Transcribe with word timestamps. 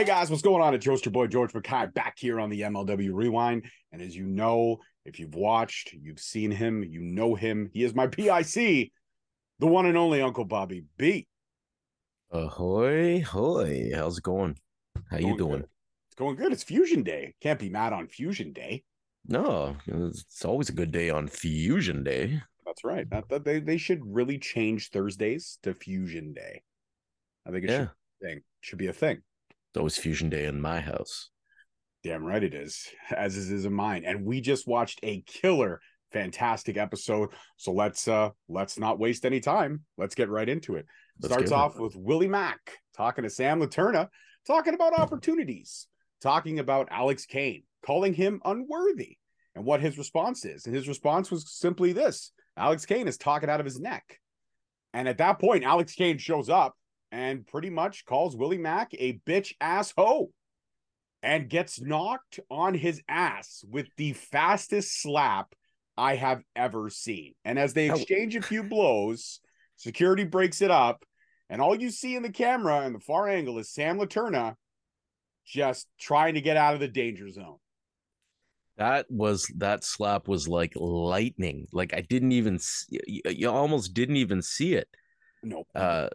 Hey 0.00 0.06
guys, 0.06 0.30
what's 0.30 0.40
going 0.40 0.62
on? 0.62 0.72
It's 0.72 0.86
your 0.86 0.96
boy 0.96 1.26
George 1.26 1.52
McKay 1.52 1.92
back 1.92 2.14
here 2.18 2.40
on 2.40 2.48
the 2.48 2.62
MLW 2.62 3.10
Rewind. 3.12 3.66
And 3.92 4.00
as 4.00 4.16
you 4.16 4.24
know, 4.24 4.78
if 5.04 5.20
you've 5.20 5.34
watched, 5.34 5.92
you've 5.92 6.20
seen 6.20 6.50
him, 6.50 6.82
you 6.82 7.02
know 7.02 7.34
him. 7.34 7.68
He 7.74 7.84
is 7.84 7.94
my 7.94 8.06
PIC, 8.06 8.92
the 9.58 9.66
one 9.66 9.84
and 9.84 9.98
only 9.98 10.22
Uncle 10.22 10.46
Bobby 10.46 10.84
B. 10.96 11.26
Ahoy, 12.30 13.20
hoy. 13.20 13.90
How's 13.94 14.16
it 14.16 14.24
going? 14.24 14.56
How 15.10 15.18
you 15.18 15.36
doing? 15.36 15.60
good. 15.60 15.68
It's 16.08 16.14
going 16.16 16.36
good. 16.36 16.52
It's 16.52 16.62
Fusion 16.62 17.02
Day. 17.02 17.34
Can't 17.42 17.60
be 17.60 17.68
mad 17.68 17.92
on 17.92 18.06
Fusion 18.06 18.54
Day. 18.54 18.84
No, 19.28 19.76
it's 19.86 20.46
always 20.46 20.70
a 20.70 20.72
good 20.72 20.92
day 20.92 21.10
on 21.10 21.28
Fusion 21.28 22.04
Day. 22.04 22.40
That's 22.64 22.84
right. 22.84 23.06
They, 23.44 23.60
they 23.60 23.76
should 23.76 24.00
really 24.06 24.38
change 24.38 24.88
Thursdays 24.88 25.58
to 25.62 25.74
Fusion 25.74 26.32
Day. 26.32 26.62
I 27.46 27.50
think 27.50 27.64
it 27.64 27.70
Yeah, 27.70 27.78
should, 27.80 27.90
be 28.22 28.26
a 28.26 28.30
thing. 28.30 28.40
should 28.62 28.78
be 28.78 28.86
a 28.86 28.94
thing. 28.94 29.20
It's 29.70 29.78
always 29.78 29.96
Fusion 29.96 30.28
Day 30.28 30.46
in 30.46 30.60
my 30.60 30.80
house. 30.80 31.30
Damn 32.02 32.24
right 32.24 32.42
it 32.42 32.54
is, 32.54 32.88
as 33.14 33.36
is 33.36 33.52
is 33.52 33.66
in 33.66 33.72
mine. 33.72 34.02
And 34.04 34.24
we 34.24 34.40
just 34.40 34.66
watched 34.66 34.98
a 35.04 35.22
killer, 35.26 35.80
fantastic 36.10 36.76
episode. 36.76 37.28
So 37.56 37.70
let's 37.72 38.08
uh 38.08 38.30
let's 38.48 38.78
not 38.80 38.98
waste 38.98 39.24
any 39.24 39.38
time. 39.38 39.84
Let's 39.96 40.16
get 40.16 40.28
right 40.28 40.48
into 40.48 40.74
it. 40.74 40.86
Let's 41.20 41.32
Starts 41.32 41.50
get 41.50 41.56
it. 41.56 41.60
off 41.60 41.78
with 41.78 41.94
Willie 41.94 42.26
Mack 42.26 42.58
talking 42.96 43.22
to 43.22 43.30
Sam 43.30 43.60
Laterna, 43.60 44.08
talking 44.44 44.74
about 44.74 44.92
opportunities, 44.98 45.86
talking 46.20 46.58
about 46.58 46.88
Alex 46.90 47.26
Kane, 47.26 47.62
calling 47.86 48.12
him 48.12 48.40
unworthy, 48.44 49.18
and 49.54 49.64
what 49.64 49.80
his 49.80 49.98
response 49.98 50.44
is. 50.44 50.66
And 50.66 50.74
his 50.74 50.88
response 50.88 51.30
was 51.30 51.48
simply 51.48 51.92
this: 51.92 52.32
Alex 52.56 52.86
Kane 52.86 53.06
is 53.06 53.18
talking 53.18 53.48
out 53.48 53.60
of 53.60 53.66
his 53.66 53.78
neck. 53.78 54.18
And 54.92 55.06
at 55.06 55.18
that 55.18 55.38
point, 55.38 55.62
Alex 55.62 55.94
Kane 55.94 56.18
shows 56.18 56.48
up 56.48 56.74
and 57.12 57.46
pretty 57.46 57.70
much 57.70 58.04
calls 58.04 58.36
Willie 58.36 58.58
Mack 58.58 58.92
a 58.94 59.20
bitch 59.26 59.54
ass 59.60 59.92
hoe 59.96 60.30
and 61.22 61.48
gets 61.48 61.80
knocked 61.80 62.40
on 62.50 62.74
his 62.74 63.02
ass 63.08 63.64
with 63.68 63.88
the 63.96 64.12
fastest 64.12 65.02
slap 65.02 65.54
I 65.96 66.16
have 66.16 66.42
ever 66.56 66.88
seen. 66.88 67.34
And 67.44 67.58
as 67.58 67.74
they 67.74 67.90
exchange 67.90 68.36
a 68.36 68.42
few 68.42 68.62
blows, 68.62 69.40
security 69.76 70.24
breaks 70.24 70.62
it 70.62 70.70
up, 70.70 71.04
and 71.50 71.60
all 71.60 71.74
you 71.74 71.90
see 71.90 72.16
in 72.16 72.22
the 72.22 72.30
camera 72.30 72.86
in 72.86 72.92
the 72.92 73.00
far 73.00 73.28
angle 73.28 73.58
is 73.58 73.70
Sam 73.70 73.98
Laterna 73.98 74.54
just 75.44 75.88
trying 75.98 76.34
to 76.34 76.40
get 76.40 76.56
out 76.56 76.74
of 76.74 76.80
the 76.80 76.88
danger 76.88 77.28
zone. 77.28 77.56
That 78.78 79.06
was 79.10 79.52
that 79.58 79.84
slap 79.84 80.26
was 80.26 80.48
like 80.48 80.72
lightning. 80.74 81.66
Like 81.72 81.92
I 81.92 82.00
didn't 82.00 82.32
even 82.32 82.58
see, 82.58 83.00
you, 83.06 83.22
you 83.28 83.50
almost 83.50 83.92
didn't 83.92 84.16
even 84.16 84.40
see 84.40 84.74
it. 84.74 84.88
Nope. 85.42 85.68
Uh, 85.74 86.08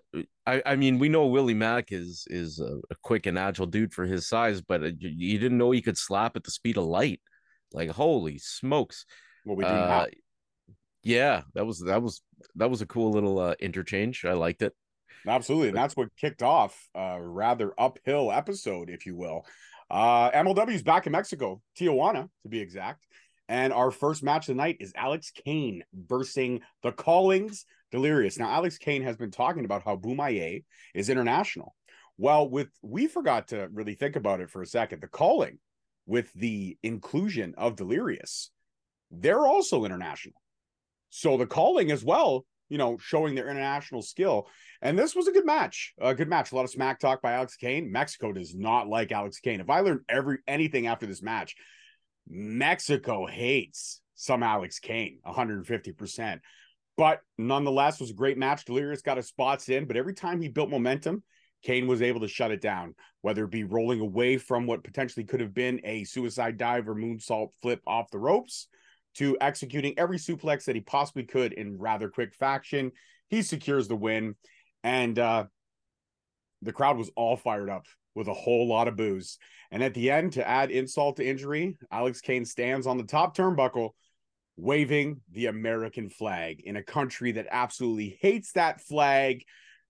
I 0.45 0.61
I 0.65 0.75
mean 0.75 0.99
we 0.99 1.09
know 1.09 1.25
Willie 1.25 1.53
Mack 1.53 1.91
is 1.91 2.27
is 2.29 2.59
a, 2.59 2.79
a 2.91 2.95
quick 3.01 3.25
and 3.25 3.39
agile 3.39 3.65
dude 3.65 3.93
for 3.93 4.05
his 4.05 4.27
size, 4.27 4.61
but 4.61 4.83
uh, 4.83 4.91
you, 4.99 5.09
you 5.09 5.39
didn't 5.39 5.57
know 5.57 5.71
he 5.71 5.81
could 5.81 5.97
slap 5.97 6.35
at 6.35 6.43
the 6.43 6.51
speed 6.51 6.77
of 6.77 6.85
light. 6.85 7.21
Like 7.73 7.89
holy 7.89 8.37
smokes! 8.37 9.05
what 9.45 9.57
we 9.57 9.63
do 9.63 9.69
now. 9.69 10.01
Uh, 10.01 10.05
yeah, 11.03 11.43
that 11.53 11.65
was 11.65 11.79
that 11.81 12.01
was 12.01 12.21
that 12.55 12.69
was 12.69 12.81
a 12.81 12.85
cool 12.85 13.11
little 13.11 13.39
uh, 13.39 13.55
interchange. 13.59 14.25
I 14.25 14.33
liked 14.33 14.61
it. 14.61 14.73
Absolutely. 15.27 15.69
And 15.69 15.77
that's 15.77 15.95
what 15.95 16.09
kicked 16.17 16.43
off 16.43 16.87
a 16.93 17.21
rather 17.21 17.73
uphill 17.79 18.31
episode, 18.31 18.89
if 18.89 19.05
you 19.05 19.15
will. 19.15 19.45
Uh, 19.89 20.31
MLW's 20.31 20.83
back 20.83 21.05
in 21.05 21.11
Mexico, 21.11 21.61
Tijuana 21.79 22.29
to 22.43 22.49
be 22.49 22.59
exact. 22.59 23.05
And 23.47 23.71
our 23.71 23.91
first 23.91 24.23
match 24.23 24.49
of 24.49 24.55
the 24.55 24.61
night 24.61 24.77
is 24.79 24.93
Alex 24.95 25.31
Kane 25.31 25.83
versus 25.93 26.59
the 26.81 26.91
Callings 26.91 27.65
Delirious. 27.91 28.39
Now, 28.39 28.49
Alex 28.49 28.77
Kane 28.77 29.03
has 29.03 29.17
been 29.17 29.31
talking 29.31 29.65
about 29.65 29.83
how 29.83 29.95
Bomaye 29.95 30.63
is 30.93 31.09
international. 31.09 31.75
Well, 32.17 32.49
with 32.49 32.69
we 32.81 33.07
forgot 33.07 33.49
to 33.49 33.67
really 33.71 33.93
think 33.93 34.15
about 34.15 34.41
it 34.41 34.49
for 34.49 34.61
a 34.61 34.67
second. 34.67 35.01
The 35.01 35.07
calling 35.07 35.59
with 36.05 36.31
the 36.33 36.77
inclusion 36.81 37.53
of 37.57 37.75
Delirious, 37.75 38.51
they're 39.11 39.45
also 39.45 39.85
international. 39.85 40.41
So 41.09 41.37
the 41.37 41.45
calling 41.45 41.91
as 41.91 42.03
well, 42.03 42.45
you 42.69 42.77
know, 42.77 42.97
showing 42.97 43.35
their 43.35 43.49
international 43.49 44.01
skill. 44.01 44.47
And 44.81 44.97
this 44.97 45.15
was 45.15 45.27
a 45.27 45.31
good 45.31 45.45
match. 45.45 45.93
A 45.99 46.15
good 46.15 46.29
match. 46.29 46.51
A 46.51 46.55
lot 46.55 46.65
of 46.65 46.71
smack 46.71 46.99
talk 46.99 47.21
by 47.21 47.33
Alex 47.33 47.55
Kane. 47.55 47.91
Mexico 47.91 48.33
does 48.33 48.55
not 48.55 48.87
like 48.87 49.11
Alex 49.11 49.39
Kane. 49.39 49.59
If 49.59 49.69
I 49.69 49.81
learned 49.81 50.01
every 50.09 50.39
anything 50.47 50.87
after 50.87 51.05
this 51.05 51.21
match, 51.21 51.55
Mexico 52.27 53.25
hates 53.25 54.01
some 54.15 54.43
Alex 54.43 54.79
Kane 54.79 55.19
150%. 55.25 56.39
But 56.97 57.19
nonetheless, 57.37 57.99
was 57.99 58.11
a 58.11 58.15
great 58.15 58.37
match. 58.37 58.65
Delirious 58.65 59.01
got 59.01 59.17
his 59.17 59.27
spots 59.27 59.67
in, 59.69 59.85
but 59.85 59.97
every 59.97 60.13
time 60.13 60.41
he 60.41 60.47
built 60.47 60.69
momentum, 60.69 61.23
Kane 61.61 61.87
was 61.87 62.01
able 62.01 62.21
to 62.21 62.27
shut 62.27 62.51
it 62.51 62.61
down, 62.61 62.95
whether 63.21 63.43
it 63.43 63.51
be 63.51 63.63
rolling 63.63 63.99
away 63.99 64.37
from 64.37 64.65
what 64.65 64.83
potentially 64.83 65.25
could 65.25 65.41
have 65.41 65.53
been 65.53 65.81
a 65.83 66.03
suicide 66.03 66.57
dive 66.57 66.87
or 66.87 66.95
moonsault 66.95 67.49
flip 67.61 67.81
off 67.85 68.11
the 68.11 68.19
ropes 68.19 68.67
to 69.15 69.37
executing 69.41 69.97
every 69.97 70.17
suplex 70.17 70.65
that 70.65 70.75
he 70.75 70.81
possibly 70.81 71.23
could 71.23 71.53
in 71.53 71.77
rather 71.77 72.09
quick 72.09 72.33
fashion. 72.35 72.91
He 73.29 73.41
secures 73.41 73.87
the 73.87 73.95
win, 73.95 74.35
and 74.83 75.17
uh, 75.17 75.45
the 76.61 76.73
crowd 76.73 76.97
was 76.97 77.09
all 77.15 77.35
fired 77.35 77.69
up 77.69 77.87
with 78.15 78.27
a 78.27 78.33
whole 78.33 78.67
lot 78.67 78.87
of 78.87 78.95
booze. 78.95 79.37
And 79.71 79.83
at 79.83 79.93
the 79.93 80.09
end, 80.09 80.33
to 80.33 80.47
add 80.47 80.71
insult 80.71 81.17
to 81.17 81.25
injury, 81.25 81.77
Alex 81.91 82.21
Kane 82.21 82.45
stands 82.45 82.87
on 82.87 82.97
the 82.97 83.03
top 83.03 83.35
turnbuckle 83.35 83.91
waving 84.57 85.21
the 85.31 85.47
American 85.47 86.09
flag 86.09 86.61
in 86.63 86.77
a 86.77 86.83
country 86.83 87.33
that 87.33 87.47
absolutely 87.51 88.17
hates 88.21 88.53
that 88.53 88.81
flag. 88.81 89.43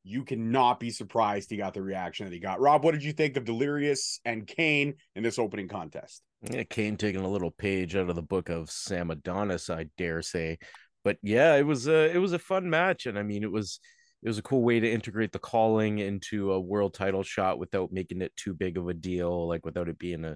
You 0.04 0.24
cannot 0.24 0.80
be 0.80 0.90
surprised 0.90 1.50
he 1.50 1.58
got 1.58 1.74
the 1.74 1.82
reaction 1.82 2.26
that 2.26 2.34
he 2.34 2.40
got. 2.40 2.60
Rob, 2.60 2.84
what 2.84 2.94
did 2.94 3.04
you 3.04 3.14
think 3.14 3.38
of 3.38 3.46
Delirious 3.46 4.20
and 4.26 4.46
Kane 4.46 4.96
in 5.16 5.24
this 5.24 5.40
opening 5.40 5.68
contest? 5.68 6.22
Yeah, 6.42 6.64
Kane 6.64 6.98
taking 6.98 7.22
a 7.22 7.30
little 7.30 7.52
page 7.52 7.96
out 7.96 8.10
of 8.10 8.16
the 8.16 8.22
book 8.22 8.50
of 8.50 8.70
Sam 8.70 9.10
Adonis, 9.10 9.70
I 9.70 9.88
dare 9.98 10.22
say. 10.22 10.60
But 11.04 11.18
yeah, 11.22 11.56
it 11.56 11.66
was 11.66 11.88
a 11.88 12.12
it 12.12 12.18
was 12.18 12.34
a 12.34 12.40
fun 12.40 12.70
match, 12.70 13.06
and 13.06 13.18
I 13.18 13.24
mean, 13.24 13.44
it 13.44 13.52
was 13.52 13.80
it 14.26 14.28
was 14.28 14.40
a 14.40 14.42
cool 14.42 14.64
way 14.64 14.80
to 14.80 14.92
integrate 14.92 15.32
the 15.32 15.38
calling 15.38 16.00
into 16.00 16.52
a 16.52 16.60
world 16.60 16.96
title 16.96 17.22
shot 17.22 17.60
without 17.60 17.92
making 17.92 18.24
it 18.24 18.36
too 18.36 18.56
big 18.56 18.76
of 18.76 18.90
a 18.90 18.94
deal, 18.96 19.48
like 19.48 19.64
without 19.64 19.88
it 19.88 20.00
being 20.00 20.26
a 20.26 20.36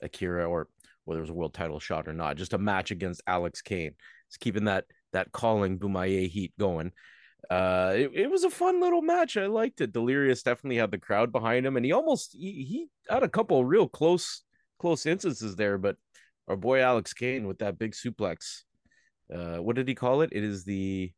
Akira 0.00 0.46
or 0.46 0.68
whether 1.04 1.18
it 1.18 1.22
was 1.22 1.28
a 1.28 1.34
world 1.34 1.52
title 1.52 1.78
shot 1.78 2.08
or 2.08 2.14
not. 2.14 2.38
Just 2.38 2.54
a 2.54 2.58
match 2.58 2.90
against 2.90 3.20
Alex 3.26 3.60
Kane. 3.60 3.92
It's 4.28 4.38
keeping 4.38 4.64
that 4.64 4.86
that 5.12 5.32
calling 5.32 5.78
Bomaye 5.78 6.30
heat 6.30 6.54
going. 6.58 6.92
Uh, 7.50 7.92
it, 7.94 8.10
it 8.14 8.30
was 8.30 8.44
a 8.44 8.50
fun 8.50 8.80
little 8.80 9.02
match. 9.02 9.36
I 9.36 9.48
liked 9.48 9.82
it. 9.82 9.92
Delirious 9.92 10.42
definitely 10.42 10.78
had 10.78 10.90
the 10.90 10.96
crowd 10.96 11.30
behind 11.30 11.66
him, 11.66 11.76
and 11.76 11.84
he 11.84 11.92
almost 11.92 12.32
he, 12.32 12.64
he 12.64 12.86
had 13.10 13.22
a 13.22 13.28
couple 13.28 13.66
real 13.66 13.86
close 13.86 14.44
close 14.78 15.04
instances 15.04 15.56
there, 15.56 15.76
but 15.76 15.96
our 16.48 16.56
boy 16.56 16.80
Alex 16.80 17.12
Kane 17.12 17.46
with 17.46 17.58
that 17.58 17.78
big 17.78 17.92
suplex. 17.92 18.62
Uh, 19.30 19.56
what 19.56 19.76
did 19.76 19.88
he 19.88 19.94
call 19.94 20.22
it? 20.22 20.30
It 20.32 20.42
is 20.42 20.64
the 20.64 21.12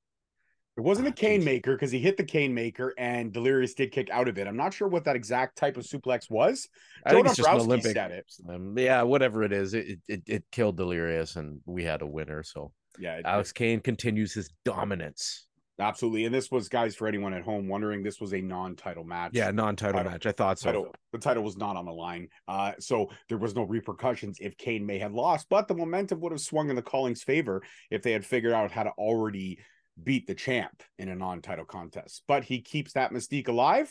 It 0.78 0.82
wasn't 0.84 1.08
a 1.08 1.12
cane 1.12 1.42
maker 1.42 1.72
because 1.74 1.90
he 1.90 1.98
hit 1.98 2.16
the 2.16 2.22
cane 2.22 2.54
maker 2.54 2.94
and 2.96 3.32
Delirious 3.32 3.74
did 3.74 3.90
kick 3.90 4.10
out 4.10 4.28
of 4.28 4.38
it. 4.38 4.46
I'm 4.46 4.56
not 4.56 4.72
sure 4.72 4.86
what 4.86 5.04
that 5.06 5.16
exact 5.16 5.58
type 5.58 5.76
of 5.76 5.82
suplex 5.84 6.30
was. 6.30 6.68
I 7.04 7.10
think 7.10 7.26
it's 7.26 7.34
just 7.36 7.48
an 7.48 7.56
Olympic. 7.56 7.94
said 7.94 8.12
it. 8.12 8.32
Um, 8.48 8.78
yeah, 8.78 9.02
whatever 9.02 9.42
it 9.42 9.52
is, 9.52 9.74
it, 9.74 9.98
it 10.06 10.22
it 10.28 10.44
killed 10.52 10.76
Delirious, 10.76 11.34
and 11.34 11.60
we 11.66 11.82
had 11.82 12.00
a 12.02 12.06
winner. 12.06 12.44
So 12.44 12.70
Yeah, 12.96 13.16
it- 13.16 13.26
Alex 13.26 13.50
Kane 13.50 13.80
continues 13.80 14.32
his 14.32 14.50
dominance. 14.64 15.48
absolutely. 15.80 16.26
And 16.26 16.34
this 16.34 16.48
was, 16.50 16.68
guys, 16.68 16.94
for 16.94 17.08
anyone 17.08 17.34
at 17.34 17.42
home 17.42 17.66
wondering, 17.66 18.04
this 18.04 18.20
was 18.20 18.32
a 18.32 18.40
non-title 18.40 19.02
match. 19.04 19.32
Yeah, 19.34 19.50
non-title 19.50 19.94
Title- 19.98 20.12
match. 20.12 20.26
I 20.26 20.32
thought 20.32 20.60
so. 20.60 20.66
title 20.66 20.94
the 21.12 21.18
title 21.18 21.42
was 21.42 21.56
not 21.56 21.74
on 21.74 21.86
the 21.86 21.92
line 21.92 22.28
uh 22.46 22.72
so 22.78 23.08
there 23.28 23.38
was 23.38 23.54
no 23.56 23.62
repercussions 23.62 24.36
if 24.40 24.56
kane 24.58 24.84
may 24.84 24.98
have 24.98 25.14
lost 25.14 25.46
but 25.48 25.66
the 25.66 25.74
momentum 25.74 26.20
would 26.20 26.32
have 26.32 26.40
swung 26.40 26.68
in 26.68 26.76
the 26.76 26.82
calling's 26.82 27.22
favor 27.22 27.62
if 27.90 28.02
they 28.02 28.12
had 28.12 28.26
figured 28.26 28.52
out 28.52 28.70
how 28.70 28.82
to 28.82 28.90
already 28.90 29.58
beat 30.04 30.26
the 30.26 30.34
champ 30.34 30.82
in 30.98 31.08
a 31.08 31.14
non-title 31.14 31.64
contest 31.64 32.22
but 32.28 32.44
he 32.44 32.60
keeps 32.60 32.92
that 32.92 33.12
mystique 33.12 33.48
alive 33.48 33.90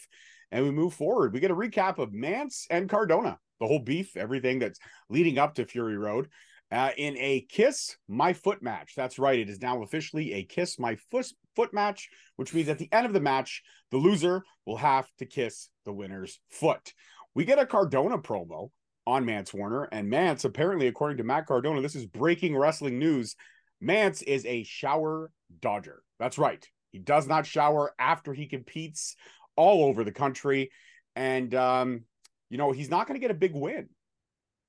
and 0.51 0.63
we 0.63 0.71
move 0.71 0.93
forward 0.93 1.33
we 1.33 1.39
get 1.39 1.51
a 1.51 1.55
recap 1.55 1.99
of 1.99 2.13
mance 2.13 2.65
and 2.69 2.89
cardona 2.89 3.37
the 3.59 3.67
whole 3.67 3.79
beef 3.79 4.15
everything 4.15 4.59
that's 4.59 4.79
leading 5.09 5.37
up 5.37 5.55
to 5.55 5.65
fury 5.65 5.97
road 5.97 6.27
uh, 6.69 6.91
in 6.97 7.15
a 7.17 7.45
kiss 7.49 7.95
my 8.07 8.33
foot 8.33 8.61
match 8.61 8.93
that's 8.95 9.19
right 9.19 9.39
it 9.39 9.49
is 9.49 9.61
now 9.61 9.81
officially 9.83 10.33
a 10.33 10.43
kiss 10.43 10.77
my 10.77 10.97
foot 11.11 11.27
foot 11.55 11.73
match 11.73 12.09
which 12.35 12.53
means 12.53 12.67
at 12.67 12.77
the 12.77 12.91
end 12.91 13.05
of 13.05 13.13
the 13.13 13.19
match 13.19 13.63
the 13.91 13.97
loser 13.97 14.43
will 14.65 14.77
have 14.77 15.07
to 15.17 15.25
kiss 15.25 15.69
the 15.85 15.93
winner's 15.93 16.39
foot. 16.49 16.93
We 17.33 17.45
get 17.45 17.59
a 17.59 17.65
Cardona 17.65 18.17
promo 18.17 18.69
on 19.05 19.25
Mance 19.25 19.53
Warner, 19.53 19.83
and 19.91 20.09
Mance, 20.09 20.43
apparently, 20.43 20.87
according 20.87 21.17
to 21.17 21.23
Matt 21.23 21.45
Cardona, 21.45 21.81
this 21.81 21.95
is 21.95 22.05
breaking 22.05 22.57
wrestling 22.57 22.99
news. 22.99 23.35
Mance 23.79 24.21
is 24.21 24.45
a 24.45 24.63
shower 24.63 25.31
dodger. 25.61 26.01
That's 26.19 26.37
right. 26.37 26.65
He 26.91 26.99
does 26.99 27.27
not 27.27 27.45
shower 27.45 27.93
after 27.99 28.33
he 28.33 28.47
competes 28.47 29.15
all 29.55 29.85
over 29.85 30.03
the 30.03 30.11
country. 30.11 30.71
And, 31.15 31.53
um, 31.53 32.03
you 32.49 32.57
know, 32.57 32.71
he's 32.71 32.89
not 32.89 33.07
going 33.07 33.19
to 33.19 33.23
get 33.23 33.31
a 33.31 33.37
big 33.39 33.53
win 33.53 33.89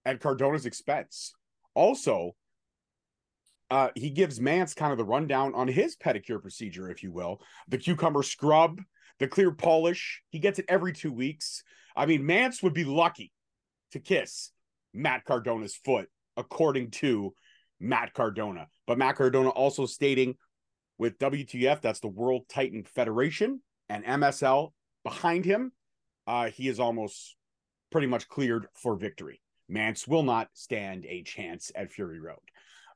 at 0.05 0.21
Cardona's 0.21 0.67
expense. 0.67 1.33
Also, 1.75 2.35
uh, 3.71 3.89
he 3.95 4.11
gives 4.11 4.41
Mance 4.41 4.75
kind 4.75 4.93
of 4.93 4.99
the 4.99 5.05
rundown 5.05 5.55
on 5.55 5.69
his 5.69 5.97
pedicure 5.97 6.41
procedure, 6.41 6.91
if 6.91 7.03
you 7.03 7.13
will, 7.13 7.41
the 7.69 7.79
cucumber 7.79 8.23
scrub, 8.23 8.81
the 9.19 9.29
clear 9.29 9.53
polish. 9.53 10.23
He 10.31 10.39
gets 10.39 10.59
it 10.59 10.65
every 10.69 10.93
two 10.93 11.13
weeks. 11.13 11.63
I 11.95 12.07
mean, 12.07 12.25
Mance 12.25 12.63
would 12.63 12.75
be 12.75 12.85
lucky 12.85 13.33
to 13.93 14.01
kiss 14.01 14.53
Matt 14.95 15.25
Cardona's 15.25 15.77
foot, 15.77 16.09
according 16.37 16.91
to 16.93 17.35
Matt 17.81 18.15
Cardona. 18.15 18.69
But 18.87 18.99
Matt 18.99 19.17
Cardona 19.17 19.51
also 19.51 19.87
stating 19.87 20.37
with 20.99 21.19
WTF, 21.19 21.81
that's 21.81 22.01
the 22.01 22.09
World 22.09 22.43
Titan 22.49 22.85
Federation, 22.85 23.61
and 23.89 24.05
MSL 24.05 24.73
behind 25.05 25.45
him, 25.45 25.73
uh, 26.27 26.51
he 26.51 26.69
is 26.69 26.81
almost 26.81 27.37
pretty 27.91 28.07
much 28.07 28.29
cleared 28.29 28.67
for 28.75 28.97
victory. 28.97 29.41
Mance 29.69 30.09
will 30.09 30.23
not 30.23 30.49
stand 30.55 31.05
a 31.07 31.23
chance 31.23 31.71
at 31.75 31.93
Fury 31.93 32.21
Road. 32.21 32.39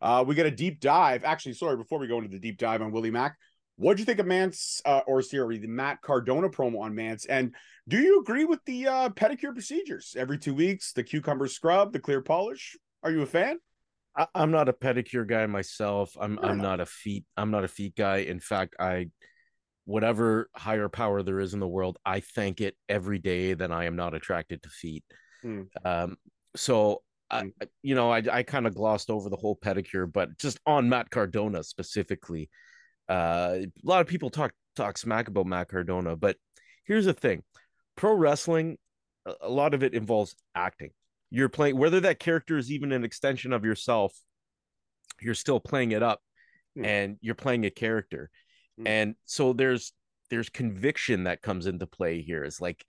Uh, 0.00 0.25
we 0.26 0.34
get 0.34 0.46
a 0.46 0.50
deep 0.50 0.81
dive. 0.81 1.23
Actually, 1.25 1.55
sorry, 1.55 1.76
before 1.76 1.99
we 1.99 2.08
go 2.08 2.19
into 2.19 2.29
the 2.29 2.38
deep 2.38 2.58
dive 2.58 2.82
on 2.82 2.90
Willie 2.90 3.11
Mack, 3.11 3.37
what 3.76 3.96
do 3.96 4.00
you 4.00 4.05
think 4.05 4.19
of 4.19 4.26
Mance 4.26 4.82
uh, 4.84 5.00
or 5.06 5.23
sorry, 5.23 5.58
the 5.58 5.69
Matt 5.69 6.02
Cardona 6.02 6.49
promo 6.49 6.81
on 6.81 6.94
Mance? 6.94 7.25
And 7.26 7.55
do 7.88 7.99
you 7.99 8.20
agree 8.20 8.44
with 8.44 8.61
the 8.64 8.88
uh, 8.88 9.08
pedicure 9.11 9.52
procedures 9.52 10.14
every 10.19 10.38
two 10.38 10.55
weeks, 10.55 10.93
the 10.93 11.05
cucumber 11.05 11.46
scrub, 11.46 11.93
the 11.93 12.00
clear 12.00 12.20
polish? 12.20 12.76
Are 13.02 13.11
you 13.11 13.23
a 13.23 13.26
fan? 13.26 13.58
I, 14.16 14.26
am 14.34 14.50
not 14.50 14.68
a 14.68 14.72
pedicure 14.72 15.26
guy 15.26 15.46
myself. 15.46 16.16
I'm 16.20 16.38
I'm 16.42 16.58
not 16.58 16.80
a 16.80 16.86
feet. 16.86 17.24
I'm 17.36 17.50
not 17.50 17.64
a 17.64 17.68
feet 17.68 17.96
guy. 17.96 18.18
In 18.18 18.40
fact, 18.40 18.76
I 18.78 19.08
whatever 19.84 20.48
higher 20.54 20.88
power 20.88 21.22
there 21.22 21.40
is 21.40 21.54
in 21.54 21.60
the 21.60 21.68
world, 21.68 21.98
I 22.04 22.20
thank 22.20 22.60
it 22.60 22.76
every 22.88 23.18
day 23.18 23.54
that 23.54 23.72
I 23.72 23.86
am 23.86 23.96
not 23.96 24.14
attracted 24.14 24.62
to 24.62 24.68
feet. 24.68 25.04
Mm. 25.44 25.66
Um, 25.84 26.16
so 26.54 27.02
I, 27.30 27.44
mm. 27.44 27.52
you 27.82 27.94
know, 27.94 28.10
I 28.10 28.22
I 28.30 28.42
kind 28.42 28.66
of 28.66 28.74
glossed 28.74 29.10
over 29.10 29.30
the 29.30 29.36
whole 29.36 29.56
pedicure, 29.56 30.10
but 30.10 30.38
just 30.38 30.60
on 30.66 30.88
Matt 30.88 31.10
Cardona 31.10 31.62
specifically, 31.62 32.50
uh, 33.08 33.58
a 33.60 33.66
lot 33.82 34.02
of 34.02 34.06
people 34.06 34.30
talk 34.30 34.52
talk 34.76 34.98
smack 34.98 35.28
about 35.28 35.46
Matt 35.46 35.68
Cardona, 35.68 36.16
but 36.16 36.36
here's 36.84 37.06
the 37.06 37.14
thing: 37.14 37.42
pro 37.96 38.12
wrestling, 38.12 38.76
a 39.40 39.48
lot 39.48 39.74
of 39.74 39.82
it 39.82 39.94
involves 39.94 40.34
acting. 40.54 40.90
You're 41.34 41.49
playing 41.49 41.76
whether 41.79 42.00
that 42.00 42.20
character 42.20 42.58
is 42.58 42.70
even 42.70 42.93
an 42.93 43.05
extension 43.05 43.52
of 43.52 43.64
yourself, 43.64 44.12
you're 45.20 45.34
still 45.34 45.58
playing 45.58 45.93
it 45.93 46.02
up, 46.02 46.20
mm. 46.79 46.87
and 46.87 47.17
you're 47.20 47.34
playing 47.34 47.64
a 47.64 47.70
character 47.70 48.31
Mm-hmm. 48.79 48.87
And 48.87 49.14
so 49.25 49.52
there's 49.52 49.93
there's 50.31 50.49
conviction 50.49 51.25
that 51.25 51.43
comes 51.43 51.67
into 51.67 51.87
play 51.87 52.23
here. 52.23 52.44
Is 52.44 52.61
like, 52.61 52.84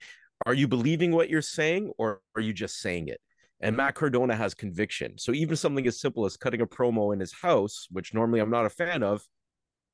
are 0.46 0.54
you 0.54 0.66
believing 0.66 1.12
what 1.12 1.28
you're 1.28 1.42
saying 1.42 1.92
or 1.98 2.20
are 2.34 2.42
you 2.42 2.52
just 2.52 2.80
saying 2.80 3.08
it? 3.08 3.20
And 3.60 3.76
Matt 3.76 3.94
Cardona 3.94 4.34
has 4.34 4.54
conviction. 4.54 5.18
So 5.18 5.32
even 5.32 5.56
something 5.56 5.86
as 5.86 6.00
simple 6.00 6.24
as 6.24 6.36
cutting 6.36 6.60
a 6.60 6.66
promo 6.66 7.12
in 7.12 7.20
his 7.20 7.32
house, 7.32 7.86
which 7.90 8.12
normally 8.12 8.40
I'm 8.40 8.50
not 8.50 8.66
a 8.66 8.70
fan 8.70 9.02
of, 9.02 9.22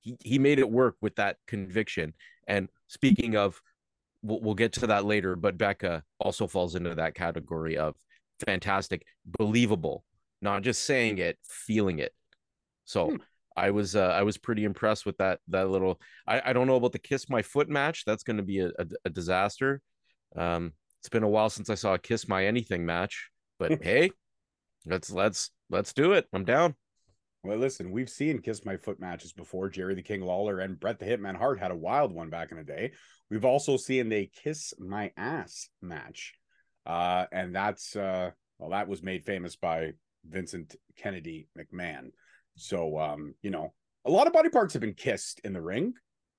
he, 0.00 0.16
he 0.20 0.38
made 0.38 0.58
it 0.58 0.70
work 0.70 0.96
with 1.00 1.16
that 1.16 1.36
conviction. 1.46 2.14
And 2.48 2.68
speaking 2.88 3.36
of, 3.36 3.60
we'll, 4.22 4.40
we'll 4.40 4.54
get 4.54 4.72
to 4.74 4.86
that 4.88 5.04
later, 5.04 5.36
but 5.36 5.58
Becca 5.58 6.02
also 6.18 6.46
falls 6.46 6.74
into 6.74 6.94
that 6.94 7.14
category 7.14 7.76
of 7.76 7.96
fantastic, 8.46 9.04
believable, 9.38 10.04
not 10.40 10.62
just 10.62 10.84
saying 10.84 11.18
it, 11.18 11.38
feeling 11.44 11.98
it. 11.98 12.12
So 12.84 13.10
hmm. 13.10 13.16
I 13.56 13.70
was 13.70 13.96
uh, 13.96 14.08
I 14.08 14.22
was 14.22 14.38
pretty 14.38 14.64
impressed 14.64 15.06
with 15.06 15.18
that 15.18 15.40
that 15.48 15.68
little. 15.68 16.00
I, 16.26 16.42
I 16.46 16.52
don't 16.52 16.66
know 16.66 16.76
about 16.76 16.92
the 16.92 16.98
kiss 16.98 17.28
my 17.28 17.42
foot 17.42 17.68
match. 17.68 18.04
That's 18.04 18.22
going 18.22 18.38
to 18.38 18.42
be 18.42 18.60
a, 18.60 18.68
a, 18.68 18.86
a, 19.04 19.10
disaster. 19.10 19.80
Um, 20.36 20.72
it's 21.00 21.08
been 21.08 21.22
a 21.22 21.28
while 21.28 21.50
since 21.50 21.70
I 21.70 21.74
saw 21.74 21.94
a 21.94 21.98
kiss 21.98 22.28
my 22.28 22.46
anything 22.46 22.86
match, 22.86 23.30
but 23.58 23.82
hey, 23.82 24.10
let's 24.86 25.10
let's 25.10 25.50
let's 25.68 25.92
do 25.92 26.12
it. 26.12 26.26
I'm 26.32 26.44
down. 26.44 26.74
Well, 27.42 27.56
listen, 27.56 27.90
we've 27.90 28.10
seen 28.10 28.42
kiss 28.42 28.66
my 28.66 28.76
foot 28.76 29.00
matches 29.00 29.32
before. 29.32 29.70
Jerry 29.70 29.94
the 29.94 30.02
King 30.02 30.20
Lawler 30.20 30.60
and 30.60 30.78
Bret 30.78 30.98
the 30.98 31.06
Hitman 31.06 31.36
Hart 31.36 31.58
had 31.58 31.70
a 31.70 31.76
wild 31.76 32.12
one 32.12 32.28
back 32.28 32.50
in 32.50 32.58
the 32.58 32.64
day. 32.64 32.92
We've 33.30 33.46
also 33.46 33.78
seen 33.78 34.10
the 34.10 34.26
kiss 34.26 34.74
my 34.78 35.10
ass 35.16 35.68
match, 35.80 36.34
uh, 36.86 37.26
and 37.32 37.54
that's 37.54 37.96
uh, 37.96 38.30
well, 38.58 38.70
that 38.70 38.88
was 38.88 39.02
made 39.02 39.24
famous 39.24 39.56
by 39.56 39.92
Vincent 40.28 40.76
Kennedy 40.96 41.48
McMahon. 41.58 42.10
So, 42.56 42.98
um, 42.98 43.34
you 43.42 43.50
know, 43.50 43.72
a 44.04 44.10
lot 44.10 44.26
of 44.26 44.32
body 44.32 44.48
parts 44.48 44.74
have 44.74 44.82
been 44.82 44.94
kissed 44.94 45.40
in 45.44 45.52
the 45.52 45.62
ring. 45.62 45.94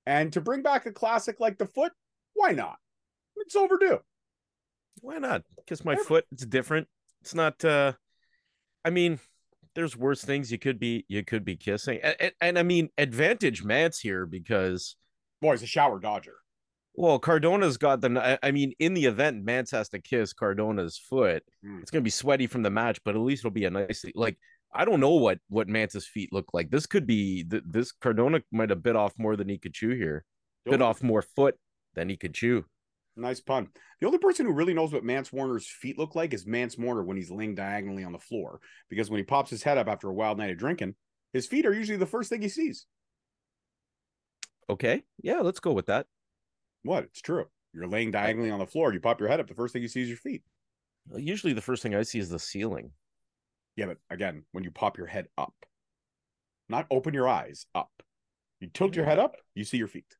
And 0.06 0.32
to 0.32 0.40
bring 0.40 0.62
back 0.62 0.86
a 0.86 0.92
classic 0.92 1.40
like 1.40 1.58
the 1.58 1.66
foot, 1.66 1.92
why 2.34 2.52
not? 2.52 2.76
It's 3.36 3.56
overdue. 3.56 3.98
Why 5.00 5.18
not? 5.18 5.42
Kiss 5.66 5.84
my 5.84 5.96
foot. 5.96 6.24
It's 6.32 6.46
different. 6.46 6.88
It's 7.20 7.34
not 7.34 7.64
uh 7.64 7.92
I 8.84 8.90
mean, 8.90 9.20
there's 9.74 9.96
worse 9.96 10.24
things 10.24 10.50
you 10.50 10.58
could 10.58 10.78
be 10.78 11.04
you 11.08 11.24
could 11.24 11.44
be 11.44 11.56
kissing. 11.56 12.00
And, 12.02 12.16
and, 12.20 12.32
and 12.40 12.58
I 12.58 12.62
mean 12.62 12.90
advantage 12.98 13.62
Mance 13.62 14.00
here 14.00 14.26
because 14.26 14.96
boy, 15.40 15.52
he's 15.52 15.62
a 15.62 15.66
shower 15.66 15.98
dodger. 15.98 16.36
Well, 16.94 17.18
Cardona's 17.18 17.78
got 17.78 18.00
the. 18.00 18.38
I 18.42 18.50
mean, 18.50 18.72
in 18.78 18.94
the 18.94 19.06
event, 19.06 19.44
Mance 19.44 19.70
has 19.70 19.88
to 19.90 19.98
kiss 19.98 20.32
Cardona's 20.32 20.98
foot. 20.98 21.42
Mm. 21.64 21.80
It's 21.80 21.90
gonna 21.90 22.02
be 22.02 22.10
sweaty 22.10 22.46
from 22.46 22.62
the 22.62 22.70
match, 22.70 23.00
but 23.04 23.14
at 23.14 23.20
least 23.20 23.40
it'll 23.40 23.50
be 23.50 23.64
a 23.64 23.70
nice. 23.70 24.04
Like 24.14 24.38
I 24.74 24.84
don't 24.84 25.00
know 25.00 25.14
what 25.14 25.38
what 25.48 25.68
Mance's 25.68 26.06
feet 26.06 26.32
look 26.32 26.48
like. 26.52 26.70
This 26.70 26.86
could 26.86 27.06
be 27.06 27.44
this 27.48 27.92
Cardona 27.92 28.40
might 28.50 28.70
have 28.70 28.82
bit 28.82 28.96
off 28.96 29.14
more 29.18 29.36
than 29.36 29.48
he 29.48 29.58
could 29.58 29.74
chew 29.74 29.90
here. 29.90 30.24
Bit 30.64 30.82
off 30.82 31.02
more 31.02 31.22
foot 31.22 31.56
than 31.94 32.08
he 32.08 32.16
could 32.16 32.34
chew. 32.34 32.64
Nice 33.16 33.40
pun. 33.40 33.68
The 34.00 34.06
only 34.06 34.18
person 34.18 34.46
who 34.46 34.52
really 34.52 34.72
knows 34.72 34.92
what 34.92 35.04
Mance 35.04 35.32
Warner's 35.32 35.66
feet 35.66 35.98
look 35.98 36.14
like 36.14 36.32
is 36.32 36.46
Mance 36.46 36.78
Warner 36.78 37.02
when 37.02 37.16
he's 37.16 37.30
laying 37.30 37.54
diagonally 37.54 38.04
on 38.04 38.12
the 38.12 38.18
floor. 38.18 38.60
Because 38.88 39.10
when 39.10 39.18
he 39.18 39.24
pops 39.24 39.50
his 39.50 39.62
head 39.62 39.76
up 39.76 39.88
after 39.88 40.08
a 40.08 40.14
wild 40.14 40.38
night 40.38 40.50
of 40.50 40.56
drinking, 40.56 40.94
his 41.32 41.46
feet 41.46 41.66
are 41.66 41.74
usually 41.74 41.98
the 41.98 42.06
first 42.06 42.30
thing 42.30 42.40
he 42.40 42.48
sees. 42.48 42.86
Okay. 44.70 45.02
Yeah, 45.22 45.40
let's 45.40 45.60
go 45.60 45.72
with 45.72 45.86
that. 45.86 46.06
What? 46.82 47.04
It's 47.04 47.20
true. 47.20 47.46
You're 47.72 47.86
laying 47.86 48.10
diagonally 48.10 48.50
on 48.50 48.58
the 48.58 48.66
floor. 48.66 48.92
You 48.92 49.00
pop 49.00 49.20
your 49.20 49.28
head 49.28 49.40
up. 49.40 49.48
The 49.48 49.54
first 49.54 49.72
thing 49.72 49.82
you 49.82 49.88
see 49.88 50.02
is 50.02 50.08
your 50.08 50.18
feet. 50.18 50.42
Usually, 51.16 51.52
the 51.52 51.60
first 51.60 51.82
thing 51.82 51.94
I 51.94 52.02
see 52.02 52.18
is 52.18 52.28
the 52.28 52.38
ceiling. 52.38 52.90
Yeah, 53.76 53.86
but 53.86 53.98
again, 54.10 54.44
when 54.52 54.64
you 54.64 54.70
pop 54.70 54.98
your 54.98 55.06
head 55.06 55.28
up, 55.38 55.54
not 56.68 56.86
open 56.90 57.14
your 57.14 57.28
eyes 57.28 57.66
up. 57.74 57.90
You 58.60 58.68
tilt 58.72 58.94
your 58.94 59.04
head 59.04 59.18
up, 59.18 59.36
you 59.54 59.64
see 59.64 59.78
your 59.78 59.88
feet. 59.88 60.16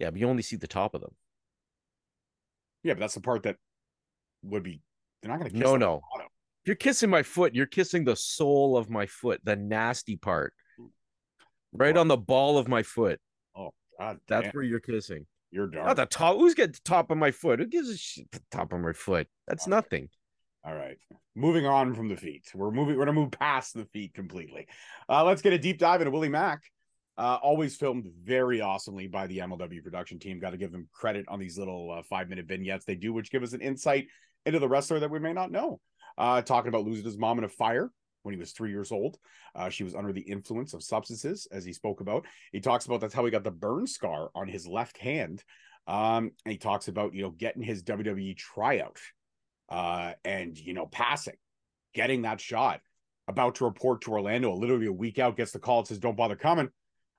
Yeah, 0.00 0.10
but 0.10 0.18
you 0.18 0.28
only 0.28 0.42
see 0.42 0.56
the 0.56 0.66
top 0.66 0.94
of 0.94 1.00
them. 1.00 1.14
Yeah, 2.82 2.94
but 2.94 3.00
that's 3.00 3.14
the 3.14 3.20
part 3.20 3.44
that 3.44 3.56
would 4.42 4.62
be. 4.62 4.82
They're 5.22 5.30
not 5.30 5.38
going 5.38 5.50
to. 5.50 5.56
Kiss. 5.56 5.62
No, 5.62 5.76
no. 5.76 6.00
If 6.16 6.66
you're 6.66 6.76
kissing 6.76 7.10
my 7.10 7.22
foot, 7.22 7.54
you're 7.54 7.66
kissing 7.66 8.04
the 8.04 8.16
sole 8.16 8.76
of 8.76 8.90
my 8.90 9.06
foot, 9.06 9.40
the 9.44 9.54
nasty 9.54 10.16
part, 10.16 10.52
mm. 10.80 10.88
right 11.72 11.96
oh. 11.96 12.00
on 12.00 12.08
the 12.08 12.16
ball 12.16 12.58
of 12.58 12.66
my 12.66 12.82
foot. 12.82 13.20
Oh 13.56 13.70
God, 14.00 14.18
that's 14.26 14.46
damn. 14.46 14.52
where 14.52 14.64
you're 14.64 14.80
kissing. 14.80 15.26
You're 15.50 15.68
dark. 15.68 15.86
Not 15.86 15.96
the 15.96 16.06
top. 16.06 16.36
Who's 16.36 16.54
got 16.54 16.72
the 16.72 16.80
top 16.84 17.10
of 17.10 17.18
my 17.18 17.30
foot? 17.30 17.60
Who 17.60 17.66
gives 17.66 17.88
a 17.88 17.96
shit? 17.96 18.30
The 18.30 18.42
top 18.50 18.72
of 18.72 18.80
my 18.80 18.92
foot. 18.92 19.28
That's 19.46 19.66
nothing. 19.66 20.08
All 20.64 20.74
right. 20.74 20.98
Moving 21.34 21.66
on 21.66 21.94
from 21.94 22.08
the 22.08 22.16
feet. 22.16 22.50
We're 22.54 22.70
moving, 22.70 22.96
we're 22.96 23.04
gonna 23.04 23.20
move 23.20 23.30
past 23.30 23.74
the 23.74 23.84
feet 23.86 24.14
completely. 24.14 24.66
Uh, 25.08 25.24
let's 25.24 25.42
get 25.42 25.52
a 25.52 25.58
deep 25.58 25.78
dive 25.78 26.00
into 26.00 26.10
Willie 26.10 26.28
Mack. 26.28 26.62
Uh, 27.18 27.38
always 27.42 27.76
filmed 27.76 28.10
very 28.22 28.60
awesomely 28.60 29.06
by 29.06 29.26
the 29.26 29.38
MLW 29.38 29.82
production 29.82 30.18
team. 30.18 30.38
Got 30.38 30.50
to 30.50 30.58
give 30.58 30.72
them 30.72 30.88
credit 30.92 31.24
on 31.28 31.38
these 31.38 31.56
little 31.56 31.90
uh, 31.90 32.02
five 32.02 32.28
minute 32.28 32.46
vignettes 32.46 32.84
they 32.84 32.94
do, 32.94 33.12
which 33.12 33.30
give 33.30 33.42
us 33.42 33.54
an 33.54 33.62
insight 33.62 34.06
into 34.44 34.58
the 34.58 34.68
wrestler 34.68 35.00
that 35.00 35.10
we 35.10 35.18
may 35.18 35.32
not 35.32 35.50
know. 35.50 35.80
Uh, 36.18 36.42
talking 36.42 36.68
about 36.68 36.84
losing 36.84 37.04
his 37.04 37.16
mom 37.16 37.38
in 37.38 37.44
a 37.44 37.48
fire 37.48 37.90
when 38.26 38.34
he 38.34 38.40
was 38.40 38.50
three 38.50 38.70
years 38.70 38.90
old. 38.90 39.18
Uh, 39.54 39.70
she 39.70 39.84
was 39.84 39.94
under 39.94 40.12
the 40.12 40.20
influence 40.20 40.74
of 40.74 40.82
substances, 40.82 41.46
as 41.52 41.64
he 41.64 41.72
spoke 41.72 42.00
about. 42.00 42.26
He 42.50 42.60
talks 42.60 42.84
about 42.84 43.00
that's 43.00 43.14
how 43.14 43.24
he 43.24 43.30
got 43.30 43.44
the 43.44 43.52
burn 43.52 43.86
scar 43.86 44.30
on 44.34 44.48
his 44.48 44.66
left 44.66 44.98
hand. 44.98 45.44
Um, 45.86 46.32
and 46.44 46.52
he 46.52 46.58
talks 46.58 46.88
about 46.88 47.14
you 47.14 47.22
know 47.22 47.30
getting 47.30 47.62
his 47.62 47.84
WWE 47.84 48.36
tryout 48.36 48.98
uh, 49.68 50.12
and 50.24 50.58
you 50.58 50.74
know 50.74 50.86
passing, 50.86 51.36
getting 51.94 52.22
that 52.22 52.40
shot. 52.40 52.80
About 53.28 53.56
to 53.56 53.64
report 53.64 54.02
to 54.02 54.12
Orlando, 54.12 54.54
literally 54.54 54.86
a 54.86 54.92
week 54.92 55.18
out, 55.18 55.36
gets 55.36 55.52
the 55.52 55.58
call. 55.58 55.80
It 55.80 55.88
says, 55.88 55.98
"Don't 55.98 56.16
bother 56.16 56.36
coming." 56.36 56.68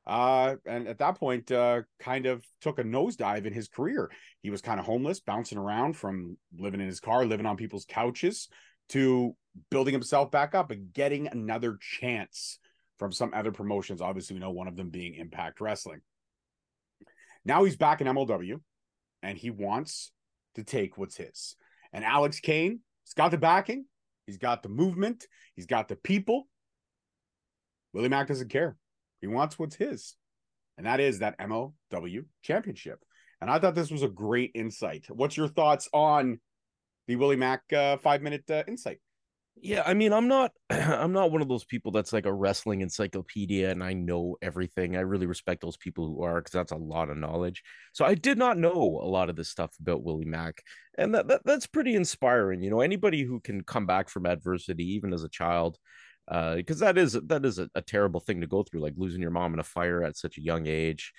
Uh, 0.05 0.55
and 0.65 0.87
at 0.87 0.99
that 0.99 1.19
point, 1.19 1.51
uh, 1.51 1.81
kind 1.99 2.25
of 2.25 2.45
took 2.61 2.79
a 2.79 2.83
nosedive 2.83 3.45
in 3.45 3.51
his 3.53 3.67
career. 3.67 4.09
He 4.41 4.49
was 4.49 4.61
kind 4.61 4.79
of 4.79 4.85
homeless, 4.85 5.19
bouncing 5.19 5.57
around 5.57 5.97
from 5.97 6.37
living 6.57 6.79
in 6.79 6.87
his 6.87 7.01
car, 7.01 7.25
living 7.25 7.45
on 7.45 7.57
people's 7.57 7.85
couches, 7.85 8.47
to 8.89 9.35
building 9.69 9.93
himself 9.93 10.31
back 10.31 10.55
up 10.55 10.71
and 10.71 10.93
getting 10.93 11.27
another 11.27 11.77
chance 11.79 12.59
from 12.97 13.11
some 13.11 13.31
other 13.33 13.51
promotions. 13.51 14.01
Obviously, 14.01 14.35
we 14.35 14.39
know 14.39 14.51
one 14.51 14.67
of 14.67 14.75
them 14.75 14.89
being 14.89 15.15
Impact 15.15 15.61
Wrestling. 15.61 16.01
Now 17.45 17.63
he's 17.63 17.77
back 17.77 18.01
in 18.01 18.07
MLW, 18.07 18.59
and 19.23 19.37
he 19.37 19.49
wants 19.49 20.11
to 20.55 20.63
take 20.63 20.97
what's 20.97 21.15
his. 21.15 21.55
And 21.93 22.03
Alex 22.03 22.39
Kane, 22.39 22.81
he's 23.05 23.13
got 23.13 23.31
the 23.31 23.37
backing, 23.37 23.85
he's 24.25 24.37
got 24.37 24.63
the 24.63 24.69
movement, 24.69 25.25
he's 25.55 25.65
got 25.65 25.87
the 25.87 25.95
people. 25.95 26.47
Willie 27.93 28.09
Mack 28.09 28.27
doesn't 28.27 28.49
care. 28.49 28.75
He 29.21 29.27
wants 29.27 29.57
what's 29.57 29.75
his, 29.75 30.15
and 30.77 30.85
that 30.85 30.99
is 30.99 31.19
that 31.19 31.39
MLW 31.39 32.25
championship. 32.43 32.99
And 33.39 33.49
I 33.49 33.59
thought 33.59 33.75
this 33.75 33.91
was 33.91 34.03
a 34.03 34.07
great 34.07 34.51
insight. 34.55 35.05
What's 35.09 35.37
your 35.37 35.47
thoughts 35.47 35.87
on 35.93 36.39
the 37.07 37.15
Willie 37.15 37.35
Mack 37.35 37.61
uh, 37.71 37.97
five 37.97 38.21
minute 38.21 38.49
uh, 38.49 38.63
insight? 38.67 38.99
Yeah, 39.61 39.83
I 39.85 39.93
mean, 39.93 40.13
I'm 40.13 40.27
not 40.27 40.51
I'm 40.69 41.13
not 41.13 41.31
one 41.31 41.41
of 41.41 41.47
those 41.47 41.65
people 41.65 41.91
that's 41.91 42.13
like 42.13 42.25
a 42.25 42.33
wrestling 42.33 42.81
encyclopedia 42.81 43.71
and 43.71 43.83
I 43.83 43.93
know 43.93 44.37
everything. 44.41 44.95
I 44.95 45.01
really 45.01 45.25
respect 45.25 45.61
those 45.61 45.77
people 45.77 46.07
who 46.07 46.23
are 46.23 46.39
because 46.39 46.51
that's 46.51 46.71
a 46.71 46.77
lot 46.77 47.09
of 47.09 47.17
knowledge. 47.17 47.63
So 47.93 48.05
I 48.05 48.15
did 48.15 48.37
not 48.37 48.57
know 48.57 48.71
a 48.71 49.07
lot 49.07 49.29
of 49.29 49.35
this 49.35 49.49
stuff 49.49 49.71
about 49.79 50.03
Willie 50.03 50.25
Mack. 50.25 50.61
And 50.97 51.13
that, 51.15 51.27
that 51.27 51.41
that's 51.45 51.67
pretty 51.67 51.95
inspiring. 51.95 52.61
You 52.61 52.69
know, 52.69 52.81
anybody 52.81 53.23
who 53.23 53.39
can 53.39 53.63
come 53.63 53.85
back 53.85 54.09
from 54.09 54.25
adversity, 54.25 54.83
even 54.93 55.13
as 55.13 55.23
a 55.23 55.29
child, 55.29 55.77
uh, 56.27 56.55
because 56.55 56.79
that 56.79 56.97
is 56.97 57.13
that 57.13 57.45
is 57.45 57.59
a, 57.59 57.69
a, 57.73 57.81
terrible 57.81 58.19
thing 58.19 58.41
to 58.41 58.47
go 58.47 58.63
through, 58.63 58.81
like 58.81 58.93
losing 58.97 59.21
your 59.21 59.31
mom 59.31 59.53
in 59.53 59.59
a 59.59 59.63
fire 59.63 60.03
at 60.03 60.17
such 60.17 60.37
a 60.37 60.43
young 60.43 60.67
age. 60.67 61.13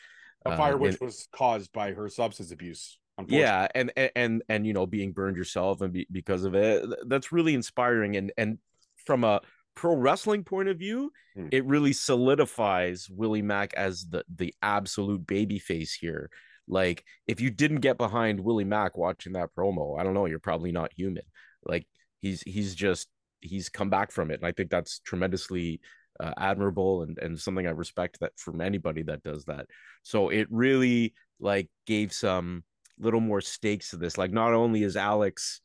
A 0.45 0.57
fire 0.57 0.75
uh, 0.75 0.79
which 0.79 0.93
and, 0.93 1.01
was 1.01 1.29
caused 1.33 1.73
by 1.73 1.93
her 1.93 2.09
substance 2.09 2.53
abuse 2.53 2.99
yeah 3.27 3.67
and, 3.75 3.93
and 3.97 4.11
and 4.15 4.43
and 4.49 4.67
you 4.67 4.73
know 4.73 4.87
being 4.87 5.13
burned 5.13 5.37
yourself 5.37 5.81
and 5.81 5.93
be, 5.93 6.07
because 6.11 6.45
of 6.45 6.55
it 6.55 6.85
that's 7.07 7.33
really 7.33 7.55
inspiring 7.55 8.17
and 8.17 8.33
and 8.37 8.59
from 9.05 9.25
a 9.25 9.41
pro 9.75 9.95
wrestling 9.95 10.43
point 10.43 10.69
of 10.69 10.77
view 10.77 11.13
hmm. 11.37 11.47
it 11.53 11.65
really 11.65 11.93
solidifies 11.93 13.09
willie 13.11 13.43
mack 13.43 13.73
as 13.75 14.07
the 14.11 14.25
the 14.35 14.53
absolute 14.61 15.25
baby 15.27 15.59
face 15.59 15.95
here. 15.95 16.31
Like 16.67 17.05
if 17.27 17.41
you 17.41 17.51
didn't 17.51 17.81
get 17.81 17.97
behind 17.97 18.41
willie 18.41 18.65
mack 18.65 18.99
watching 18.99 19.33
that 19.35 19.51
promo 19.57 19.99
i 19.99 20.03
don't 20.03 20.15
know 20.15 20.27
you're 20.27 20.39
probably 20.41 20.73
not 20.73 20.93
human. 20.93 21.23
Like 21.65 21.87
he's 22.21 22.43
he's 22.43 22.75
just 22.75 23.09
he's 23.41 23.69
come 23.69 23.89
back 23.89 24.11
from 24.11 24.33
it 24.33 24.41
and 24.41 24.47
i 24.47 24.51
think 24.51 24.69
that's 24.69 24.99
tremendously 24.99 25.81
uh, 26.19 26.33
admirable 26.37 27.03
and 27.03 27.17
and 27.19 27.39
something 27.39 27.69
i 27.69 27.71
respect 27.71 28.19
that 28.19 28.33
from 28.37 28.61
anybody 28.61 29.03
that 29.03 29.23
does 29.23 29.45
that. 29.45 29.67
So 30.03 30.29
it 30.29 30.49
really 30.51 31.15
like 31.39 31.69
gave 31.87 32.13
some 32.13 32.65
little 32.99 33.21
more 33.21 33.41
stakes 33.41 33.91
to 33.91 33.97
this. 33.97 34.19
Like, 34.19 34.33
not 34.33 34.55
only 34.55 34.83
is 34.83 34.97
Alex 34.97 35.61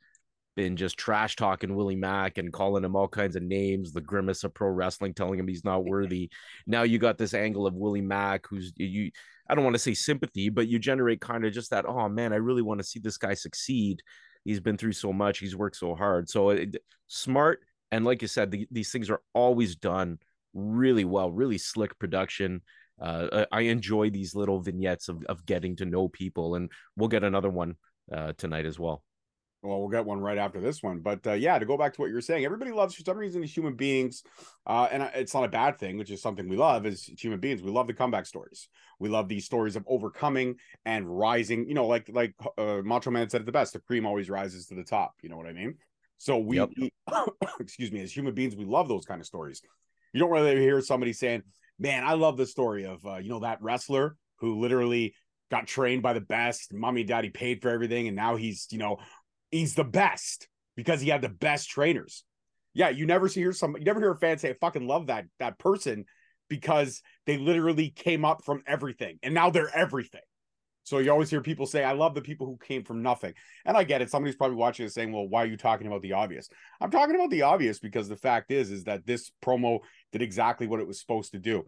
been 0.56 0.76
just 0.76 0.98
trash 0.98 1.36
talking 1.36 1.76
Willie 1.76 1.96
Mack 1.96 2.38
and 2.38 2.54
calling 2.54 2.84
him 2.84 2.96
all 2.96 3.08
kinds 3.08 3.36
of 3.36 3.44
names, 3.44 3.92
the 3.92 4.02
grimace 4.02 4.44
of 4.44 4.54
pro 4.54 4.70
wrestling, 4.70 5.14
telling 5.14 5.40
him 5.40 5.48
he's 5.48 5.66
not 5.66 5.86
worthy. 5.86 6.30
Now 6.68 6.84
you 6.84 7.00
got 7.00 7.18
this 7.18 7.34
angle 7.34 7.66
of 7.66 7.74
Willie 7.74 8.02
Mack, 8.02 8.46
who's 8.50 8.72
you. 8.76 9.12
I 9.50 9.56
don't 9.56 9.64
want 9.64 9.76
to 9.76 9.80
say 9.80 9.94
sympathy, 9.94 10.50
but 10.50 10.68
you 10.68 10.80
generate 10.80 11.20
kind 11.20 11.46
of 11.46 11.54
just 11.54 11.72
that. 11.72 11.86
Oh 11.86 12.08
man, 12.08 12.34
I 12.34 12.38
really 12.38 12.62
want 12.62 12.80
to 12.80 12.86
see 12.86 13.00
this 13.00 13.18
guy 13.18 13.34
succeed. 13.34 14.02
He's 14.46 14.60
been 14.60 14.78
through 14.78 14.94
so 14.94 15.12
much. 15.12 15.40
He's 15.40 15.56
worked 15.56 15.76
so 15.76 15.96
hard. 15.96 16.30
So 16.30 16.52
it, 16.52 16.78
smart 17.08 17.62
and 17.94 18.06
like 18.06 18.24
you 18.24 18.28
said, 18.28 18.50
the, 18.50 18.68
these 18.72 18.92
things 18.92 19.12
are 19.12 19.22
always 19.34 19.76
done 19.76 20.18
really 20.56 21.06
well, 21.06 21.32
really 21.32 21.60
slick 21.60 21.98
production 22.00 22.62
uh, 23.02 23.46
I 23.52 23.62
enjoy 23.62 24.10
these 24.10 24.36
little 24.36 24.60
vignettes 24.60 25.10
of, 25.10 25.24
of 25.26 25.46
getting 25.46 25.76
to 25.78 25.86
know 25.86 26.08
people, 26.08 26.56
and 26.56 26.72
we'll 26.96 27.10
get 27.10 27.24
another 27.24 27.50
one 27.50 27.76
uh, 28.12 28.34
tonight 28.38 28.66
as 28.66 28.80
well. 28.80 29.04
Well, 29.64 29.80
we'll 29.80 29.90
get 29.90 30.06
one 30.06 30.20
right 30.20 30.38
after 30.38 30.60
this 30.60 30.84
one. 30.84 31.00
But 31.00 31.26
uh, 31.26 31.34
yeah, 31.34 31.58
to 31.58 31.66
go 31.66 31.78
back 31.78 31.94
to 31.94 32.02
what 32.02 32.10
you're 32.10 32.20
saying, 32.20 32.44
everybody 32.44 32.72
loves 32.72 32.96
for 32.96 33.04
some 33.06 33.18
reason 33.18 33.40
these 33.40 33.56
human 33.56 33.76
beings, 33.76 34.24
uh, 34.68 34.90
and 34.92 35.10
it's 35.16 35.34
not 35.34 35.46
a 35.46 35.50
bad 35.50 35.80
thing, 35.80 35.98
which 35.98 36.12
is 36.12 36.22
something 36.22 36.50
we 36.50 36.58
love 36.58 36.86
as 36.86 37.06
human 37.18 37.40
beings. 37.40 37.62
We 37.62 37.72
love 37.72 37.88
the 37.88 37.94
comeback 37.94 38.26
stories. 38.26 38.68
We 39.00 39.08
love 39.08 39.30
these 39.30 39.46
stories 39.46 39.78
of 39.78 39.86
overcoming 39.88 40.56
and 40.86 41.08
rising. 41.08 41.70
You 41.70 41.76
know, 41.76 41.88
like 41.88 42.10
like 42.12 42.36
uh, 42.58 42.82
Macho 42.84 43.10
Man 43.10 43.30
said 43.30 43.42
it 43.42 43.46
the 43.46 43.54
best: 43.54 43.72
the 43.72 43.80
cream 43.80 44.06
always 44.06 44.30
rises 44.30 44.68
to 44.68 44.76
the 44.76 44.84
top. 44.84 45.14
You 45.22 45.30
know 45.30 45.38
what 45.38 45.48
I 45.48 45.54
mean? 45.54 45.76
So 46.18 46.38
we, 46.38 46.58
yep. 46.58 46.70
we 46.78 46.92
excuse 47.60 47.92
me, 47.92 48.02
as 48.02 48.16
human 48.16 48.34
beings, 48.34 48.56
we 48.56 48.66
love 48.66 48.90
those 48.90 49.06
kind 49.06 49.22
of 49.22 49.28
stories. 49.28 49.62
You 50.14 50.20
don't 50.20 50.32
really 50.32 50.58
hear 50.58 50.80
somebody 50.82 51.14
saying, 51.14 51.44
man, 51.80 52.04
I 52.04 52.14
love 52.14 52.38
the 52.38 52.46
story 52.46 52.86
of 52.86 53.06
uh, 53.06 53.18
you 53.18 53.30
know 53.30 53.40
that 53.40 53.62
wrestler 53.62 54.16
who 54.38 54.60
literally 54.60 55.16
got 55.52 55.68
trained 55.68 56.02
by 56.02 56.14
the 56.14 56.22
best. 56.22 56.74
Mommy 56.74 57.02
and 57.02 57.08
daddy 57.08 57.30
paid 57.30 57.62
for 57.62 57.70
everything, 57.70 58.08
and 58.08 58.16
now 58.16 58.36
he's 58.36 58.68
you 58.72 58.78
know 58.78 58.98
he's 59.52 59.76
the 59.76 59.84
best 59.84 60.48
because 60.76 61.02
he 61.02 61.10
had 61.10 61.22
the 61.22 61.30
best 61.30 61.70
trainers. 61.70 62.24
Yeah, 62.74 62.90
you 62.90 63.06
never 63.06 63.28
see 63.28 63.42
hear 63.42 63.54
some 63.54 63.76
you 63.78 63.84
never 63.84 64.00
hear 64.00 64.12
a 64.12 64.18
fan 64.18 64.38
say, 64.38 64.50
I 64.50 64.56
fucking 64.60 64.88
love 64.88 65.08
that 65.08 65.26
that 65.40 65.60
person 65.60 66.06
because 66.50 67.02
they 67.26 67.38
literally 67.38 67.90
came 67.90 68.26
up 68.26 68.44
from 68.44 68.64
everything 68.68 69.18
and 69.24 69.34
now 69.34 69.50
they're 69.50 69.76
everything. 69.76 70.22
So 70.84 70.98
you 70.98 71.12
always 71.12 71.30
hear 71.30 71.42
people 71.42 71.66
say, 71.66 71.84
I 71.84 71.94
love 71.94 72.14
the 72.14 72.22
people 72.22 72.46
who 72.46 72.58
came 72.58 72.84
from 72.84 73.02
nothing. 73.02 73.34
And 73.66 73.78
I 73.78 73.84
get 73.84 74.02
it. 74.02 74.10
Somebody's 74.10 74.36
probably 74.36 74.58
watching 74.58 74.86
this 74.86 74.94
saying, 74.94 75.12
Well, 75.12 75.28
why 75.28 75.44
are 75.44 75.48
you 75.48 75.58
talking 75.58 75.88
about 75.88 76.02
the 76.02 76.14
obvious? 76.14 76.50
I'm 76.82 76.92
talking 76.92 77.16
about 77.16 77.30
the 77.30 77.44
obvious 77.44 77.80
because 77.80 78.10
the 78.10 78.18
fact 78.18 78.52
is, 78.52 78.70
is 78.70 78.84
that 78.84 79.06
this 79.06 79.32
promo 79.44 79.80
did 80.12 80.22
exactly 80.22 80.68
what 80.68 80.80
it 80.80 80.88
was 80.88 81.00
supposed 81.00 81.32
to 81.32 81.40
do. 81.40 81.66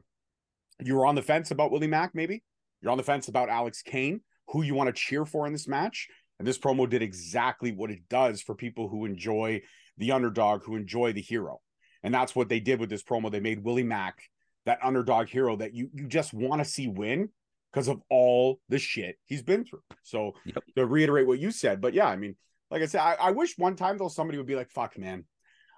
You 0.84 0.96
were 0.96 1.06
on 1.06 1.16
the 1.16 1.22
fence 1.22 1.52
about 1.52 1.72
Willie 1.72 1.88
Mack, 1.88 2.12
maybe. 2.14 2.44
You're 2.82 2.92
on 2.92 2.98
the 2.98 3.04
fence 3.04 3.30
about 3.30 3.50
Alex 3.50 3.82
Kane, 3.82 4.22
who 4.50 4.62
you 4.62 4.76
want 4.76 4.88
to 4.88 4.94
cheer 4.94 5.26
for 5.26 5.48
in 5.48 5.54
this 5.54 5.68
match. 5.68 6.08
And 6.38 6.48
this 6.48 6.58
promo 6.58 6.90
did 6.90 7.02
exactly 7.02 7.72
what 7.72 7.92
it 7.92 8.10
does 8.10 8.42
for 8.42 8.56
people 8.56 8.90
who 8.90 9.06
enjoy 9.06 9.62
the 9.98 10.12
underdog, 10.12 10.64
who 10.64 10.76
enjoy 10.76 11.14
the 11.14 11.22
hero. 11.22 11.62
And 12.04 12.14
that's 12.14 12.36
what 12.36 12.50
they 12.50 12.60
did 12.60 12.82
with 12.82 12.90
this 12.90 13.04
promo. 13.04 13.32
They 13.32 13.40
made 13.40 13.64
Willie 13.64 13.84
Mack 13.84 14.22
that 14.66 14.80
underdog 14.84 15.28
hero 15.28 15.56
that 15.56 15.74
you 15.74 15.90
you 15.94 16.08
just 16.08 16.34
want 16.34 16.60
to 16.60 16.70
see 16.70 16.88
win 16.88 17.30
because 17.76 17.90
of 17.90 18.02
all 18.10 18.62
the 18.70 18.80
shit 18.80 19.18
he's 19.26 19.44
been 19.44 19.66
through. 19.66 19.82
So 20.04 20.34
yep. 20.46 20.64
to 20.78 20.86
reiterate 20.86 21.28
what 21.28 21.40
you 21.40 21.52
said, 21.52 21.82
but 21.82 21.94
yeah, 21.94 22.08
I 22.08 22.16
mean, 22.16 22.38
like 22.72 22.82
I 22.82 22.86
said, 22.86 23.02
I, 23.02 23.16
I 23.16 23.32
wish 23.32 23.58
one 23.58 23.76
time 23.76 23.98
though 23.98 24.08
somebody 24.08 24.38
would 24.38 24.48
be 24.48 24.56
like, 24.56 24.72
"Fuck, 24.72 24.98
man, 24.98 25.26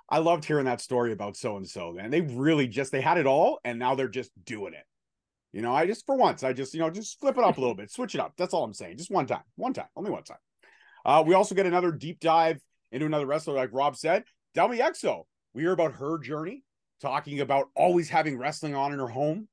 I 0.07 0.19
loved 0.19 0.45
hearing 0.45 0.65
that 0.65 0.79
story 0.79 1.11
about 1.11 1.35
so 1.35 1.57
and 1.57 1.67
so." 1.67 1.93
Man, 1.93 2.11
they 2.11 2.21
really 2.21 2.67
just 2.67 2.91
they 2.91 3.01
had 3.01 3.17
it 3.17 3.25
all, 3.25 3.59
and 3.65 3.79
now 3.79 3.95
they're 3.95 4.07
just 4.07 4.31
doing 4.45 4.73
it. 4.73 4.85
You 5.51 5.63
know, 5.63 5.73
I 5.73 5.87
just 5.87 6.05
for 6.05 6.15
once, 6.15 6.43
I 6.43 6.53
just 6.53 6.73
you 6.75 6.79
know 6.79 6.91
just 6.91 7.19
flip 7.19 7.37
it 7.37 7.43
up 7.43 7.57
a 7.57 7.59
little 7.59 7.75
bit, 7.75 7.91
switch 7.91 8.13
it 8.13 8.21
up. 8.21 8.33
That's 8.37 8.53
all 8.53 8.63
I'm 8.63 8.73
saying. 8.73 8.97
Just 8.97 9.11
one 9.11 9.25
time, 9.25 9.43
one 9.55 9.73
time, 9.73 9.87
only 9.95 10.11
one 10.11 10.23
time. 10.23 10.37
Uh, 11.03 11.23
we 11.25 11.33
also 11.33 11.55
get 11.55 11.65
another 11.65 11.91
deep 11.91 12.19
dive 12.19 12.61
into 12.91 13.07
another 13.07 13.25
wrestler, 13.25 13.55
like 13.55 13.69
Rob 13.73 13.97
said, 13.97 14.23
Del 14.53 14.69
Exo. 14.69 15.23
We 15.53 15.63
hear 15.63 15.71
about 15.71 15.93
her 15.93 16.19
journey, 16.19 16.63
talking 17.01 17.39
about 17.39 17.69
always 17.75 18.07
having 18.07 18.37
wrestling 18.37 18.75
on 18.75 18.93
in 18.93 18.99
her 18.99 19.07
home, 19.07 19.47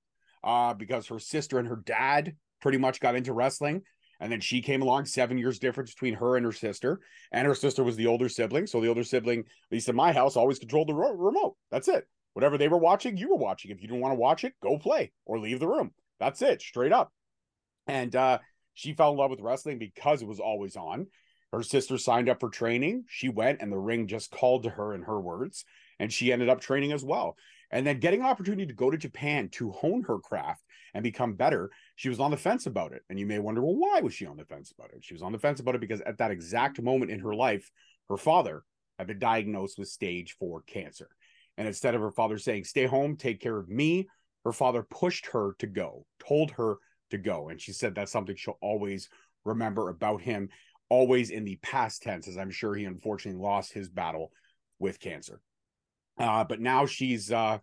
uh, 0.45 0.75
because 0.75 1.09
her 1.09 1.19
sister 1.19 1.59
and 1.59 1.67
her 1.67 1.83
dad 1.85 2.37
pretty 2.61 2.79
much 2.79 3.01
got 3.01 3.17
into 3.17 3.33
wrestling. 3.33 3.83
And 4.21 4.31
then 4.31 4.41
she 4.41 4.63
came 4.63 4.81
along, 4.81 5.07
seven 5.07 5.39
years 5.39 5.59
difference 5.59 5.93
between 5.93 6.15
her 6.15 6.37
and 6.37 6.47
her 6.47 6.53
sister. 6.53 7.01
And 7.33 7.47
her 7.47 7.55
sister 7.55 7.83
was 7.83 7.97
the 7.97 8.07
older 8.07 8.29
sibling. 8.29 8.67
So 8.67 8.81
the 8.81 8.89
older 8.89 9.03
sibling, 9.03 9.41
at 9.41 9.73
least 9.73 9.89
in 9.89 9.97
my 9.97 10.13
house, 10.13 10.37
always 10.37 10.59
controlled 10.61 10.89
the 10.89 10.95
remote. 10.95 11.57
That's 11.71 11.89
it. 11.89 12.07
Whatever 12.35 12.57
they 12.57 12.69
were 12.69 12.79
watching, 12.79 13.17
you 13.17 13.31
were 13.31 13.37
watching. 13.37 13.71
If 13.71 13.81
you 13.81 13.89
didn't 13.89 14.01
want 14.01 14.13
to 14.13 14.21
watch 14.21 14.45
it, 14.45 14.55
go 14.63 14.79
play 14.79 15.13
or 15.25 15.39
leave 15.39 15.61
the 15.61 15.69
room. 15.69 15.93
That's 16.21 16.43
it, 16.43 16.63
straight 16.63 16.93
up. 16.93 17.13
And 17.87 18.15
uh, 18.15 18.39
she 18.75 18.93
fell 18.93 19.11
in 19.11 19.19
love 19.19 19.31
with 19.31 19.41
wrestling 19.41 19.79
because 19.79 20.23
it 20.23 20.29
was 20.29 20.41
always 20.41 20.77
on. 20.77 21.09
Her 21.53 21.63
sister 21.63 21.99
signed 21.99 22.29
up 22.29 22.41
for 22.41 22.51
training. 22.51 23.05
She 23.09 23.29
went, 23.29 23.61
and 23.61 23.71
the 23.71 23.79
ring 23.79 24.09
just 24.09 24.31
called 24.31 24.65
to 24.65 24.71
her 24.71 24.95
in 24.95 25.03
her 25.03 25.21
words. 25.21 25.65
And 26.01 26.13
she 26.13 26.33
ended 26.33 26.49
up 26.49 26.61
training 26.61 26.93
as 26.93 27.05
well. 27.05 27.37
And 27.75 27.85
then 27.85 27.99
getting 27.99 28.21
an 28.21 28.27
opportunity 28.27 28.67
to 28.67 28.73
go 28.73 28.89
to 28.89 28.97
Japan 28.97 29.49
to 29.55 29.73
hone 29.73 30.05
her 30.05 30.21
craft 30.21 30.63
and 30.95 31.03
become 31.03 31.35
better, 31.35 31.73
she 31.97 32.09
was 32.09 32.21
on 32.21 32.31
the 32.31 32.37
fence 32.37 32.67
about 32.67 32.93
it. 32.93 33.03
And 33.11 33.19
you 33.19 33.27
may 33.27 33.41
wonder, 33.41 33.61
well, 33.61 33.75
why 33.75 34.01
was 34.01 34.15
she 34.15 34.27
on 34.27 34.37
the 34.37 34.45
fence 34.45 34.73
about 34.73 34.93
it? 34.95 35.05
She 35.05 35.13
was 35.13 35.23
on 35.23 35.33
the 35.33 35.41
fence 35.41 35.59
about 35.59 35.75
it 35.75 35.81
because 35.81 36.01
at 36.03 36.19
that 36.19 36.31
exact 36.31 36.81
moment 36.81 37.11
in 37.11 37.19
her 37.19 37.35
life, 37.35 37.69
her 38.09 38.17
father 38.17 38.63
had 38.97 39.09
been 39.09 39.19
diagnosed 39.19 39.77
with 39.77 39.89
stage 39.89 40.37
four 40.39 40.63
cancer. 40.63 41.09
And 41.59 41.67
instead 41.67 41.97
of 41.97 42.01
her 42.01 42.13
father 42.13 42.39
saying, 42.39 42.63
stay 42.63 42.87
home, 42.87 43.17
take 43.17 43.41
care 43.41 43.59
of 43.59 43.69
me, 43.69 44.07
her 44.45 44.53
father 44.53 44.85
pushed 44.89 45.27
her 45.33 45.57
to 45.59 45.67
go, 45.67 46.07
told 46.25 46.53
her 46.53 46.77
to 47.11 47.19
go. 47.19 47.49
And 47.49 47.61
she 47.61 47.73
said 47.73 47.97
that's 47.97 48.13
something 48.13 48.37
she'll 48.37 48.59
always 48.63 49.09
remember 49.45 49.89
about 49.89 50.23
him, 50.23 50.49
always 50.91 51.31
in 51.31 51.45
the 51.45 51.57
past 51.57 52.03
tense, 52.03 52.29
as 52.29 52.39
I'm 52.39 52.53
sure 52.53 52.77
he 52.77 52.85
unfortunately 52.85 53.43
lost 53.43 53.73
his 53.73 53.89
battle 53.89 54.31
with 54.79 55.01
cancer. 55.01 55.41
Uh, 56.19 56.45
but 56.45 56.61
now 56.61 56.87
she's 56.87 57.33
uh, 57.33 57.59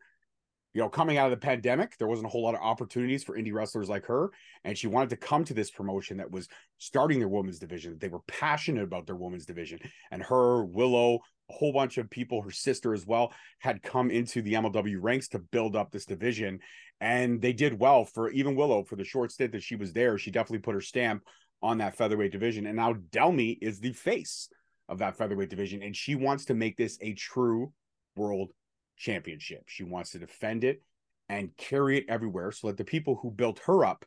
you 0.74 0.82
know, 0.82 0.90
coming 0.90 1.18
out 1.18 1.26
of 1.26 1.32
the 1.32 1.46
pandemic, 1.46 1.98
there 1.98 2.08
wasn't 2.08 2.26
a 2.26 2.30
whole 2.30 2.44
lot 2.44 2.56
of 2.56 2.62
opportunities 2.62 3.24
for 3.24 3.38
indie 3.38 3.54
wrestlers 3.54 3.90
like 3.90 4.06
her. 4.06 4.32
And 4.64 4.78
she 4.78 4.88
wanted 4.88 5.10
to 5.10 5.18
come 5.18 5.44
to 5.46 5.54
this 5.54 5.70
promotion 5.70 6.18
that 6.18 6.32
was 6.32 6.48
starting 6.78 7.20
their 7.20 7.28
women's 7.28 7.60
division. 7.60 7.98
They 8.00 8.08
were 8.08 8.22
passionate 8.28 8.84
about 8.84 9.06
their 9.06 9.16
women's 9.16 9.46
division. 9.46 9.80
And 10.12 10.24
her, 10.24 10.64
Willow, 10.64 11.20
a 11.50 11.54
whole 11.54 11.74
bunch 11.74 11.98
of 11.98 12.10
people, 12.10 12.42
her 12.42 12.52
sister 12.52 12.94
as 12.94 13.06
well, 13.06 13.34
had 13.60 13.84
come 13.84 14.10
into 14.10 14.42
the 14.42 14.54
MLW 14.54 14.98
ranks 15.02 15.28
to 15.30 15.40
build 15.40 15.76
up 15.76 15.92
this 15.92 16.06
division. 16.06 16.60
And 17.02 17.42
they 17.42 17.54
did 17.54 17.78
well 17.78 18.06
for 18.06 18.30
even 18.32 18.56
Willow 18.56 18.84
for 18.84 18.96
the 18.96 19.04
short 19.04 19.32
stint 19.32 19.52
that 19.52 19.64
she 19.64 19.76
was 19.76 19.92
there. 19.92 20.18
She 20.18 20.32
definitely 20.32 20.60
put 20.60 20.76
her 20.76 20.82
stamp 20.82 21.24
on 21.62 21.80
that 21.80 21.98
featherweight 21.98 22.32
division. 22.32 22.66
And 22.66 22.78
now 22.78 22.94
Delmi 23.12 23.58
is 23.62 23.80
the 23.80 23.92
face 23.92 24.48
of 24.88 25.00
that 25.00 25.18
featherweight 25.18 25.50
division. 25.50 25.84
And 25.84 25.96
she 25.96 26.16
wants 26.16 26.46
to 26.46 26.54
make 26.54 26.78
this 26.78 26.98
a 27.02 27.14
true 27.14 27.74
world 28.16 28.52
championship. 28.98 29.64
She 29.68 29.84
wants 29.84 30.12
to 30.12 30.20
defend 30.20 30.64
it 30.64 30.82
and 31.30 31.56
carry 31.58 31.98
it 31.98 32.06
everywhere 32.10 32.52
so 32.52 32.68
that 32.68 32.78
the 32.78 32.84
people 32.84 33.20
who 33.22 33.32
built 33.32 33.60
her 33.66 33.86
up 33.86 34.06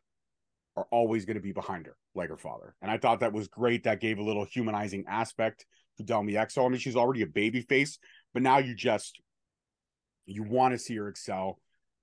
are 0.77 0.87
always 0.91 1.25
going 1.25 1.37
to 1.37 1.43
be 1.43 1.53
behind 1.53 1.87
her, 1.87 1.97
like 2.15 2.29
her 2.29 2.37
father. 2.37 2.75
And 2.83 2.91
I 2.91 2.99
thought 2.99 3.21
that 3.21 3.33
was 3.33 3.49
great. 3.49 3.85
That 3.85 4.01
gave 4.01 4.19
a 4.19 4.25
little 4.25 4.45
humanizing 4.45 5.05
aspect 5.09 5.67
to 5.97 6.03
Delmi 6.03 6.35
Exo. 6.35 6.67
I 6.67 6.69
mean, 6.69 6.81
she's 6.81 6.97
already 6.97 7.23
a 7.23 7.27
baby 7.27 7.63
face, 7.63 7.99
but 8.33 8.43
now 8.43 8.59
you 8.59 8.75
just 8.75 9.21
you 10.27 10.43
want 10.43 10.73
to 10.73 10.79
see 10.79 10.97
her 10.97 11.09
excel 11.09 11.59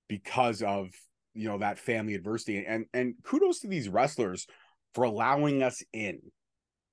because 0.08 0.62
of 0.62 0.88
you 1.34 1.48
know 1.48 1.58
that 1.58 1.78
family 1.78 2.14
adversity. 2.14 2.64
And 2.66 2.86
and 2.94 3.14
kudos 3.24 3.60
to 3.60 3.68
these 3.68 3.88
wrestlers 3.88 4.46
for 4.94 5.04
allowing 5.04 5.62
us 5.62 5.82
in 5.92 6.20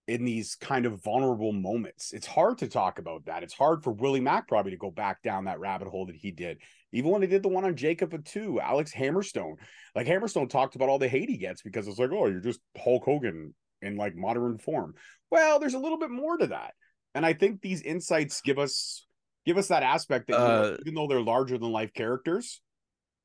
in 0.10 0.26
these 0.26 0.56
kind 0.56 0.88
of 0.88 1.04
vulnerable 1.04 1.54
moments. 1.54 2.14
It's 2.14 2.26
hard 2.26 2.58
to 2.58 2.68
talk 2.68 2.98
about 2.98 3.26
that. 3.26 3.44
It's 3.44 3.54
hard 3.54 3.84
for 3.84 3.92
Willie 3.92 4.20
Mack 4.20 4.48
probably 4.48 4.72
to 4.72 4.78
go 4.78 4.90
back 4.90 5.22
down 5.22 5.46
that 5.46 5.60
rabbit 5.60 5.88
hole 5.88 6.08
that 6.08 6.16
he 6.16 6.32
did. 6.32 6.58
Even 6.92 7.12
when 7.12 7.22
he 7.22 7.28
did 7.28 7.44
the 7.44 7.50
one 7.50 7.64
on 7.64 7.76
Jacob 7.76 8.26
too, 8.26 8.60
Alex 8.60 8.92
Hammerstone. 8.92 9.58
Like 9.94 10.08
Hammerstone 10.08 10.50
talked 10.50 10.76
about 10.76 10.90
all 10.90 10.98
the 10.98 11.08
hate 11.08 11.30
he 11.30 11.38
gets 11.38 11.62
because 11.62 11.88
it's 11.88 12.00
like, 12.00 12.10
oh, 12.12 12.26
you're 12.26 12.40
just 12.40 12.60
Hulk 12.76 13.06
Hogan 13.06 13.54
in 13.84 13.98
like 13.98 14.16
modern 14.16 14.58
form. 14.58 14.96
Well, 15.30 15.60
there's 15.60 15.76
a 15.76 15.80
little 15.80 16.00
bit 16.00 16.10
more 16.10 16.38
to 16.38 16.48
that. 16.48 16.74
And 17.14 17.24
I 17.24 17.34
think 17.34 17.62
these 17.62 17.84
insights 17.84 18.42
give 18.42 18.58
us 18.58 19.06
give 19.46 19.58
us 19.60 19.68
that 19.68 19.84
aspect 19.84 20.28
that 20.30 20.40
uh, 20.40 20.78
even 20.82 20.96
though 20.96 21.08
they're 21.08 21.22
larger 21.22 21.60
than 21.60 21.72
life 21.72 21.94
characters, 21.94 22.62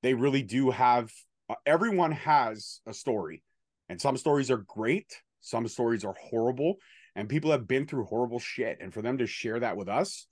they 0.02 0.12
really 0.12 0.42
do 0.42 0.70
have 0.70 1.10
uh, 1.48 1.54
everyone 1.64 2.12
has 2.12 2.80
a 2.86 2.92
story. 2.92 3.42
And 3.88 4.00
some 4.00 4.16
stories 4.18 4.50
are 4.50 4.58
great, 4.66 5.22
some 5.44 5.68
stories 5.68 6.04
are 6.04 6.14
horrible, 6.18 6.76
and 7.14 7.28
people 7.28 7.50
have 7.50 7.68
been 7.68 7.86
through 7.86 8.04
horrible 8.04 8.38
shit. 8.38 8.78
And 8.80 8.92
for 8.92 9.02
them 9.02 9.18
to 9.18 9.26
share 9.26 9.60
that 9.60 9.76
with 9.76 9.88
us, 9.88 10.26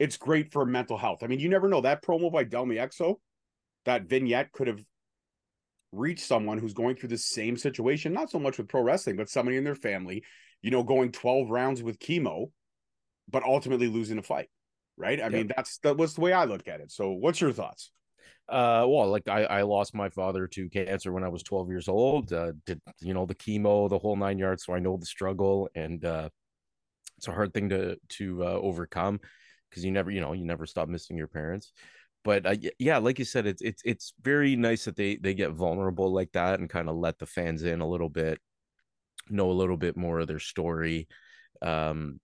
it's 0.00 0.16
great 0.16 0.52
for 0.52 0.66
mental 0.66 0.98
health. 0.98 1.22
I 1.22 1.28
mean, 1.28 1.38
you 1.38 1.48
never 1.48 1.68
know 1.68 1.82
that 1.82 2.02
promo 2.02 2.32
by 2.32 2.44
Delmi 2.44 2.76
Exo, 2.76 3.16
that 3.84 4.08
vignette 4.08 4.50
could 4.50 4.66
have 4.66 4.82
reached 5.92 6.26
someone 6.26 6.58
who's 6.58 6.74
going 6.74 6.96
through 6.96 7.10
the 7.10 7.18
same 7.18 7.56
situation, 7.56 8.12
not 8.12 8.30
so 8.30 8.40
much 8.40 8.58
with 8.58 8.68
pro 8.68 8.82
wrestling, 8.82 9.16
but 9.16 9.30
somebody 9.30 9.56
in 9.56 9.64
their 9.64 9.74
family, 9.76 10.24
you 10.62 10.70
know, 10.70 10.82
going 10.82 11.12
12 11.12 11.48
rounds 11.48 11.82
with 11.82 12.00
chemo, 12.00 12.50
but 13.28 13.44
ultimately 13.44 13.86
losing 13.86 14.18
a 14.18 14.22
fight. 14.22 14.48
Right. 14.96 15.20
I 15.20 15.24
yep. 15.24 15.32
mean, 15.32 15.50
that's 15.54 15.78
that 15.78 15.96
was 15.96 16.14
the 16.14 16.20
way 16.20 16.32
I 16.32 16.44
look 16.44 16.68
at 16.68 16.80
it. 16.80 16.90
So 16.90 17.10
what's 17.10 17.40
your 17.40 17.52
thoughts? 17.52 17.90
Uh 18.48 18.84
well 18.88 19.08
like 19.08 19.28
I, 19.28 19.44
I 19.44 19.62
lost 19.62 19.94
my 19.94 20.08
father 20.08 20.46
to 20.48 20.68
cancer 20.68 21.12
when 21.12 21.24
i 21.24 21.28
was 21.28 21.42
12 21.42 21.68
years 21.68 21.88
old 21.88 22.32
uh 22.32 22.52
did 22.66 22.80
you 23.00 23.14
know 23.14 23.26
the 23.26 23.34
chemo 23.34 23.88
the 23.88 23.98
whole 23.98 24.16
nine 24.16 24.38
yards 24.38 24.64
so 24.64 24.74
i 24.74 24.78
know 24.78 24.96
the 24.96 25.06
struggle 25.06 25.68
and 25.74 26.04
uh 26.04 26.28
it's 27.20 27.28
a 27.28 27.32
hard 27.32 27.52
thing 27.52 27.68
to 27.68 27.96
to 28.08 28.42
uh, 28.42 28.46
overcome 28.46 29.20
because 29.68 29.84
you 29.84 29.90
never 29.90 30.10
you 30.10 30.22
know 30.22 30.32
you 30.32 30.46
never 30.46 30.64
stop 30.64 30.88
missing 30.88 31.18
your 31.18 31.28
parents. 31.28 31.72
But 32.24 32.46
uh, 32.46 32.56
yeah 32.78 32.98
like 32.98 33.18
you 33.18 33.26
said 33.26 33.46
it's 33.46 33.60
it's 33.60 33.82
it's 33.84 34.14
very 34.22 34.56
nice 34.56 34.86
that 34.86 34.96
they 34.96 35.16
they 35.16 35.34
get 35.34 35.52
vulnerable 35.52 36.12
like 36.12 36.32
that 36.32 36.60
and 36.60 36.68
kind 36.68 36.88
of 36.88 36.96
let 36.96 37.18
the 37.18 37.26
fans 37.26 37.62
in 37.62 37.80
a 37.80 37.88
little 37.88 38.08
bit 38.08 38.38
know 39.28 39.50
a 39.50 39.52
little 39.52 39.76
bit 39.76 39.98
more 39.98 40.18
of 40.20 40.28
their 40.28 40.38
story. 40.38 41.08
Um 41.60 42.20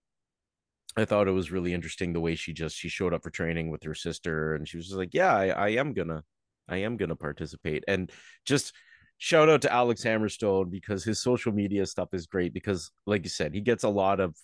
I 0.97 1.05
thought 1.05 1.27
it 1.27 1.31
was 1.31 1.51
really 1.51 1.73
interesting 1.73 2.11
the 2.13 2.19
way 2.19 2.35
she 2.35 2.53
just 2.53 2.75
she 2.75 2.89
showed 2.89 3.13
up 3.13 3.23
for 3.23 3.29
training 3.29 3.69
with 3.69 3.83
her 3.83 3.93
sister 3.95 4.55
and 4.55 4.67
she 4.67 4.77
was 4.77 4.87
just 4.87 4.97
like, 4.97 5.13
"Yeah, 5.13 5.33
I, 5.35 5.47
I 5.49 5.69
am 5.69 5.93
gonna, 5.93 6.23
I 6.67 6.77
am 6.77 6.97
gonna 6.97 7.15
participate." 7.15 7.83
And 7.87 8.11
just 8.45 8.73
shout 9.19 9.49
out 9.49 9.61
to 9.63 9.71
Alex 9.73 10.03
Hammerstone 10.03 10.71
because 10.71 11.03
his 11.03 11.21
social 11.21 11.51
media 11.53 11.85
stuff 11.85 12.09
is 12.13 12.27
great 12.27 12.53
because, 12.53 12.91
like 13.05 13.23
you 13.23 13.29
said, 13.29 13.53
he 13.53 13.61
gets 13.61 13.83
a 13.83 13.89
lot 13.89 14.19
of, 14.19 14.35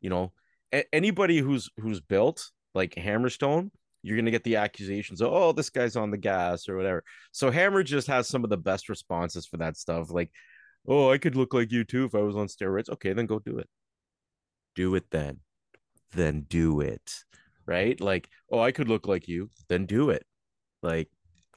you 0.00 0.10
know, 0.10 0.32
a- 0.72 0.92
anybody 0.94 1.38
who's 1.38 1.70
who's 1.78 2.00
built 2.00 2.50
like 2.74 2.94
Hammerstone, 2.96 3.70
you're 4.02 4.16
gonna 4.16 4.30
get 4.30 4.44
the 4.44 4.56
accusations 4.56 5.20
of, 5.20 5.32
"Oh, 5.32 5.52
this 5.52 5.70
guy's 5.70 5.96
on 5.96 6.10
the 6.12 6.18
gas" 6.18 6.68
or 6.68 6.76
whatever. 6.76 7.04
So 7.32 7.50
Hammer 7.50 7.82
just 7.82 8.06
has 8.08 8.28
some 8.28 8.44
of 8.44 8.50
the 8.50 8.56
best 8.58 8.88
responses 8.88 9.46
for 9.46 9.58
that 9.58 9.76
stuff, 9.76 10.10
like, 10.10 10.30
"Oh, 10.88 11.10
I 11.12 11.18
could 11.18 11.36
look 11.36 11.54
like 11.54 11.72
you 11.72 11.84
too 11.84 12.04
if 12.04 12.14
I 12.14 12.20
was 12.22 12.36
on 12.36 12.48
steroids." 12.48 12.90
Okay, 12.90 13.12
then 13.14 13.26
go 13.26 13.38
do 13.40 13.58
it. 13.58 13.68
Do 14.74 14.96
it 14.96 15.10
then 15.10 15.42
then 16.12 16.46
do 16.48 16.80
it. 16.80 17.14
Right? 17.66 18.00
Like, 18.00 18.28
oh, 18.50 18.60
I 18.60 18.72
could 18.72 18.88
look 18.88 19.06
like 19.06 19.28
you, 19.28 19.50
then 19.68 19.86
do 19.86 20.10
it. 20.10 20.24
Like, 20.82 21.08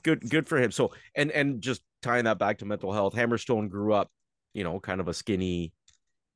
good, 0.04 0.30
good 0.30 0.48
for 0.48 0.58
him. 0.58 0.72
So, 0.72 0.92
and 1.16 1.32
and 1.32 1.62
just 1.62 1.82
tying 2.02 2.26
that 2.26 2.40
back 2.40 2.60
to 2.60 2.66
mental 2.66 2.94
health, 2.94 3.16
Hammerstone 3.16 3.70
grew 3.70 3.94
up, 3.94 4.12
you 4.54 4.64
know, 4.64 4.80
kind 4.80 5.02
of 5.02 5.08
a 5.08 5.14
skinny, 5.14 5.74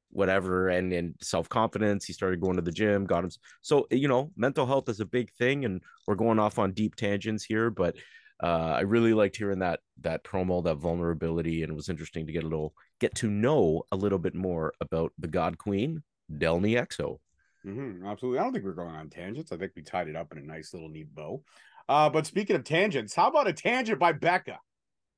whatever, 0.09 0.69
and 0.69 0.91
and 0.93 1.15
self 1.21 1.47
confidence. 1.50 2.05
He 2.05 2.13
started 2.13 2.41
going 2.41 2.55
to 2.55 2.62
the 2.62 2.71
gym, 2.71 3.05
got 3.05 3.24
him. 3.24 3.31
So, 3.62 3.88
you 3.91 4.07
know, 4.07 4.31
mental 4.36 4.65
health 4.65 4.89
is 4.89 5.00
a 5.00 5.05
big 5.05 5.31
thing, 5.33 5.65
and 5.65 5.81
we're 6.07 6.15
going 6.15 6.39
off 6.39 6.57
on 6.57 6.71
deep 6.71 6.95
tangents 6.95 7.43
here, 7.43 7.69
but 7.69 7.95
uh, 8.41 8.75
I 8.77 8.81
really 8.81 9.13
liked 9.13 9.36
hearing 9.36 9.59
that 9.59 9.79
that 10.01 10.24
promo, 10.24 10.63
that 10.63 10.75
vulnerability, 10.75 11.63
and 11.63 11.72
it 11.72 11.75
was 11.75 11.89
interesting 11.89 12.27
to 12.27 12.33
get 12.33 12.44
a 12.44 12.48
little 12.48 12.74
get 13.00 13.15
to 13.15 13.29
know 13.29 13.83
a 13.92 13.96
little 13.96 14.20
bit 14.20 14.35
more 14.35 14.74
about 14.79 15.11
the 15.18 15.27
God 15.27 15.57
Queen, 15.57 16.03
Delmi 16.37 16.75
Exo. 16.75 17.18
Mm-hmm, 17.65 18.05
absolutely. 18.05 18.39
I 18.39 18.43
don't 18.43 18.53
think 18.53 18.65
we're 18.65 18.74
going 18.74 18.96
on 18.96 19.09
tangents. 19.09 19.51
I 19.51 19.57
think 19.57 19.74
we 19.75 19.81
tied 19.81 20.07
it 20.07 20.15
up 20.15 20.31
in 20.31 20.37
a 20.37 20.46
nice 20.46 20.74
little 20.74 20.89
neat 20.89 21.13
bow. 21.13 21.43
Uh, 21.89 22.09
but 22.09 22.25
speaking 22.25 22.55
of 22.55 22.63
tangents, 22.63 23.15
how 23.15 23.27
about 23.27 23.48
a 23.48 23.53
tangent 23.53 24.00
by 24.00 24.11
Becca? 24.11 24.59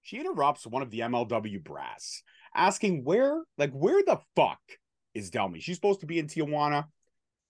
She 0.01 0.19
interrupts 0.19 0.65
one 0.65 0.81
of 0.81 0.91
the 0.91 0.99
MLW 0.99 1.63
brass, 1.63 2.23
asking 2.55 3.03
where, 3.03 3.43
like, 3.57 3.71
where 3.71 4.01
the 4.03 4.19
fuck 4.35 4.59
is 5.13 5.29
Delmi? 5.29 5.59
She's 5.59 5.75
supposed 5.75 5.99
to 6.01 6.05
be 6.05 6.19
in 6.19 6.27
Tijuana, 6.27 6.85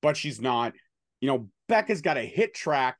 but 0.02 0.17
she's 0.17 0.41
not. 0.41 0.73
You 1.21 1.28
know, 1.28 1.49
Becca's 1.67 2.02
got 2.02 2.17
a 2.17 2.23
hit 2.23 2.54
track 2.54 2.97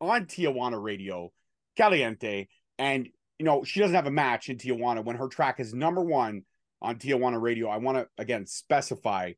on 0.00 0.26
Tijuana 0.26 0.80
radio, 0.82 1.32
Caliente, 1.76 2.48
and 2.78 3.08
you 3.38 3.46
know 3.46 3.64
she 3.64 3.80
doesn't 3.80 3.94
have 3.94 4.06
a 4.06 4.10
match 4.10 4.48
in 4.48 4.58
Tijuana 4.58 5.04
when 5.04 5.16
her 5.16 5.28
track 5.28 5.58
is 5.58 5.72
number 5.72 6.02
one 6.02 6.42
on 6.80 6.96
Tijuana 6.96 7.40
radio. 7.40 7.68
I 7.68 7.78
want 7.78 7.98
to 7.98 8.08
again 8.18 8.46
specify 8.46 9.32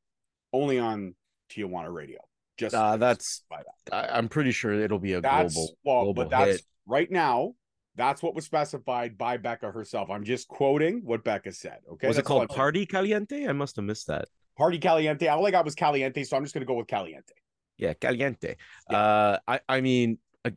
only 0.53 0.79
on 0.79 1.15
Tijuana 1.55 1.93
Radio. 1.93 2.19
Just 2.57 2.75
uh, 2.75 2.97
that's 2.97 3.43
that. 3.51 3.65
I, 3.93 4.19
am 4.19 4.29
pretty 4.29 4.53
sure 4.53 4.73
it'll 4.73 4.99
be 4.99 5.15
a 5.15 5.21
that's, 5.21 5.55
global. 5.55 5.77
Well, 5.85 6.03
global 6.05 6.15
but 6.15 6.31
that's 6.31 6.51
hit. 6.53 6.63
right 6.87 7.11
now. 7.11 7.55
That's 7.97 8.25
what 8.25 8.35
was 8.35 8.45
specified 8.45 9.17
by 9.17 9.37
Becca 9.37 9.71
herself. 9.71 10.11
I'm 10.11 10.25
just 10.25 10.49
quoting 10.49 11.03
what 11.05 11.23
Becca 11.23 11.53
said. 11.53 11.79
Okay. 11.93 12.09
Was 12.09 12.17
that's 12.17 12.27
it 12.27 12.29
called 12.29 12.49
Party 12.49 12.87
Caliente? 12.87 13.47
I 13.47 13.53
must 13.53 13.77
have 13.77 13.85
missed 13.85 14.09
that. 14.09 14.27
Party 14.59 14.79
Caliente. 14.79 15.29
All 15.29 15.47
I 15.47 15.53
got 15.53 15.65
was 15.65 15.77
Caliente, 15.77 16.25
so 16.25 16.37
I'm 16.37 16.43
just 16.43 16.55
gonna 16.55 16.67
go 16.67 16.75
with 16.75 16.89
Caliente. 16.89 17.35
Yeah, 17.77 17.95
Caliente. 17.95 18.57
Yeah. 18.91 18.97
Uh, 18.97 19.39
I 19.47 19.61
I 19.69 19.81
mean, 19.81 20.19
uh, 20.45 20.51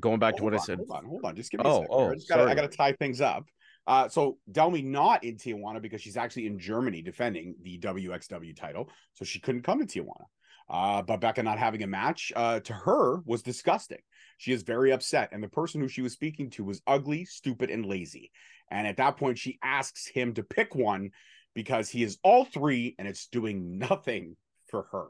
going 0.00 0.18
back 0.18 0.36
to 0.36 0.44
what 0.44 0.54
on, 0.54 0.60
I 0.60 0.62
said. 0.62 0.78
Hold 0.78 0.90
on, 0.90 1.04
hold 1.04 1.24
on. 1.24 1.36
Just 1.36 1.50
give 1.50 1.60
me 1.60 1.66
oh, 1.66 1.70
a 1.70 1.80
second. 1.80 1.88
Oh, 1.90 2.10
I 2.10 2.14
gotta, 2.28 2.50
I 2.50 2.54
gotta 2.54 2.68
tie 2.68 2.92
things 2.92 3.20
up. 3.20 3.46
Uh, 3.86 4.08
so 4.08 4.38
Delmi 4.50 4.82
not 4.82 5.24
in 5.24 5.36
Tijuana 5.36 5.80
because 5.80 6.00
she's 6.00 6.16
actually 6.16 6.46
in 6.46 6.58
Germany 6.58 7.02
defending 7.02 7.54
the 7.62 7.78
WXW 7.78 8.56
title, 8.56 8.90
so 9.12 9.24
she 9.24 9.40
couldn't 9.40 9.62
come 9.62 9.84
to 9.84 9.86
Tijuana. 9.86 10.24
Uh, 10.68 11.02
but 11.02 11.20
Becca 11.20 11.42
not 11.42 11.58
having 11.58 11.82
a 11.82 11.86
match 11.86 12.32
uh, 12.34 12.60
to 12.60 12.72
her 12.72 13.20
was 13.26 13.42
disgusting. 13.42 13.98
She 14.38 14.52
is 14.52 14.62
very 14.62 14.92
upset. 14.92 15.28
And 15.32 15.42
the 15.42 15.48
person 15.48 15.80
who 15.80 15.88
she 15.88 16.02
was 16.02 16.14
speaking 16.14 16.50
to 16.50 16.64
was 16.64 16.80
ugly, 16.86 17.26
stupid, 17.26 17.70
and 17.70 17.84
lazy. 17.84 18.30
And 18.70 18.86
at 18.86 18.96
that 18.96 19.18
point, 19.18 19.38
she 19.38 19.58
asks 19.62 20.06
him 20.06 20.32
to 20.34 20.42
pick 20.42 20.74
one 20.74 21.10
because 21.54 21.90
he 21.90 22.02
is 22.02 22.18
all 22.22 22.44
three 22.44 22.94
and 22.98 23.06
it's 23.06 23.26
doing 23.26 23.78
nothing 23.78 24.36
for 24.68 24.86
her. 24.90 25.08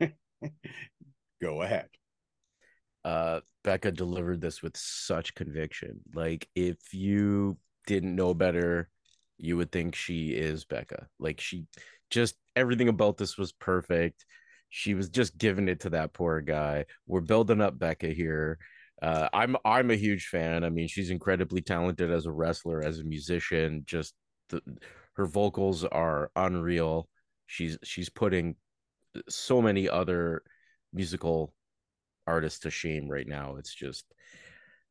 Go 1.40 1.62
ahead. 1.62 1.88
Becca 3.66 3.90
delivered 3.90 4.40
this 4.40 4.62
with 4.62 4.76
such 4.76 5.34
conviction. 5.34 5.98
Like, 6.14 6.48
if 6.54 6.94
you 6.94 7.58
didn't 7.88 8.14
know 8.14 8.32
better, 8.32 8.88
you 9.38 9.56
would 9.56 9.72
think 9.72 9.96
she 9.96 10.28
is 10.28 10.64
Becca. 10.64 11.08
Like, 11.18 11.40
she 11.40 11.66
just 12.08 12.36
everything 12.54 12.88
about 12.88 13.16
this 13.16 13.36
was 13.36 13.50
perfect. 13.50 14.24
She 14.68 14.94
was 14.94 15.08
just 15.08 15.36
giving 15.36 15.68
it 15.68 15.80
to 15.80 15.90
that 15.90 16.12
poor 16.12 16.40
guy. 16.40 16.84
We're 17.08 17.22
building 17.22 17.60
up 17.60 17.76
Becca 17.76 18.06
here. 18.10 18.58
Uh, 19.02 19.28
I'm 19.34 19.56
I'm 19.64 19.90
a 19.90 19.96
huge 19.96 20.28
fan. 20.28 20.62
I 20.62 20.70
mean, 20.70 20.86
she's 20.86 21.10
incredibly 21.10 21.60
talented 21.60 22.12
as 22.12 22.26
a 22.26 22.32
wrestler, 22.32 22.84
as 22.84 23.00
a 23.00 23.04
musician. 23.04 23.82
Just 23.84 24.14
the, 24.50 24.62
her 25.14 25.26
vocals 25.26 25.84
are 25.84 26.30
unreal. 26.36 27.08
She's 27.46 27.78
she's 27.82 28.10
putting 28.10 28.54
so 29.28 29.60
many 29.60 29.88
other 29.88 30.44
musical 30.92 31.52
artists 32.26 32.60
to 32.60 32.70
shame 32.70 33.08
right 33.08 33.26
now. 33.26 33.56
It's 33.56 33.74
just 33.74 34.04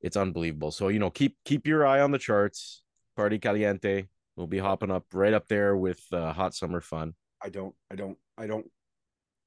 it's 0.02 0.17
unbelievable. 0.17 0.71
So 0.71 0.88
you 0.89 1.00
know, 1.00 1.10
keep 1.10 1.38
keep 1.45 1.67
your 1.67 1.86
eye 1.86 2.02
on 2.02 2.12
the 2.12 2.19
charts. 2.19 2.84
Party 3.15 3.39
Caliente 3.39 4.08
will 4.36 4.48
be 4.48 4.60
hopping 4.60 4.91
up 4.91 5.06
right 5.13 5.34
up 5.34 5.48
there 5.48 5.78
with 5.78 6.02
uh, 6.12 6.34
Hot 6.34 6.54
Summer 6.54 6.82
Fun. 6.82 7.13
I 7.41 7.50
don't, 7.50 7.74
I 7.89 7.95
don't, 7.95 8.17
I 8.38 8.48
don't 8.48 8.65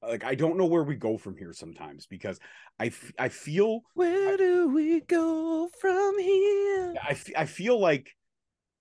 like 0.01 0.23
I 0.23 0.35
don't 0.35 0.57
know 0.57 0.65
where 0.65 0.83
we 0.83 0.95
go 0.95 1.17
from 1.17 1.35
here 1.35 1.53
sometimes 1.53 2.05
because 2.05 2.39
I, 2.79 2.91
I 3.17 3.29
feel 3.29 3.81
where 3.93 4.37
do 4.37 4.69
we 4.69 5.01
go 5.01 5.69
from 5.81 6.19
here? 6.19 6.95
I, 7.01 7.17
I 7.37 7.45
feel 7.45 7.79
like 7.79 8.15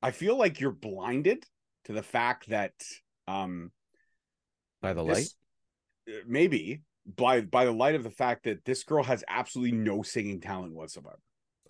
I 0.01 0.13
feel 0.13 0.37
like 0.37 0.61
you're 0.61 0.71
blinded 0.71 1.45
to 1.85 1.93
the 1.93 2.03
fact 2.03 2.49
that 2.51 2.73
um 3.27 3.73
by 4.81 4.93
the 4.93 5.05
this, 5.05 5.35
light 6.09 6.17
uh, 6.17 6.21
maybe 6.27 6.83
by 7.17 7.41
by 7.41 7.65
the 7.65 7.73
light 7.73 7.95
of 7.95 8.03
the 8.03 8.11
fact 8.11 8.45
that 8.45 8.65
this 8.65 8.85
girl 8.85 9.03
has 9.03 9.25
absolutely 9.29 9.77
no 9.77 10.03
singing 10.03 10.41
talent 10.41 10.75
whatsoever. 10.75 11.19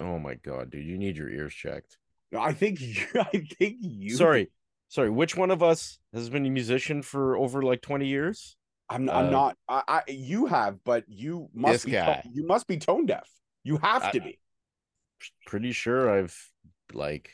Oh 0.00 0.18
my 0.18 0.34
god, 0.34 0.70
dude, 0.70 0.86
you 0.86 0.98
need 0.98 1.16
your 1.16 1.28
ears 1.28 1.54
checked. 1.54 1.98
I 2.36 2.52
think 2.52 2.80
you, 2.80 3.04
I 3.14 3.46
think 3.58 3.76
you 3.80 4.16
Sorry, 4.16 4.50
sorry, 4.88 5.10
which 5.10 5.36
one 5.36 5.50
of 5.50 5.62
us 5.62 5.98
has 6.12 6.28
been 6.30 6.46
a 6.46 6.50
musician 6.50 7.02
for 7.02 7.36
over 7.36 7.62
like 7.62 7.82
20 7.82 8.06
years? 8.06 8.56
I'm 8.90 9.08
I'm 9.10 9.26
uh, 9.26 9.30
not 9.30 9.56
I, 9.68 9.82
I, 9.88 10.02
you 10.08 10.46
have, 10.46 10.82
but 10.82 11.04
you 11.08 11.50
must 11.52 11.84
be 11.84 11.92
guy. 11.92 12.22
you 12.32 12.46
must 12.46 12.66
be 12.66 12.78
tone 12.78 13.06
deaf. 13.06 13.28
You 13.62 13.78
have 13.78 14.10
to 14.12 14.20
be. 14.20 14.38
Pretty 15.46 15.72
sure 15.72 16.10
I've 16.10 16.34
like 16.94 17.30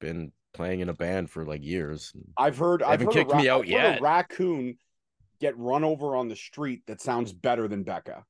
been 0.00 0.32
playing 0.54 0.80
in 0.80 0.88
a 0.88 0.94
band 0.94 1.30
for 1.30 1.44
like 1.44 1.64
years. 1.64 2.12
I've 2.36 2.58
heard. 2.58 2.82
I've 2.82 3.00
haven't 3.00 3.06
heard 3.08 3.14
kicked 3.14 3.32
ra- 3.32 3.38
me 3.38 3.48
out 3.48 3.64
I've 3.66 3.70
heard 3.70 3.84
a 3.84 3.90
yet. 3.92 4.00
raccoon 4.00 4.76
get 5.40 5.56
run 5.58 5.84
over 5.84 6.16
on 6.16 6.28
the 6.28 6.36
street 6.36 6.82
that 6.86 7.00
sounds 7.00 7.32
better 7.32 7.68
than 7.68 7.82
Becca. 7.82 8.24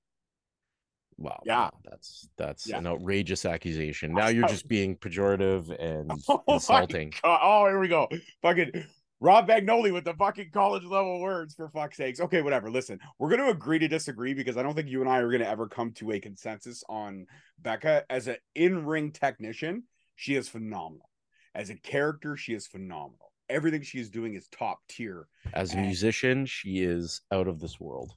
Wow. 1.18 1.40
Yeah. 1.46 1.70
That's 1.84 2.28
that's 2.36 2.68
Yeah. 2.68 2.78
an 2.78 2.86
outrageous 2.86 3.44
accusation. 3.44 4.12
Now 4.14 4.28
you're 4.28 4.48
just 4.48 4.68
being 4.68 4.96
pejorative 4.96 5.74
and 5.80 6.10
Oh 6.28 6.42
insulting. 6.48 7.12
Oh, 7.24 7.66
here 7.66 7.78
we 7.80 7.88
go. 7.88 8.08
Fucking 8.42 8.84
Rob 9.18 9.48
Magnoli 9.48 9.94
with 9.94 10.04
the 10.04 10.12
fucking 10.12 10.50
college 10.52 10.84
level 10.84 11.20
words 11.20 11.54
for 11.54 11.70
fuck's 11.70 11.96
sakes. 11.96 12.20
Okay, 12.20 12.42
whatever. 12.42 12.70
Listen, 12.70 12.98
we're 13.18 13.30
going 13.30 13.40
to 13.40 13.48
agree 13.48 13.78
to 13.78 13.88
disagree 13.88 14.34
because 14.34 14.58
I 14.58 14.62
don't 14.62 14.74
think 14.74 14.90
you 14.90 15.00
and 15.00 15.08
I 15.08 15.20
are 15.20 15.30
going 15.30 15.40
to 15.40 15.48
ever 15.48 15.68
come 15.68 15.92
to 15.94 16.12
a 16.12 16.20
consensus 16.20 16.84
on 16.86 17.26
Becca 17.58 18.04
as 18.10 18.26
an 18.28 18.36
in-ring 18.54 19.12
technician. 19.12 19.84
She 20.16 20.34
is 20.34 20.48
phenomenal. 20.50 21.08
As 21.54 21.70
a 21.70 21.76
character, 21.76 22.36
she 22.36 22.52
is 22.52 22.66
phenomenal. 22.66 23.25
Everything 23.48 23.82
she 23.82 23.98
is 24.00 24.10
doing 24.10 24.34
is 24.34 24.48
top 24.48 24.80
tier. 24.88 25.28
As 25.52 25.72
a 25.72 25.78
And- 25.78 25.86
musician, 25.86 26.46
she 26.46 26.78
is 26.80 27.20
out 27.30 27.46
of 27.48 27.60
this 27.60 27.78
world. 27.78 28.12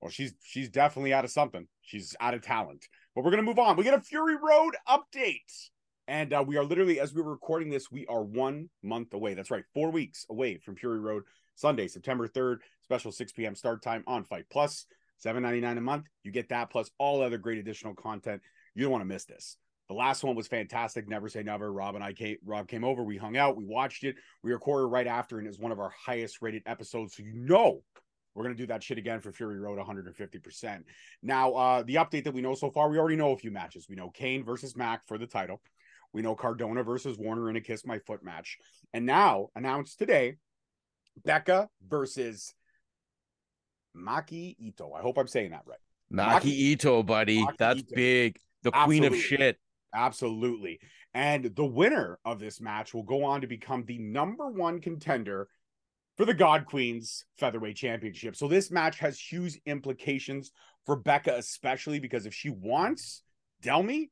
Well, 0.00 0.10
she's 0.10 0.34
she's 0.44 0.68
definitely 0.68 1.12
out 1.12 1.24
of 1.24 1.30
something. 1.32 1.66
She's 1.82 2.14
out 2.20 2.34
of 2.34 2.42
talent. 2.42 2.86
But 3.14 3.24
we're 3.24 3.30
gonna 3.32 3.42
move 3.42 3.58
on. 3.58 3.76
We 3.76 3.82
get 3.82 3.94
a 3.94 4.00
Fury 4.00 4.36
Road 4.36 4.76
update, 4.88 5.70
and 6.06 6.32
uh, 6.32 6.44
we 6.46 6.56
are 6.56 6.64
literally, 6.64 7.00
as 7.00 7.12
we 7.12 7.20
were 7.20 7.32
recording 7.32 7.68
this, 7.68 7.90
we 7.90 8.06
are 8.06 8.22
one 8.22 8.70
month 8.82 9.12
away. 9.12 9.34
That's 9.34 9.50
right, 9.50 9.64
four 9.74 9.90
weeks 9.90 10.24
away 10.30 10.58
from 10.58 10.76
Fury 10.76 11.00
Road. 11.00 11.24
Sunday, 11.56 11.88
September 11.88 12.28
third, 12.28 12.62
special 12.82 13.10
six 13.10 13.32
p.m. 13.32 13.56
start 13.56 13.82
time 13.82 14.04
on 14.06 14.22
Fight 14.22 14.44
Plus, 14.50 14.86
seven 15.16 15.42
ninety 15.42 15.60
nine 15.60 15.78
a 15.78 15.80
month. 15.80 16.04
You 16.22 16.30
get 16.30 16.50
that 16.50 16.70
plus 16.70 16.88
all 16.98 17.20
other 17.20 17.38
great 17.38 17.58
additional 17.58 17.94
content. 17.94 18.40
You 18.76 18.84
don't 18.84 18.92
want 18.92 19.02
to 19.02 19.06
miss 19.06 19.24
this. 19.24 19.56
The 19.88 19.94
last 19.94 20.22
one 20.22 20.36
was 20.36 20.46
fantastic. 20.46 21.08
Never 21.08 21.28
say 21.28 21.42
never. 21.42 21.72
Rob 21.72 21.94
and 21.94 22.04
I 22.04 22.12
came. 22.12 22.36
Rob 22.44 22.68
came 22.68 22.84
over. 22.84 23.02
We 23.02 23.16
hung 23.16 23.36
out. 23.36 23.56
We 23.56 23.64
watched 23.64 24.04
it. 24.04 24.16
We 24.42 24.52
recorded 24.52 24.88
right 24.88 25.06
after, 25.06 25.38
and 25.38 25.46
it 25.46 25.50
was 25.50 25.58
one 25.58 25.72
of 25.72 25.80
our 25.80 25.90
highest 25.90 26.42
rated 26.42 26.62
episodes. 26.66 27.16
So 27.16 27.22
you 27.22 27.32
know 27.32 27.82
we're 28.34 28.44
gonna 28.44 28.54
do 28.54 28.66
that 28.66 28.82
shit 28.82 28.98
again 28.98 29.20
for 29.20 29.32
Fury 29.32 29.58
Road 29.58 29.78
150%. 29.78 30.84
Now, 31.22 31.52
uh, 31.54 31.82
the 31.82 31.94
update 31.96 32.24
that 32.24 32.34
we 32.34 32.42
know 32.42 32.54
so 32.54 32.70
far, 32.70 32.90
we 32.90 32.98
already 32.98 33.16
know 33.16 33.32
a 33.32 33.36
few 33.36 33.50
matches. 33.50 33.86
We 33.88 33.96
know 33.96 34.10
Kane 34.10 34.44
versus 34.44 34.76
Mac 34.76 35.06
for 35.08 35.16
the 35.16 35.26
title. 35.26 35.62
We 36.12 36.22
know 36.22 36.34
Cardona 36.34 36.82
versus 36.82 37.18
Warner 37.18 37.50
in 37.50 37.56
a 37.56 37.60
Kiss 37.60 37.86
My 37.86 37.98
Foot 37.98 38.22
match. 38.22 38.58
And 38.92 39.06
now, 39.06 39.48
announced 39.56 39.98
today, 39.98 40.36
Becca 41.24 41.68
versus 41.86 42.54
Maki 43.96 44.54
Ito. 44.58 44.92
I 44.92 45.00
hope 45.00 45.18
I'm 45.18 45.26
saying 45.26 45.50
that 45.50 45.62
right. 45.66 45.78
Maki, 46.12 46.40
Maki- 46.42 46.58
Ito, 46.72 47.02
buddy. 47.02 47.42
Maki 47.42 47.56
That's 47.58 47.80
Ito. 47.80 47.94
big. 47.94 48.38
The 48.62 48.70
queen 48.70 49.04
of 49.04 49.16
shit. 49.16 49.58
Absolutely. 49.94 50.80
And 51.14 51.44
the 51.56 51.64
winner 51.64 52.18
of 52.24 52.38
this 52.38 52.60
match 52.60 52.92
will 52.94 53.02
go 53.02 53.24
on 53.24 53.40
to 53.40 53.46
become 53.46 53.84
the 53.84 53.98
number 53.98 54.48
one 54.50 54.80
contender 54.80 55.48
for 56.16 56.24
the 56.24 56.34
God 56.34 56.66
Queens 56.66 57.24
Featherweight 57.38 57.76
Championship. 57.76 58.36
So 58.36 58.48
this 58.48 58.70
match 58.70 58.98
has 58.98 59.18
huge 59.18 59.58
implications 59.66 60.50
for 60.84 60.96
Becca, 60.96 61.34
especially 61.36 62.00
because 62.00 62.26
if 62.26 62.34
she 62.34 62.50
wants 62.50 63.22
Delmi, 63.62 64.10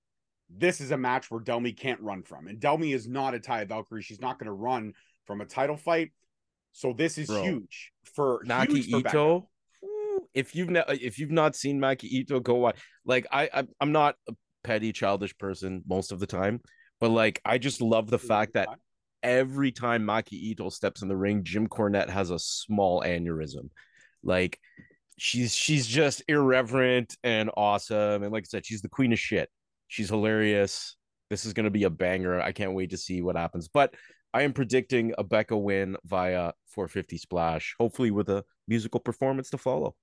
this 0.48 0.80
is 0.80 0.92
a 0.92 0.96
match 0.96 1.30
where 1.30 1.40
Delmi 1.40 1.72
can't 1.72 2.00
run 2.00 2.22
from. 2.22 2.46
And 2.46 2.60
Delmi 2.60 2.92
is 2.92 3.08
not 3.08 3.34
a 3.34 3.38
Taya 3.38 3.68
Valkyrie. 3.68 4.02
She's 4.02 4.20
not 4.20 4.38
going 4.38 4.46
to 4.46 4.52
run 4.52 4.92
from 5.26 5.40
a 5.40 5.44
title 5.44 5.76
fight. 5.76 6.12
So 6.72 6.92
this 6.92 7.18
is 7.18 7.26
Bro. 7.26 7.42
huge 7.42 7.92
for 8.14 8.44
Maki 8.44 8.84
huge 8.84 8.90
for 8.90 8.98
Ito. 9.08 9.48
ooh, 9.84 10.28
If 10.34 10.54
you've 10.54 10.70
ne- 10.70 10.84
if 10.88 11.18
you've 11.18 11.30
not 11.32 11.56
seen 11.56 11.80
Maki 11.80 12.04
Ito, 12.04 12.38
go 12.40 12.54
watch. 12.54 12.76
Like 13.04 13.26
I, 13.32 13.48
I 13.52 13.64
I'm 13.80 13.92
not 13.92 14.14
a 14.28 14.34
petty 14.66 14.92
childish 14.92 15.36
person 15.38 15.82
most 15.86 16.12
of 16.12 16.20
the 16.20 16.26
time, 16.26 16.60
but 17.00 17.10
like 17.10 17.40
I 17.44 17.58
just 17.58 17.80
love 17.80 18.10
the 18.10 18.18
fact 18.18 18.54
that 18.54 18.68
every 19.22 19.72
time 19.72 20.04
Maki 20.04 20.32
Ito 20.32 20.70
steps 20.70 21.02
in 21.02 21.08
the 21.08 21.16
ring, 21.16 21.44
Jim 21.44 21.68
Cornette 21.68 22.10
has 22.10 22.30
a 22.30 22.38
small 22.38 23.02
aneurysm. 23.02 23.70
Like 24.22 24.58
she's 25.18 25.54
she's 25.54 25.86
just 25.86 26.22
irreverent 26.28 27.16
and 27.22 27.50
awesome. 27.56 28.22
And 28.22 28.32
like 28.32 28.44
I 28.44 28.48
said, 28.48 28.66
she's 28.66 28.82
the 28.82 28.88
queen 28.88 29.12
of 29.12 29.18
shit. 29.18 29.48
She's 29.88 30.08
hilarious. 30.08 30.96
This 31.30 31.44
is 31.44 31.52
gonna 31.52 31.70
be 31.70 31.84
a 31.84 31.90
banger. 31.90 32.40
I 32.40 32.52
can't 32.52 32.74
wait 32.74 32.90
to 32.90 32.96
see 32.96 33.22
what 33.22 33.36
happens. 33.36 33.68
But 33.68 33.94
I 34.34 34.42
am 34.42 34.52
predicting 34.52 35.14
a 35.16 35.24
Becca 35.24 35.56
win 35.56 35.96
via 36.04 36.52
450 36.66 37.18
splash, 37.18 37.74
hopefully 37.78 38.10
with 38.10 38.28
a 38.28 38.44
musical 38.68 39.00
performance 39.00 39.50
to 39.50 39.58
follow. 39.58 39.94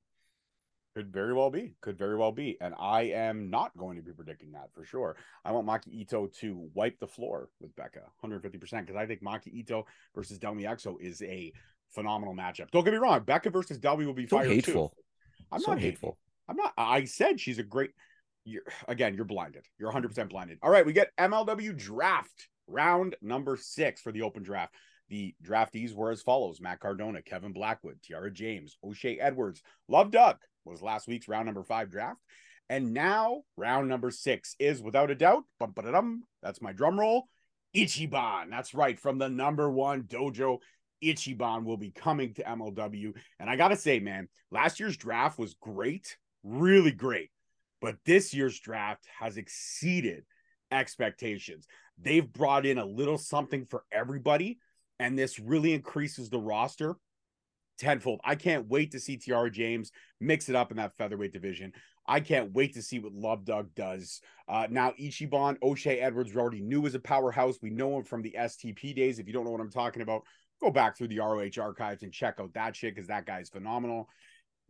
Could 0.96 1.12
very 1.12 1.34
well 1.34 1.50
be. 1.50 1.74
Could 1.82 1.98
very 1.98 2.16
well 2.16 2.32
be. 2.32 2.58
And 2.62 2.76
I 2.80 3.04
am 3.04 3.50
not 3.50 3.76
going 3.78 3.98
to 3.98 4.04
be 4.04 4.12
predicting 4.12 4.52
that 4.52 4.70
for 4.74 4.86
sure. 4.86 5.16
I 5.44 5.52
want 5.52 5.66
Maki 5.66 5.92
Ito 5.92 6.28
to 6.42 6.70
wipe 6.76 7.00
the 7.00 7.08
floor 7.08 7.50
with 7.60 7.76
Becca 7.76 8.02
150% 8.24 8.52
because 8.52 8.96
I 8.96 9.08
think 9.08 9.24
Maki 9.24 9.48
Ito 9.54 9.86
versus 10.14 10.38
Delmi 10.38 10.64
Exo 10.64 10.96
is 11.02 11.22
a 11.24 11.52
phenomenal 11.90 12.36
matchup. 12.36 12.70
Don't 12.70 12.84
get 12.84 12.94
me 12.94 13.00
wrong. 13.00 13.24
Becca 13.24 13.50
versus 13.50 13.80
Delmi 13.80 14.06
will 14.06 14.14
be 14.14 14.28
So 14.28 14.38
fire 14.38 14.46
hateful. 14.48 14.90
too. 14.90 15.46
I'm 15.52 15.62
so 15.62 15.72
not 15.72 15.82
hateful. 15.82 16.20
I'm 16.48 16.58
not. 16.58 16.74
I 16.78 17.06
said 17.06 17.40
she's 17.40 17.58
a 17.58 17.64
great. 17.64 17.92
You're 18.46 18.64
again. 18.88 19.16
You're 19.16 19.26
blinded. 19.26 19.66
You're 19.80 19.90
100 19.90 20.10
percent 20.10 20.30
blinded. 20.30 20.60
All 20.62 20.70
right, 20.70 20.86
we 20.86 20.94
get 20.94 21.16
MLW 21.18 21.76
draft 21.78 22.50
round 22.68 23.16
number 23.22 23.58
six 23.58 24.02
for 24.02 24.12
the 24.12 24.22
open 24.22 24.44
draft. 24.44 24.76
The 25.10 25.34
draftees 25.44 25.94
were 25.94 26.12
as 26.12 26.22
follows: 26.22 26.60
Matt 26.60 26.82
Cardona, 26.82 27.22
Kevin 27.22 27.54
Blackwood, 27.54 28.00
Tiara 28.04 28.32
James, 28.32 28.78
O'Shea 28.84 29.20
Edwards, 29.20 29.64
Love 29.88 30.12
Doug 30.12 30.38
was 30.66 30.82
last 30.82 31.08
week's 31.08 31.28
round 31.28 31.46
number 31.46 31.64
five 31.64 31.90
draft, 31.90 32.20
and 32.70 32.94
now 32.94 33.42
round 33.58 33.90
number 33.90 34.12
six 34.12 34.56
is 34.60 34.82
without 34.82 35.12
a 35.12 35.16
doubt. 35.16 35.44
That's 36.42 36.62
my 36.62 36.72
drum 36.72 37.00
roll. 37.00 37.28
Ichiban. 37.76 38.50
That's 38.50 38.74
right, 38.74 39.00
from 39.00 39.18
the 39.18 39.30
number 39.30 39.70
one 39.70 40.04
dojo. 40.04 40.60
Ichiban 41.04 41.66
will 41.66 41.76
be 41.76 41.92
coming 41.92 42.34
to 42.36 42.44
MLW. 42.44 43.14
And 43.40 43.50
I 43.50 43.58
got 43.58 43.70
to 43.70 43.76
say, 43.76 44.00
man, 44.00 44.30
last 44.52 44.80
year's 44.80 44.96
draft 44.96 45.38
was 45.38 45.56
great, 45.56 46.18
really 46.44 46.92
great. 46.92 47.30
But 47.82 47.98
this 48.06 48.34
year's 48.34 48.58
draft 48.60 49.06
has 49.20 49.36
exceeded 49.36 50.24
expectations. 50.72 51.68
They've 52.00 52.32
brought 52.32 52.66
in 52.66 52.78
a 52.78 52.86
little 52.86 53.18
something 53.18 53.66
for 53.66 53.84
everybody, 53.92 54.60
and 55.00 55.20
this 55.20 55.40
really 55.40 55.74
increases 55.74 56.30
the 56.30 56.40
roster 56.40 56.96
tenfold. 57.84 58.22
I 58.24 58.36
can't 58.36 58.68
wait 58.68 58.92
to 58.92 59.00
see 59.00 59.18
TR 59.18 59.48
James 59.48 59.92
mix 60.20 60.50
it 60.50 60.56
up 60.56 60.72
in 60.72 60.78
that 60.78 60.96
featherweight 60.98 61.34
division. 61.34 61.74
I 62.08 62.20
can't 62.20 62.54
wait 62.54 62.74
to 62.74 62.82
see 62.82 63.00
what 63.00 63.14
Love 63.14 63.46
Doug 63.46 63.74
does. 63.76 64.22
Uh, 64.48 64.68
now, 64.70 64.92
Ichiban, 65.00 65.58
O'Shea 65.62 66.00
Edwards, 66.00 66.34
we 66.34 66.42
already 66.42 66.62
knew 66.62 66.82
was 66.82 66.96
a 66.96 67.00
powerhouse. 67.00 67.58
We 67.62 67.70
know 67.70 67.98
him 67.98 68.04
from 68.04 68.22
the 68.22 68.36
STP 68.38 68.96
days. 68.96 69.20
If 69.20 69.28
you 69.28 69.34
don't 69.34 69.46
know 69.46 69.52
what 69.52 69.62
I'm 69.62 69.72
talking 69.72 70.02
about, 70.02 70.24
go 70.62 70.70
back 70.70 70.98
through 70.98 71.10
the 71.10 71.20
ROH 71.20 71.62
archives 71.62 72.04
and 72.04 72.12
check 72.12 72.36
out 72.40 72.54
that 72.54 72.76
shit 72.76 72.96
because 72.96 73.08
that 73.08 73.26
guy's 73.26 73.50
phenomenal. 73.50 74.10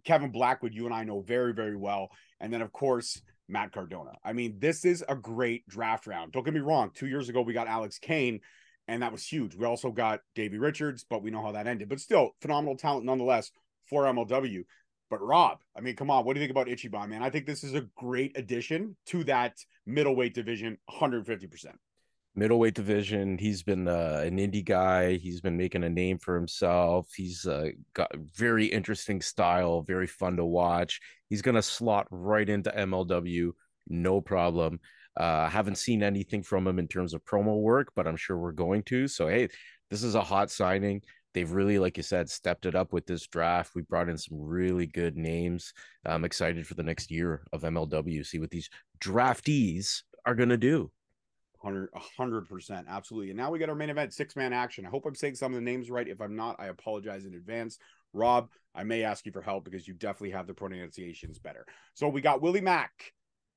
Kevin 0.03 0.31
Blackwood, 0.31 0.73
you 0.73 0.85
and 0.85 0.93
I 0.93 1.03
know 1.03 1.21
very, 1.21 1.53
very 1.53 1.75
well. 1.75 2.09
And 2.39 2.53
then, 2.53 2.61
of 2.61 2.71
course, 2.71 3.21
Matt 3.47 3.71
Cardona. 3.71 4.11
I 4.23 4.33
mean, 4.33 4.57
this 4.59 4.85
is 4.85 5.03
a 5.07 5.15
great 5.15 5.67
draft 5.67 6.07
round. 6.07 6.33
Don't 6.33 6.43
get 6.43 6.53
me 6.53 6.59
wrong. 6.59 6.91
Two 6.93 7.07
years 7.07 7.29
ago, 7.29 7.41
we 7.41 7.53
got 7.53 7.67
Alex 7.67 7.99
Kane, 7.99 8.41
and 8.87 9.01
that 9.01 9.11
was 9.11 9.25
huge. 9.25 9.55
We 9.55 9.65
also 9.65 9.91
got 9.91 10.21
Davey 10.35 10.57
Richards, 10.57 11.05
but 11.09 11.23
we 11.23 11.31
know 11.31 11.41
how 11.41 11.51
that 11.53 11.67
ended. 11.67 11.89
But 11.89 11.99
still, 11.99 12.31
phenomenal 12.41 12.75
talent 12.77 13.05
nonetheless 13.05 13.51
for 13.89 14.03
MLW. 14.03 14.63
But 15.09 15.21
Rob, 15.21 15.59
I 15.77 15.81
mean, 15.81 15.95
come 15.95 16.09
on, 16.09 16.25
what 16.25 16.33
do 16.33 16.39
you 16.39 16.47
think 16.47 16.51
about 16.51 16.67
Ichiban, 16.67 17.09
man? 17.09 17.21
I 17.21 17.29
think 17.29 17.45
this 17.45 17.63
is 17.63 17.75
a 17.75 17.87
great 17.95 18.37
addition 18.37 18.95
to 19.07 19.23
that 19.25 19.57
middleweight 19.85 20.33
division, 20.33 20.77
150%. 20.89 21.75
middleweight 22.35 22.73
division. 22.73 23.37
He's 23.37 23.61
been 23.61 23.87
uh, 23.87 24.23
an 24.25 24.37
indie 24.37 24.65
guy. 24.65 25.17
He's 25.17 25.39
been 25.39 25.55
making 25.57 25.83
a 25.83 25.89
name 25.89 26.17
for 26.17 26.35
himself. 26.35 27.09
He's 27.15 27.45
uh, 27.45 27.69
got 27.93 28.11
very 28.33 28.65
interesting 28.65 29.21
style, 29.21 29.81
very 29.81 30.07
fun 30.07 30.37
to 30.37 30.45
watch. 30.45 30.99
He's 31.29 31.43
gonna 31.43 31.61
slot 31.61 32.07
right 32.09 32.49
into 32.49 32.71
MLW, 32.71 33.51
no 33.87 34.19
problem. 34.19 34.79
Uh, 35.15 35.47
haven't 35.47 35.77
seen 35.77 36.03
anything 36.03 36.41
from 36.43 36.67
him 36.67 36.79
in 36.79 36.87
terms 36.87 37.13
of 37.13 37.23
promo 37.25 37.61
work, 37.61 37.89
but 37.95 38.07
I'm 38.07 38.17
sure 38.17 38.37
we're 38.37 38.51
going 38.51 38.83
to. 38.83 39.07
So 39.07 39.27
hey, 39.27 39.49
this 39.89 40.03
is 40.03 40.15
a 40.15 40.21
hot 40.21 40.49
signing. 40.49 41.01
They've 41.33 41.51
really, 41.51 41.79
like 41.79 41.97
you 41.97 42.03
said, 42.03 42.29
stepped 42.29 42.65
it 42.65 42.75
up 42.75 42.93
with 42.93 43.07
this 43.07 43.25
draft. 43.27 43.73
We 43.75 43.81
brought 43.81 44.09
in 44.09 44.17
some 44.17 44.39
really 44.39 44.85
good 44.85 45.17
names. 45.17 45.73
I'm 46.05 46.25
excited 46.25 46.67
for 46.67 46.75
the 46.75 46.83
next 46.83 47.09
year 47.09 47.43
of 47.51 47.61
MLW. 47.61 48.25
See 48.25 48.39
what 48.39 48.51
these 48.51 48.69
draftees 48.99 50.03
are 50.25 50.35
gonna 50.35 50.57
do. 50.57 50.91
100 51.63 51.89
100% 52.19 52.87
absolutely 52.89 53.29
and 53.29 53.37
now 53.37 53.49
we 53.49 53.57
got 53.57 53.69
our 53.69 53.75
main 53.75 53.89
event 53.89 54.13
six 54.13 54.35
man 54.35 54.51
action 54.51 54.85
i 54.85 54.89
hope 54.89 55.05
i'm 55.05 55.15
saying 55.15 55.33
some 55.33 55.53
of 55.53 55.55
the 55.55 55.63
names 55.63 55.89
right 55.89 56.09
if 56.09 56.19
i'm 56.19 56.35
not 56.35 56.57
i 56.59 56.65
apologize 56.65 57.23
in 57.23 57.35
advance 57.35 57.79
rob 58.11 58.49
i 58.75 58.83
may 58.83 59.03
ask 59.03 59.25
you 59.25 59.31
for 59.31 59.41
help 59.41 59.63
because 59.63 59.87
you 59.87 59.93
definitely 59.93 60.31
have 60.31 60.45
the 60.45 60.53
pronunciations 60.53 61.39
better 61.39 61.65
so 61.93 62.09
we 62.09 62.19
got 62.19 62.41
willie 62.41 62.59
mack 62.59 63.13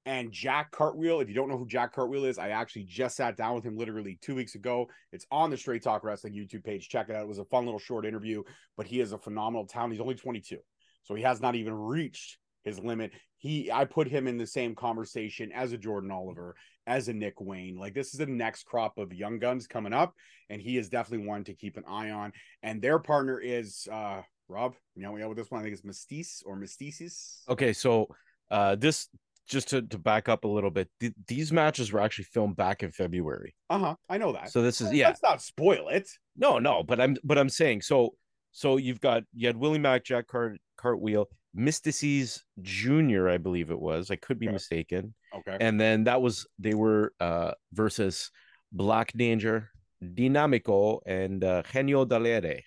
and 0.07 0.33
jack 0.33 0.71
cartwheel 0.71 1.21
if 1.21 1.29
you 1.29 1.35
don't 1.35 1.49
know 1.49 1.59
who 1.59 1.67
jack 1.67 1.95
cartwheel 1.95 2.25
is 2.25 2.39
i 2.39 2.49
actually 2.49 2.85
just 2.85 3.17
sat 3.17 3.37
down 3.37 3.55
with 3.55 3.65
him 3.65 3.77
literally 3.77 4.19
two 4.23 4.35
weeks 4.35 4.55
ago 4.55 4.89
it's 5.13 5.27
on 5.31 5.51
the 5.51 5.57
straight 5.57 5.83
talk 5.83 6.03
wrestling 6.03 6.33
youtube 6.33 6.65
page 6.65 6.89
check 6.89 7.09
it 7.11 7.17
out 7.17 7.23
it 7.23 7.29
was 7.29 7.39
a 7.39 7.45
fun 7.45 7.65
little 7.65 7.79
short 7.79 8.07
interview 8.07 8.43
but 8.77 8.87
he 8.87 9.01
is 9.01 9.13
a 9.13 9.19
phenomenal 9.19 9.67
talent 9.67 9.93
he's 9.93 10.01
only 10.01 10.15
22 10.15 10.57
so 11.03 11.15
he 11.15 11.23
has 11.23 11.41
not 11.41 11.55
even 11.55 11.75
reached 11.75 12.39
his 12.67 12.81
limit. 12.81 13.13
He 13.39 13.71
I 13.73 13.87
put 13.87 14.09
him 14.09 14.27
in 14.27 14.37
the 14.37 14.47
same 14.47 14.75
conversation 14.75 15.53
as 15.53 15.73
a 15.73 15.79
Jordan 15.79 16.11
Oliver, 16.11 16.55
as 16.87 17.09
a 17.09 17.15
Nick 17.15 17.41
Wayne. 17.41 17.79
Like 17.79 17.95
this 17.95 18.13
is 18.13 18.19
the 18.19 18.27
next 18.27 18.65
crop 18.65 18.99
of 18.99 19.15
young 19.15 19.39
guns 19.39 19.67
coming 19.67 19.93
up, 19.93 20.13
and 20.51 20.61
he 20.61 20.77
is 20.77 20.91
definitely 20.91 21.27
one 21.27 21.45
to 21.45 21.55
keep 21.55 21.77
an 21.77 21.85
eye 21.89 22.11
on. 22.11 22.33
And 22.63 22.83
their 22.83 22.99
partner 22.99 23.41
is 23.41 23.89
uh 23.91 24.23
Rob. 24.49 24.75
You 24.95 25.03
know, 25.03 25.17
have 25.17 25.29
with 25.29 25.39
this 25.39 25.51
one, 25.51 25.61
I 25.61 25.65
think 25.65 25.77
it's 25.77 25.87
Mestis 25.87 26.43
or 26.45 26.57
Mystices. 26.57 27.43
Okay, 27.49 27.73
so 27.73 28.09
uh 28.51 28.75
this 28.75 29.09
just 29.47 29.69
to, 29.69 29.83
to 29.83 29.99
back 29.99 30.29
up 30.29 30.45
a 30.45 30.49
little 30.49 30.71
bit, 30.71 30.89
th- 31.01 31.15
these 31.29 31.53
matches 31.53 31.93
were 31.93 32.01
actually 32.01 32.25
filmed 32.25 32.57
back 32.57 32.83
in 32.83 32.91
February. 32.93 33.55
Uh 33.71 33.79
huh. 33.79 33.95
I 34.09 34.19
know 34.19 34.33
that. 34.33 34.51
So 34.51 34.63
this 34.63 34.81
is 34.81 34.93
yeah. 34.93 35.09
Let's 35.09 35.23
not 35.23 35.41
spoil 35.43 35.89
it. 35.89 36.09
No, 36.37 36.59
no, 36.59 36.83
but 36.83 37.01
I'm 37.01 37.17
but 37.25 37.39
I'm 37.39 37.49
saying 37.49 37.83
so 37.83 38.15
so 38.53 38.77
you've 38.77 39.01
got 39.01 39.23
you 39.35 39.47
had 39.47 39.57
Willie 39.57 39.79
Mack, 39.79 40.05
Jack 40.05 40.27
Cart 40.27 40.59
Cartwheel, 40.77 41.27
Mystices 41.55 42.43
Jr., 42.63 43.29
I 43.29 43.39
believe 43.39 43.71
it 43.71 43.79
was. 43.81 44.11
I 44.11 44.17
could 44.17 44.39
be 44.39 44.47
Okay. 44.47 44.53
mistaken. 44.53 45.15
Okay. 45.35 45.57
And 45.61 45.81
then 45.81 46.05
that 46.05 46.21
was 46.23 46.47
they 46.59 46.75
were 46.75 47.13
uh 47.21 47.53
versus 47.73 48.31
Black 48.73 49.13
Danger, 49.13 49.71
Dinamico, 50.03 51.01
and 51.07 51.43
uh 51.45 51.63
Genio 51.73 52.05
del 52.05 52.27
Aire. 52.27 52.61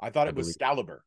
I 0.00 0.10
thought 0.10 0.26
I 0.26 0.30
it 0.30 0.36
was 0.36 0.56
believe- 0.56 0.86
Scalibur. 0.86 0.98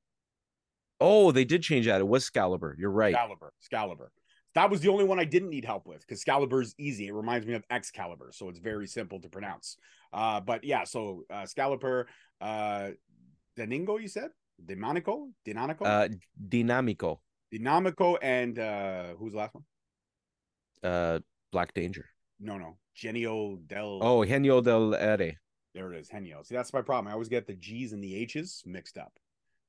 Oh, 1.00 1.32
they 1.32 1.46
did 1.46 1.64
change 1.64 1.88
that. 1.88 2.00
It 2.00 2.08
was 2.08 2.30
Scalibur. 2.30 2.74
You're 2.78 2.92
right. 2.92 3.14
Excalibur. 3.14 3.52
Excalibur. 3.60 4.12
That 4.54 4.70
was 4.70 4.82
the 4.82 4.90
only 4.90 5.06
one 5.06 5.20
I 5.20 5.24
didn't 5.24 5.50
need 5.50 5.64
help 5.66 5.88
with 5.88 6.02
because 6.02 6.20
Excalibur 6.20 6.62
is 6.62 6.76
easy. 6.78 7.08
It 7.08 7.14
reminds 7.14 7.48
me 7.48 7.54
of 7.54 7.64
Excalibur, 7.70 8.32
so 8.34 8.50
it's 8.50 8.60
very 8.60 8.88
simple 8.88 9.20
to 9.22 9.30
pronounce. 9.30 9.78
Uh, 10.12 10.42
but 10.42 10.64
yeah, 10.64 10.84
so 10.84 11.24
uh, 11.32 11.44
Excalibur, 11.44 12.08
uh, 12.42 12.90
Deningo, 13.58 14.02
you 14.02 14.08
said 14.10 14.30
Demonico, 14.64 15.32
Dinamico, 15.48 15.84
Uh 15.86 16.10
Dinamico, 16.50 17.20
Dinamico, 17.54 18.18
and 18.22 18.60
uh, 18.60 19.14
who's 19.18 19.32
the 19.34 19.38
last 19.40 19.54
one? 19.56 19.64
uh 20.84 21.20
Black 21.52 21.74
Danger. 21.74 22.06
No, 22.40 22.58
no, 22.58 22.78
Genio 22.96 23.58
del. 23.68 24.00
Oh, 24.02 24.26
Genio 24.26 24.62
del 24.62 24.96
Aire. 24.96 25.34
there 25.74 25.94
it 25.94 26.00
is, 26.00 26.10
Genio. 26.10 26.42
See, 26.44 26.56
that's 26.56 26.74
my 26.74 26.82
problem. 26.82 27.08
I 27.08 27.14
always 27.14 27.30
get 27.30 27.46
the 27.48 27.54
G's 27.56 27.94
and 27.94 28.04
the 28.04 28.16
H's 28.16 28.64
mixed 28.66 28.98
up. 28.98 29.14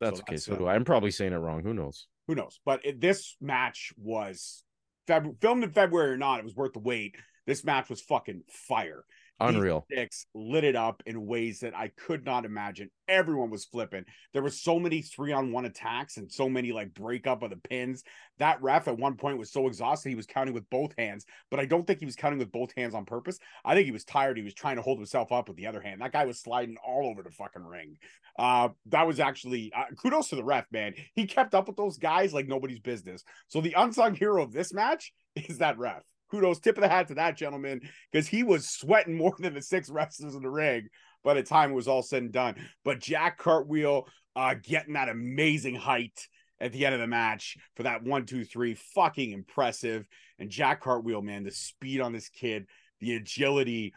That's 0.00 0.18
So 0.18 0.22
okay. 0.22 0.34
that's, 0.34 0.44
So 0.46 0.56
do 0.56 0.66
I. 0.66 0.74
I'm 0.74 0.84
probably 0.84 1.10
saying 1.12 1.32
it 1.32 1.36
wrong. 1.36 1.62
Who 1.62 1.74
knows? 1.74 2.08
who 2.28 2.34
knows? 2.36 2.60
But 2.64 2.84
it, 2.86 3.00
this 3.00 3.36
match 3.40 3.92
was 3.96 4.64
Feb- 5.06 5.40
filmed 5.40 5.64
in 5.64 5.70
February 5.70 6.10
or 6.12 6.16
not, 6.16 6.38
it 6.40 6.44
was 6.44 6.56
worth 6.56 6.72
the 6.72 6.78
wait. 6.78 7.16
This 7.46 7.64
match 7.64 7.88
was 7.90 8.00
fucking 8.00 8.42
fire. 8.48 9.04
Unreal. 9.40 9.84
six 9.90 10.26
lit 10.34 10.62
it 10.62 10.76
up 10.76 11.02
in 11.06 11.26
ways 11.26 11.60
that 11.60 11.76
I 11.76 11.88
could 11.96 12.24
not 12.24 12.44
imagine. 12.44 12.90
Everyone 13.08 13.50
was 13.50 13.64
flipping. 13.64 14.04
There 14.32 14.42
were 14.42 14.50
so 14.50 14.78
many 14.78 15.02
three 15.02 15.32
on 15.32 15.52
one 15.52 15.64
attacks 15.64 16.16
and 16.16 16.30
so 16.30 16.48
many 16.48 16.72
like 16.72 16.94
breakup 16.94 17.42
of 17.42 17.50
the 17.50 17.56
pins. 17.56 18.04
That 18.38 18.62
ref 18.62 18.86
at 18.88 18.98
one 18.98 19.16
point 19.16 19.38
was 19.38 19.50
so 19.50 19.66
exhausted 19.66 20.10
he 20.10 20.14
was 20.14 20.26
counting 20.26 20.54
with 20.54 20.68
both 20.70 20.94
hands, 20.96 21.24
but 21.50 21.58
I 21.58 21.64
don't 21.64 21.86
think 21.86 21.98
he 21.98 22.06
was 22.06 22.16
counting 22.16 22.38
with 22.38 22.52
both 22.52 22.72
hands 22.76 22.94
on 22.94 23.04
purpose. 23.04 23.38
I 23.64 23.74
think 23.74 23.86
he 23.86 23.92
was 23.92 24.04
tired. 24.04 24.36
He 24.36 24.44
was 24.44 24.54
trying 24.54 24.76
to 24.76 24.82
hold 24.82 24.98
himself 24.98 25.32
up 25.32 25.48
with 25.48 25.56
the 25.56 25.66
other 25.66 25.80
hand. 25.80 26.00
That 26.00 26.12
guy 26.12 26.24
was 26.24 26.40
sliding 26.40 26.76
all 26.86 27.08
over 27.08 27.22
the 27.22 27.30
fucking 27.30 27.64
ring. 27.64 27.96
Uh, 28.38 28.68
that 28.86 29.06
was 29.06 29.20
actually 29.20 29.72
uh, 29.76 29.84
kudos 30.00 30.28
to 30.28 30.36
the 30.36 30.44
ref, 30.44 30.66
man. 30.70 30.94
He 31.14 31.26
kept 31.26 31.54
up 31.54 31.66
with 31.66 31.76
those 31.76 31.98
guys 31.98 32.32
like 32.32 32.46
nobody's 32.46 32.80
business. 32.80 33.24
So 33.48 33.60
the 33.60 33.74
unsung 33.76 34.14
hero 34.14 34.42
of 34.42 34.52
this 34.52 34.72
match 34.72 35.12
is 35.36 35.58
that 35.58 35.78
ref. 35.78 36.02
Kudos, 36.32 36.60
tip 36.60 36.78
of 36.78 36.82
the 36.82 36.88
hat 36.88 37.08
to 37.08 37.14
that 37.14 37.36
gentleman 37.36 37.82
because 38.10 38.26
he 38.26 38.42
was 38.42 38.66
sweating 38.66 39.14
more 39.14 39.34
than 39.38 39.52
the 39.52 39.60
six 39.60 39.90
wrestlers 39.90 40.34
in 40.34 40.42
the 40.42 40.50
ring 40.50 40.88
by 41.22 41.34
the 41.34 41.42
time 41.42 41.70
it 41.70 41.74
was 41.74 41.86
all 41.86 42.02
said 42.02 42.22
and 42.22 42.32
done. 42.32 42.56
But 42.84 43.00
Jack 43.00 43.38
Cartwheel 43.38 44.08
uh, 44.34 44.54
getting 44.62 44.94
that 44.94 45.10
amazing 45.10 45.74
height 45.74 46.26
at 46.58 46.72
the 46.72 46.86
end 46.86 46.94
of 46.94 47.02
the 47.02 47.06
match 47.06 47.58
for 47.76 47.82
that 47.82 48.02
one, 48.02 48.24
two, 48.24 48.44
three, 48.46 48.74
fucking 48.94 49.32
impressive. 49.32 50.06
And 50.38 50.48
Jack 50.48 50.80
Cartwheel, 50.80 51.20
man, 51.20 51.44
the 51.44 51.50
speed 51.50 52.00
on 52.00 52.14
this 52.14 52.30
kid, 52.30 52.66
the 53.00 53.16
agility, 53.16 53.92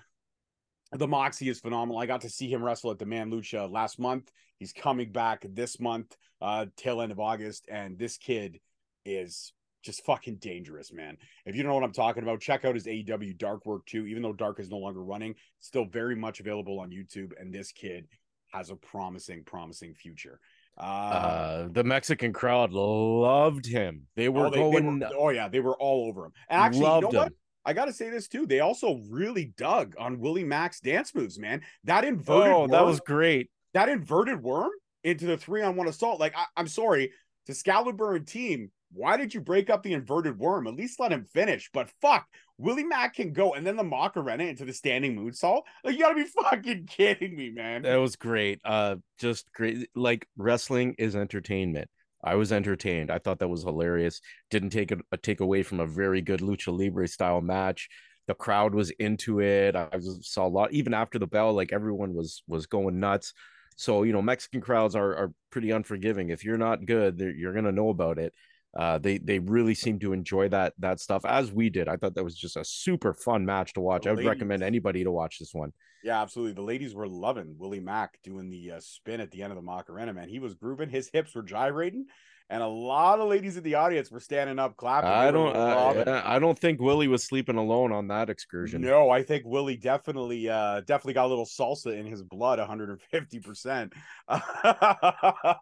the 0.91 1.07
moxie 1.07 1.47
is 1.47 1.61
phenomenal. 1.61 2.01
I 2.01 2.05
got 2.05 2.21
to 2.21 2.29
see 2.29 2.51
him 2.51 2.61
wrestle 2.61 2.91
at 2.91 2.99
the 2.99 3.05
Man 3.05 3.31
Lucha 3.31 3.71
last 3.71 3.97
month. 3.97 4.29
He's 4.59 4.73
coming 4.73 5.11
back 5.11 5.45
this 5.47 5.79
month, 5.79 6.17
uh, 6.41 6.65
tail 6.75 7.01
end 7.01 7.13
of 7.13 7.19
August, 7.19 7.65
and 7.69 7.97
this 7.97 8.17
kid 8.17 8.59
is 9.05 9.53
just 9.85 10.03
fucking 10.05 10.37
dangerous, 10.37 10.91
man. 10.91 11.15
If 11.45 11.55
you 11.55 11.61
don't 11.63 11.69
know 11.69 11.75
what 11.75 11.83
I'm 11.83 11.93
talking 11.93 12.23
about, 12.23 12.41
check 12.41 12.65
out 12.65 12.73
his 12.75 12.87
AEW 12.87 13.37
Dark 13.37 13.65
work 13.65 13.85
too. 13.85 14.05
Even 14.07 14.23
though 14.23 14.33
Dark 14.33 14.59
is 14.59 14.69
no 14.69 14.77
longer 14.77 15.03
running, 15.03 15.35
still 15.59 15.85
very 15.85 16.15
much 16.15 16.39
available 16.39 16.79
on 16.79 16.89
YouTube. 16.89 17.31
And 17.39 17.53
this 17.53 17.71
kid 17.71 18.07
has 18.51 18.69
a 18.71 18.75
promising, 18.75 19.43
promising 19.43 19.93
future. 19.93 20.39
Uh, 20.77 20.81
Uh, 20.81 21.67
the 21.71 21.83
Mexican 21.83 22.33
crowd 22.33 22.71
loved 22.73 23.65
him. 23.65 24.07
They 24.15 24.27
were 24.27 24.47
oh, 24.47 24.49
they- 24.49 24.57
they 24.57 24.71
going 24.71 24.99
were- 24.99 25.09
oh 25.17 25.29
yeah, 25.29 25.47
they 25.47 25.59
were 25.61 25.77
all 25.77 26.07
over 26.07 26.25
him. 26.25 26.31
And 26.49 26.61
actually, 26.61 26.79
you 26.79 26.85
loved 26.85 27.13
know 27.13 27.19
what? 27.19 27.27
him. 27.27 27.35
I 27.67 27.73
got 27.73 27.85
to 27.85 27.93
say 27.93 28.09
this 28.09 28.27
too. 28.27 28.45
They 28.45 28.59
also 28.59 29.01
really 29.09 29.45
dug 29.57 29.95
on 29.97 30.19
Willie 30.19 30.43
Mack's 30.43 30.79
dance 30.79 31.15
moves, 31.15 31.39
man. 31.39 31.61
That 31.85 32.03
inverted 32.05 32.53
Oh, 32.53 32.67
that 32.67 32.85
was 32.85 32.99
great. 32.99 33.49
that 33.73 33.89
inverted 33.89 34.41
worm 34.43 34.69
into 35.03 35.25
the 35.25 35.37
three 35.37 35.61
on 35.63 35.75
one 35.75 35.87
assault. 35.87 36.19
Like, 36.19 36.35
I, 36.37 36.45
I'm 36.57 36.67
sorry 36.67 37.11
to 37.47 37.53
Scalibur 37.53 38.15
and 38.15 38.27
team. 38.27 38.71
Why 38.95 39.17
did 39.17 39.33
you 39.33 39.41
break 39.41 39.69
up 39.69 39.83
the 39.83 39.93
inverted 39.93 40.39
worm? 40.39 40.67
At 40.67 40.75
least 40.75 41.01
let 41.01 41.11
him 41.11 41.25
finish. 41.25 41.69
But 41.73 41.89
fuck, 42.01 42.27
Willie 42.57 42.85
Mack 42.85 43.15
can 43.15 43.33
go 43.33 43.53
and 43.53 43.67
then 43.67 43.75
the 43.75 43.83
Macarena 43.83 44.45
into 44.45 44.63
the 44.63 44.71
standing 44.71 45.17
moonsault. 45.17 45.63
Like, 45.83 45.95
you 45.95 45.99
gotta 45.99 46.15
be 46.15 46.23
fucking 46.43 46.85
kidding 46.87 47.35
me, 47.35 47.51
man. 47.51 47.81
That 47.81 47.97
was 47.97 48.15
great. 48.15 48.61
Uh, 48.63 48.95
just 49.19 49.51
great. 49.53 49.89
Like 49.95 50.27
wrestling 50.37 50.95
is 50.97 51.15
entertainment. 51.15 51.89
I 52.23 52.35
was 52.35 52.53
entertained. 52.53 53.11
I 53.11 53.19
thought 53.19 53.39
that 53.39 53.49
was 53.49 53.63
hilarious. 53.63 54.21
Didn't 54.49 54.71
take 54.71 54.91
a, 54.91 54.97
a 55.11 55.17
take 55.17 55.41
away 55.41 55.61
from 55.61 55.81
a 55.81 55.85
very 55.85 56.21
good 56.21 56.39
lucha 56.39 56.77
libre 56.77 57.07
style 57.07 57.41
match. 57.41 57.89
The 58.27 58.33
crowd 58.33 58.73
was 58.73 58.89
into 58.91 59.41
it. 59.41 59.75
I 59.75 59.89
was, 59.93 60.19
saw 60.23 60.47
a 60.47 60.49
lot 60.49 60.71
even 60.71 60.93
after 60.93 61.19
the 61.19 61.27
bell. 61.27 61.53
Like 61.53 61.73
everyone 61.73 62.13
was 62.13 62.43
was 62.47 62.65
going 62.65 62.99
nuts. 62.99 63.33
So 63.75 64.03
you 64.03 64.13
know, 64.13 64.21
Mexican 64.21 64.61
crowds 64.61 64.95
are 64.95 65.15
are 65.15 65.33
pretty 65.51 65.71
unforgiving. 65.71 66.29
If 66.29 66.45
you're 66.45 66.57
not 66.57 66.85
good, 66.85 67.19
you're 67.19 67.53
gonna 67.53 67.73
know 67.73 67.89
about 67.89 68.17
it. 68.17 68.33
Uh, 68.75 68.97
they 68.97 69.17
they 69.17 69.39
really 69.39 69.73
seem 69.73 69.99
to 69.99 70.11
enjoy 70.11 70.49
that 70.49 70.73
that 70.79 70.99
stuff 70.99 71.23
as 71.25 71.51
we 71.51 71.69
did. 71.69 71.87
I 71.87 71.95
thought 71.95 72.15
that 72.15 72.23
was 72.23 72.35
just 72.35 72.57
a 72.57 72.65
super 72.65 73.13
fun 73.13 73.45
match 73.45 73.73
to 73.73 73.81
watch. 73.81 74.03
The 74.03 74.09
I 74.09 74.13
would 74.13 74.25
recommend 74.25 74.63
anybody 74.63 75.03
to 75.03 75.11
watch 75.11 75.39
this 75.39 75.53
one. 75.53 75.71
Yeah, 76.03 76.21
absolutely. 76.21 76.53
The 76.53 76.61
ladies 76.61 76.93
were 76.93 77.07
loving 77.07 77.55
Willie 77.57 77.79
Mack 77.79 78.19
doing 78.23 78.49
the 78.49 78.73
uh, 78.73 78.79
spin 78.79 79.21
at 79.21 79.31
the 79.31 79.41
end 79.43 79.51
of 79.51 79.55
the 79.55 79.63
Macarena, 79.63 80.13
man. 80.13 80.29
He 80.29 80.39
was 80.39 80.53
grooving. 80.53 80.89
His 80.89 81.09
hips 81.11 81.33
were 81.33 81.41
gyrating. 81.41 82.05
And 82.47 82.61
a 82.61 82.67
lot 82.67 83.19
of 83.19 83.27
ladies 83.27 83.57
in 83.57 83.63
the 83.63 83.73
audience 83.73 84.11
were 84.11 84.19
standing 84.19 84.59
up, 84.59 84.77
clapping. 84.77 85.09
I 85.09 85.31
don't. 85.31 85.55
it. 85.97 86.07
I, 86.07 86.37
don't 86.37 86.59
think 86.59 86.79
Willie 86.79 87.07
was 87.07 87.23
sleeping 87.23 87.55
alone 87.55 87.91
on 87.91 88.09
that 88.09 88.29
excursion. 88.29 88.81
No, 88.81 89.09
I 89.09 89.23
think 89.23 89.45
Willie 89.47 89.77
definitely 89.77 90.47
uh 90.47 90.81
definitely 90.81 91.13
got 91.13 91.25
a 91.25 91.27
little 91.27 91.47
salsa 91.47 91.97
in 91.97 92.05
his 92.05 92.21
blood 92.21 92.59
150%. 92.59 93.93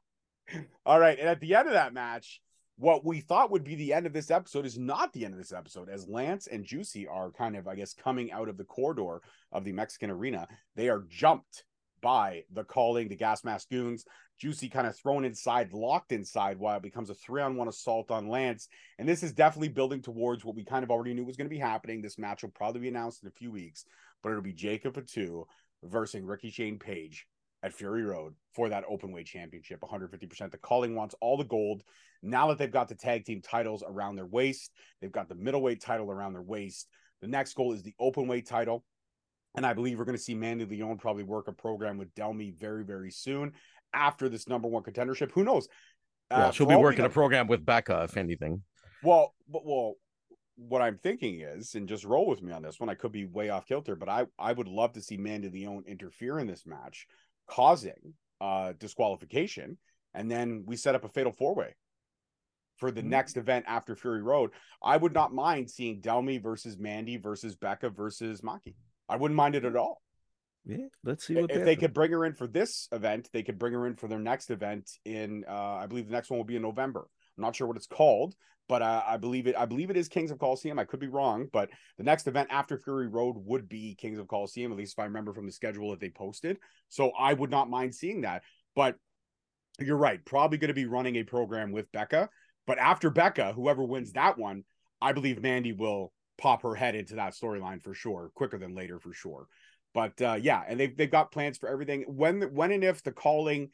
All 0.85 0.99
right, 0.99 1.17
and 1.17 1.29
at 1.29 1.39
the 1.39 1.55
end 1.55 1.69
of 1.69 1.73
that 1.73 1.93
match, 1.93 2.41
what 2.77 3.05
we 3.05 3.19
thought 3.19 3.51
would 3.51 3.63
be 3.63 3.75
the 3.75 3.93
end 3.93 4.05
of 4.05 4.13
this 4.13 4.31
episode 4.31 4.65
is 4.65 4.77
not 4.77 5.13
the 5.13 5.25
end 5.25 5.33
of 5.33 5.39
this 5.39 5.53
episode 5.53 5.89
as 5.89 6.07
Lance 6.07 6.47
and 6.47 6.65
Juicy 6.65 7.07
are 7.07 7.31
kind 7.31 7.55
of 7.55 7.67
I 7.67 7.75
guess 7.75 7.93
coming 7.93 8.31
out 8.31 8.49
of 8.49 8.57
the 8.57 8.63
corridor 8.63 9.21
of 9.51 9.63
the 9.63 9.71
Mexican 9.71 10.09
arena. 10.09 10.47
They 10.75 10.89
are 10.89 11.05
jumped 11.07 11.63
by 12.01 12.43
the 12.51 12.63
calling 12.63 13.07
the 13.07 13.15
gas 13.15 13.43
mask 13.43 13.69
goons. 13.69 14.05
Juicy 14.39 14.67
kind 14.67 14.87
of 14.87 14.97
thrown 14.97 15.23
inside, 15.23 15.71
locked 15.71 16.11
inside 16.11 16.59
while 16.59 16.75
it 16.75 16.83
becomes 16.83 17.09
a 17.09 17.15
three 17.15 17.41
on 17.41 17.55
one 17.55 17.69
assault 17.69 18.11
on 18.11 18.27
Lance. 18.27 18.67
And 18.99 19.07
this 19.07 19.23
is 19.23 19.31
definitely 19.31 19.69
building 19.69 20.01
towards 20.01 20.43
what 20.43 20.55
we 20.55 20.65
kind 20.65 20.83
of 20.83 20.91
already 20.91 21.13
knew 21.13 21.23
was 21.23 21.37
going 21.37 21.49
to 21.49 21.55
be 21.55 21.59
happening. 21.59 22.01
This 22.01 22.17
match 22.17 22.43
will 22.43 22.49
probably 22.49 22.81
be 22.81 22.87
announced 22.89 23.23
in 23.23 23.29
a 23.29 23.31
few 23.31 23.51
weeks, 23.51 23.85
but 24.21 24.29
it'll 24.29 24.41
be 24.41 24.51
Jacob 24.51 24.95
Fatu 24.95 25.45
versus 25.83 26.21
Ricky 26.21 26.49
Shane 26.49 26.77
Page 26.77 27.25
at 27.63 27.73
Fury 27.73 28.03
Road 28.03 28.33
for 28.53 28.69
that 28.69 28.83
open 28.87 29.11
weight 29.11 29.25
championship, 29.25 29.79
150%. 29.81 30.51
The 30.51 30.57
calling 30.57 30.95
wants 30.95 31.15
all 31.21 31.37
the 31.37 31.43
gold. 31.45 31.81
Now 32.21 32.47
that 32.49 32.57
they've 32.57 32.69
got 32.71 32.89
the 32.89 32.95
tag 32.95 33.25
team 33.25 33.41
titles 33.41 33.83
around 33.87 34.15
their 34.17 34.25
waist, 34.25 34.71
they've 35.01 35.11
got 35.11 35.29
the 35.29 35.35
middleweight 35.35 35.81
title 35.81 36.11
around 36.11 36.33
their 36.33 36.41
waist. 36.41 36.87
The 37.21 37.27
next 37.27 37.53
goal 37.55 37.73
is 37.73 37.81
the 37.81 37.93
open 37.99 38.27
weight 38.27 38.45
title. 38.47 38.83
And 39.55 39.65
I 39.65 39.73
believe 39.73 39.97
we're 39.97 40.05
going 40.05 40.17
to 40.17 40.23
see 40.23 40.35
Mandy 40.35 40.65
Leon 40.65 40.97
probably 40.97 41.23
work 41.23 41.47
a 41.47 41.53
program 41.53 41.97
with 41.97 42.13
Delmi 42.15 42.51
very, 42.51 42.83
very 42.83 43.11
soon 43.11 43.53
after 43.93 44.27
this 44.27 44.47
number 44.47 44.67
one 44.67 44.83
contendership. 44.83 45.31
Who 45.31 45.43
knows? 45.43 45.67
Well, 46.31 46.47
Uh, 46.47 46.51
she'll 46.51 46.65
be 46.65 46.75
working 46.75 47.05
a 47.05 47.09
program 47.09 47.47
with 47.47 47.65
Becca, 47.65 48.03
if 48.03 48.17
anything. 48.17 48.63
well, 49.03 49.35
but 49.47 49.63
well, 49.65 49.95
what 50.55 50.81
I'm 50.81 50.97
thinking 50.97 51.41
is, 51.41 51.75
and 51.75 51.87
just 51.87 52.03
roll 52.03 52.27
with 52.27 52.41
me 52.41 52.51
on 52.51 52.61
this 52.61 52.79
one. 52.79 52.89
I 52.89 52.95
could 52.95 53.11
be 53.11 53.25
way 53.25 53.49
off 53.49 53.65
kilter, 53.67 53.95
but 53.95 54.09
I 54.09 54.25
I 54.39 54.53
would 54.53 54.67
love 54.67 54.93
to 54.93 55.01
see 55.01 55.17
Mandy 55.17 55.49
Leon 55.49 55.83
interfere 55.87 56.39
in 56.39 56.47
this 56.47 56.65
match, 56.65 57.07
causing 57.47 58.13
uh 58.41 58.73
disqualification, 58.79 59.77
and 60.13 60.29
then 60.29 60.63
we 60.65 60.75
set 60.75 60.95
up 60.95 61.03
a 61.03 61.09
fatal 61.09 61.31
four 61.31 61.55
way 61.55 61.75
for 62.77 62.91
the 62.91 63.01
Mm. 63.01 63.07
next 63.07 63.37
event 63.37 63.65
after 63.67 63.95
Fury 63.95 64.21
Road. 64.23 64.51
I 64.81 64.97
would 64.97 65.13
not 65.13 65.33
mind 65.33 65.69
seeing 65.69 66.01
Delmi 66.01 66.39
versus 66.39 66.77
Mandy 66.77 67.17
versus 67.17 67.55
Becca 67.55 67.89
versus 67.89 68.41
Maki. 68.41 68.75
I 69.07 69.15
wouldn't 69.15 69.35
mind 69.37 69.55
it 69.55 69.63
at 69.65 69.75
all. 69.75 70.01
Yeah, 70.65 70.87
let's 71.03 71.27
see 71.27 71.37
If 71.37 71.47
they, 71.47 71.57
they, 71.63 71.75
could 71.75 71.93
bring 71.93 72.11
her 72.11 72.25
in 72.25 72.33
for 72.33 72.47
this 72.47 72.87
event, 72.91 73.29
they 73.33 73.43
could 73.43 73.59
bring 73.59 73.73
her 73.73 73.85
in 73.85 73.95
for 73.95 74.07
their 74.07 74.19
next 74.19 74.49
event 74.49 74.89
in 75.05 75.43
uh 75.47 75.75
I 75.75 75.87
believe 75.87 76.07
the 76.07 76.13
next 76.13 76.29
one 76.29 76.37
will 76.37 76.45
be 76.45 76.55
in 76.55 76.61
November. 76.61 77.07
I'm 77.37 77.43
not 77.43 77.55
sure 77.55 77.67
what 77.67 77.77
it's 77.77 77.87
called, 77.87 78.35
but 78.69 78.81
uh, 78.81 79.03
I 79.05 79.17
believe 79.17 79.47
it. 79.47 79.55
I 79.57 79.65
believe 79.65 79.89
it 79.89 79.97
is 79.97 80.07
Kings 80.07 80.31
of 80.31 80.39
Coliseum. 80.39 80.79
I 80.79 80.85
could 80.85 80.99
be 80.99 81.07
wrong, 81.07 81.47
but 81.51 81.69
the 81.97 82.03
next 82.03 82.27
event 82.27 82.49
after 82.51 82.77
Fury 82.77 83.07
Road 83.07 83.35
would 83.37 83.67
be 83.67 83.95
Kings 83.95 84.19
of 84.19 84.27
Coliseum, 84.27 84.71
at 84.71 84.77
least 84.77 84.93
if 84.93 84.99
I 84.99 85.05
remember 85.05 85.33
from 85.33 85.45
the 85.45 85.51
schedule 85.51 85.91
that 85.91 85.99
they 85.99 86.09
posted. 86.09 86.57
So 86.89 87.11
I 87.17 87.33
would 87.33 87.51
not 87.51 87.69
mind 87.69 87.93
seeing 87.93 88.21
that. 88.21 88.43
But 88.75 88.95
you're 89.79 89.97
right, 89.97 90.23
probably 90.25 90.57
going 90.57 90.69
to 90.69 90.73
be 90.73 90.85
running 90.85 91.15
a 91.17 91.23
program 91.23 91.71
with 91.71 91.91
Becca. 91.91 92.29
But 92.65 92.77
after 92.77 93.09
Becca, 93.09 93.53
whoever 93.53 93.83
wins 93.83 94.13
that 94.13 94.37
one, 94.37 94.63
I 95.01 95.11
believe 95.11 95.41
Mandy 95.41 95.73
will 95.73 96.13
pop 96.37 96.63
her 96.63 96.75
head 96.75 96.95
into 96.95 97.15
that 97.15 97.33
storyline 97.33 97.81
for 97.81 97.93
sure, 97.93 98.31
quicker 98.35 98.57
than 98.57 98.75
later 98.75 98.99
for 98.99 99.13
sure. 99.13 99.47
But 99.93 100.19
uh, 100.21 100.37
yeah, 100.41 100.63
and 100.67 100.79
they've 100.79 100.95
they've 100.95 101.11
got 101.11 101.31
plans 101.31 101.57
for 101.57 101.69
everything. 101.69 102.05
When 102.07 102.41
when 102.53 102.71
and 102.71 102.83
if 102.83 103.03
the 103.03 103.11
calling 103.11 103.69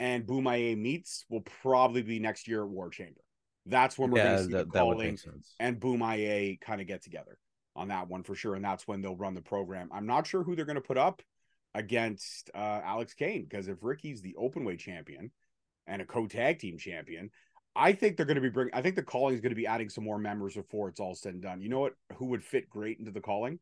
and 0.00 0.26
Bomaye 0.26 0.76
meets 0.76 1.24
will 1.28 1.44
probably 1.62 2.02
be 2.02 2.18
next 2.18 2.48
year 2.48 2.62
at 2.62 2.68
War 2.68 2.90
Chamber. 2.90 3.20
That's 3.66 3.98
when 3.98 4.10
we're 4.10 4.18
yeah, 4.18 4.24
going 4.24 4.38
to 4.38 4.44
see 4.44 4.52
that, 4.52 4.72
the 4.72 4.78
calling 4.78 5.18
and 5.58 5.80
Bomaye 5.80 6.60
kind 6.60 6.80
of 6.80 6.86
get 6.86 7.02
together 7.02 7.38
on 7.74 7.88
that 7.88 8.08
one 8.08 8.22
for 8.22 8.34
sure. 8.34 8.54
And 8.54 8.64
that's 8.64 8.86
when 8.86 9.00
they'll 9.00 9.16
run 9.16 9.34
the 9.34 9.40
program. 9.40 9.88
I'm 9.92 10.06
not 10.06 10.26
sure 10.26 10.42
who 10.42 10.54
they're 10.54 10.66
going 10.66 10.74
to 10.74 10.82
put 10.82 10.98
up 10.98 11.22
against 11.74 12.50
uh, 12.54 12.80
Alex 12.84 13.14
Kane 13.14 13.46
because 13.48 13.68
if 13.68 13.78
Ricky's 13.82 14.20
the 14.20 14.36
open 14.36 14.64
weight 14.64 14.80
champion 14.80 15.30
and 15.86 16.02
a 16.02 16.04
co 16.04 16.26
tag 16.26 16.58
team 16.58 16.76
champion, 16.76 17.30
I 17.74 17.92
think 17.92 18.16
they're 18.16 18.26
going 18.26 18.36
to 18.36 18.42
be 18.42 18.50
bringing, 18.50 18.74
I 18.74 18.82
think 18.82 18.96
the 18.96 19.02
calling 19.02 19.34
is 19.34 19.40
going 19.40 19.50
to 19.50 19.56
be 19.56 19.66
adding 19.66 19.88
some 19.88 20.04
more 20.04 20.18
members 20.18 20.54
before 20.54 20.88
it's 20.88 21.00
all 21.00 21.14
said 21.14 21.34
and 21.34 21.42
done. 21.42 21.62
You 21.62 21.70
know 21.70 21.80
what? 21.80 21.94
Who 22.16 22.26
would 22.26 22.44
fit 22.44 22.68
great 22.68 22.98
into 22.98 23.10
the 23.10 23.20
calling? 23.20 23.58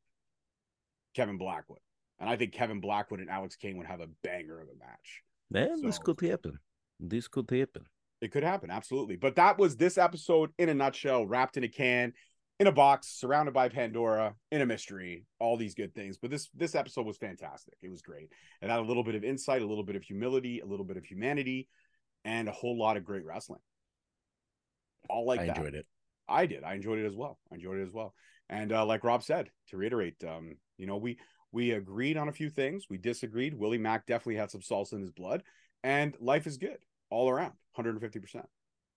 Kevin 1.14 1.38
Blackwood, 1.38 1.80
and 2.18 2.28
I 2.28 2.36
think 2.36 2.52
Kevin 2.52 2.80
Blackwood 2.80 3.20
and 3.20 3.30
Alex 3.30 3.56
Kane 3.56 3.76
would 3.76 3.86
have 3.86 4.00
a 4.00 4.08
banger 4.22 4.60
of 4.60 4.68
a 4.68 4.78
match. 4.78 5.22
Man, 5.52 5.82
this 5.82 5.98
could 5.98 6.20
happen. 6.20 6.58
This 6.98 7.28
could 7.28 7.50
happen. 7.50 7.84
It 8.20 8.30
could 8.30 8.44
happen, 8.44 8.70
absolutely. 8.70 9.16
But 9.16 9.36
that 9.36 9.58
was 9.58 9.76
this 9.76 9.98
episode 9.98 10.50
in 10.58 10.68
a 10.68 10.74
nutshell, 10.74 11.26
wrapped 11.26 11.56
in 11.56 11.64
a 11.64 11.68
can, 11.68 12.12
in 12.60 12.68
a 12.68 12.72
box, 12.72 13.08
surrounded 13.08 13.52
by 13.52 13.68
Pandora, 13.68 14.34
in 14.52 14.60
a 14.60 14.66
mystery, 14.66 15.26
all 15.40 15.56
these 15.56 15.74
good 15.74 15.94
things. 15.94 16.18
But 16.18 16.30
this 16.30 16.48
this 16.54 16.74
episode 16.74 17.04
was 17.04 17.18
fantastic. 17.18 17.74
It 17.82 17.90
was 17.90 18.02
great. 18.02 18.30
It 18.60 18.70
had 18.70 18.78
a 18.78 18.82
little 18.82 19.02
bit 19.02 19.16
of 19.16 19.24
insight, 19.24 19.62
a 19.62 19.66
little 19.66 19.84
bit 19.84 19.96
of 19.96 20.04
humility, 20.04 20.60
a 20.60 20.66
little 20.66 20.84
bit 20.84 20.96
of 20.96 21.04
humanity, 21.04 21.68
and 22.24 22.48
a 22.48 22.52
whole 22.52 22.78
lot 22.78 22.96
of 22.96 23.04
great 23.04 23.26
wrestling. 23.26 23.60
All 25.10 25.26
like 25.26 25.40
I 25.40 25.46
that. 25.46 25.56
enjoyed 25.56 25.74
it. 25.74 25.86
I 26.28 26.46
did. 26.46 26.62
I 26.62 26.74
enjoyed 26.74 27.00
it 27.00 27.06
as 27.06 27.16
well. 27.16 27.38
I 27.50 27.56
enjoyed 27.56 27.78
it 27.78 27.82
as 27.82 27.92
well. 27.92 28.14
And 28.48 28.72
uh, 28.72 28.86
like 28.86 29.02
Rob 29.02 29.22
said, 29.22 29.50
to 29.68 29.76
reiterate, 29.76 30.22
um, 30.24 30.56
you 30.78 30.86
know, 30.86 30.98
we 30.98 31.18
we 31.52 31.72
agreed 31.72 32.16
on 32.16 32.28
a 32.28 32.32
few 32.32 32.50
things. 32.50 32.86
We 32.88 32.98
disagreed. 32.98 33.54
Willie 33.54 33.78
Mack 33.78 34.06
definitely 34.06 34.36
had 34.36 34.50
some 34.50 34.62
salsa 34.62 34.94
in 34.94 35.00
his 35.00 35.12
blood, 35.12 35.42
and 35.84 36.16
life 36.20 36.46
is 36.46 36.56
good 36.56 36.78
all 37.10 37.28
around, 37.28 37.52
150 37.74 38.18
percent. 38.18 38.46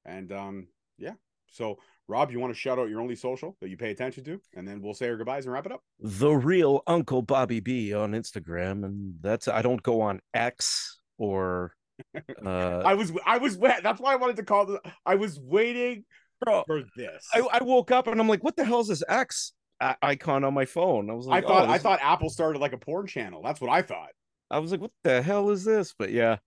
And 0.06 0.32
um, 0.32 0.68
yeah. 0.98 1.14
So 1.48 1.78
Rob, 2.08 2.32
you 2.32 2.40
want 2.40 2.54
to 2.54 2.60
shout 2.60 2.80
out 2.80 2.90
your 2.90 3.02
only 3.02 3.16
social 3.16 3.58
that 3.62 3.70
you 3.70 3.78
pay 3.78 3.92
attention 3.92 4.24
to, 4.26 4.40
and 4.56 4.68
then 4.68 4.82
we'll 4.82 4.94
say 4.94 5.10
our 5.10 5.18
goodbyes 5.18 5.46
and 5.46 5.54
wrap 5.54 5.66
it 5.66 5.72
up. 5.72 5.82
The 6.00 6.32
real 6.32 6.82
Uncle 6.88 7.22
Bobby 7.22 7.60
B 7.60 7.94
on 7.94 8.12
Instagram, 8.12 8.86
and 8.86 9.16
that's 9.22 9.48
I 9.48 9.62
don't 9.62 9.82
go 9.84 10.02
on 10.02 10.22
X 10.34 11.00
or 11.18 11.74
uh 12.46 12.82
I 12.86 12.94
was 12.94 13.12
I 13.26 13.38
was 13.38 13.58
wet. 13.58 13.82
That's 13.84 14.00
why 14.00 14.14
I 14.14 14.16
wanted 14.18 14.38
to 14.38 14.44
call 14.44 14.66
this. 14.66 14.80
I 15.06 15.16
was 15.16 15.40
waiting 15.40 16.06
bro, 16.44 16.64
for 16.68 16.84
this. 16.96 17.28
I, 17.34 17.40
I 17.52 17.64
woke 17.64 17.92
up 17.92 18.08
and 18.08 18.20
I'm 18.20 18.28
like, 18.28 18.44
what 18.44 18.56
the 18.56 18.66
hell 18.66 18.82
is 18.82 18.88
this 18.88 19.04
X 19.08 19.54
icon 19.80 20.44
on 20.44 20.54
my 20.54 20.66
phone? 20.66 21.10
I 21.10 21.14
was 21.14 21.28
I 21.28 21.42
thought 21.42 21.68
oh, 21.68 21.72
I 21.72 21.78
thought 21.78 22.00
Apple 22.02 22.30
started 22.30 22.60
like 22.60 22.74
a 22.74 22.78
porn 22.78 23.08
channel. 23.08 23.42
That's 23.44 23.62
what 23.62 23.70
I 23.70 23.82
thought. 23.82 24.10
I 24.50 24.60
was 24.60 24.72
like, 24.72 24.82
what 24.82 24.92
the 25.04 25.22
hell 25.22 25.50
is 25.50 25.64
this? 25.64 25.94
But 25.98 26.12
yeah. 26.12 26.38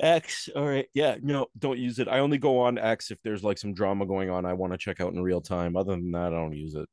X, 0.00 0.48
all 0.54 0.66
right. 0.66 0.86
Yeah, 0.94 1.16
no, 1.22 1.46
don't 1.58 1.78
use 1.78 1.98
it. 1.98 2.08
I 2.08 2.20
only 2.20 2.38
go 2.38 2.60
on 2.60 2.78
X 2.78 3.10
if 3.10 3.18
there's 3.22 3.44
like 3.44 3.58
some 3.58 3.74
drama 3.74 4.06
going 4.06 4.30
on 4.30 4.46
I 4.46 4.54
want 4.54 4.72
to 4.72 4.78
check 4.78 5.00
out 5.00 5.12
in 5.12 5.22
real 5.22 5.40
time. 5.40 5.76
Other 5.76 5.92
than 5.92 6.12
that, 6.12 6.32
I 6.32 6.36
don't 6.36 6.56
use 6.56 6.74
it. 6.74 6.88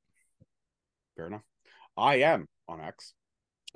Fair 1.15 1.27
enough. 1.27 1.43
I 1.97 2.17
am 2.17 2.47
on 2.67 2.81
X, 2.81 3.13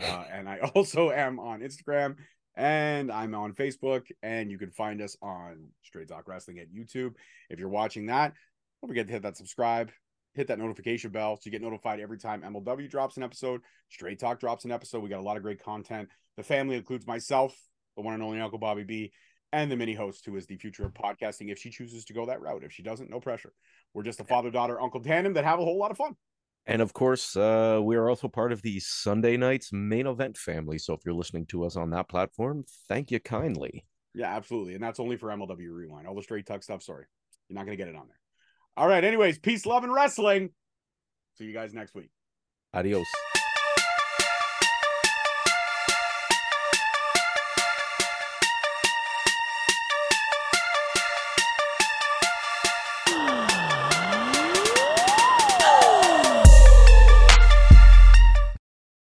uh, 0.02 0.24
and 0.32 0.48
I 0.48 0.60
also 0.76 1.12
am 1.12 1.40
on 1.40 1.62
Instagram, 1.62 2.16
and 2.56 3.12
I'm 3.12 3.36
on 3.36 3.54
Facebook, 3.54 4.04
and 4.22 4.52
you 4.52 4.58
can 4.58 4.72
find 4.72 5.02
us 5.02 5.18
on 5.22 5.68
Straight 5.84 6.10
Talk 6.10 6.28
Wrestling 6.28 6.60
at 6.60 6.74
YouTube. 6.74 7.14
If 7.50 7.60
you're 7.60 7.70
watching 7.70 8.08
that, 8.08 8.34
don't 8.82 8.90
forget 8.90 9.08
to 9.08 9.14
hit 9.14 9.24
that 9.24 9.38
subscribe, 9.38 9.92
hit 10.34 10.48
that 10.48 10.60
notification 10.60 11.12
bell, 11.12 11.36
so 11.36 11.42
you 11.46 11.52
get 11.52 11.62
notified 11.62 12.00
every 12.00 12.18
time 12.18 12.42
MLW 12.42 12.90
drops 12.90 13.18
an 13.18 13.24
episode, 13.24 13.62
Straight 13.90 14.20
Talk 14.20 14.40
drops 14.40 14.66
an 14.66 14.72
episode. 14.72 15.04
We 15.04 15.10
got 15.10 15.20
a 15.20 15.24
lot 15.24 15.38
of 15.38 15.44
great 15.44 15.64
content. 15.64 16.10
The 16.38 16.44
family 16.44 16.76
includes 16.76 17.06
myself, 17.06 17.56
the 17.96 18.02
one 18.02 18.14
and 18.14 18.24
only 18.24 18.42
Uncle 18.42 18.60
Bobby 18.60 18.84
B, 18.84 19.12
and 19.52 19.72
the 19.72 19.76
mini 19.76 19.94
host, 19.94 20.26
who 20.26 20.36
is 20.36 20.48
the 20.48 20.58
future 20.58 20.84
of 20.84 20.94
podcasting 20.94 21.52
if 21.52 21.60
she 21.60 21.70
chooses 21.70 22.06
to 22.06 22.14
go 22.14 22.26
that 22.26 22.42
route. 22.42 22.64
If 22.64 22.72
she 22.72 22.82
doesn't, 22.82 23.10
no 23.10 23.20
pressure. 23.20 23.54
We're 23.94 24.04
just 24.04 24.20
a 24.20 24.24
father 24.24 24.50
daughter 24.50 24.82
uncle 24.82 25.02
tandem 25.02 25.34
that 25.34 25.46
have 25.46 25.60
a 25.60 25.64
whole 25.64 25.78
lot 25.78 25.92
of 25.92 25.98
fun. 25.98 26.16
And 26.66 26.82
of 26.82 26.94
course, 26.94 27.36
uh, 27.36 27.80
we 27.84 27.96
are 27.98 28.10
also 28.10 28.28
part 28.28 28.52
of 28.52 28.62
the 28.62 28.80
Sunday 28.80 29.38
nights 29.38 29.72
main 29.72 30.08
event 30.08 30.38
family. 30.38 30.80
So 30.80 30.94
if 30.94 31.02
you're 31.06 31.14
listening 31.14 31.46
to 31.48 31.66
us 31.66 31.76
on 31.76 31.92
that 31.92 32.10
platform, 32.10 32.64
thank 32.88 33.12
you 33.12 33.20
kindly. 33.20 33.86
Yeah, 34.16 34.36
absolutely. 34.36 34.74
And 34.74 34.84
that's 34.84 35.00
only 35.00 35.18
for 35.18 35.30
MLW 35.30 35.70
Rewind. 35.70 36.08
All 36.08 36.16
the 36.16 36.24
Straight 36.24 36.48
Talk 36.48 36.64
stuff, 36.64 36.82
sorry. 36.82 37.06
You're 37.50 37.56
not 37.56 37.66
going 37.66 37.78
to 37.78 37.84
get 37.84 37.90
it 37.90 37.98
on 37.98 38.08
there. 38.08 38.18
All 38.76 38.88
right. 38.88 39.04
Anyways, 39.04 39.40
peace, 39.40 39.66
love, 39.66 39.84
and 39.84 39.94
wrestling. 39.94 40.50
See 41.38 41.46
you 41.46 41.54
guys 41.54 41.74
next 41.74 41.94
week. 41.96 42.10
Adios. 42.74 43.08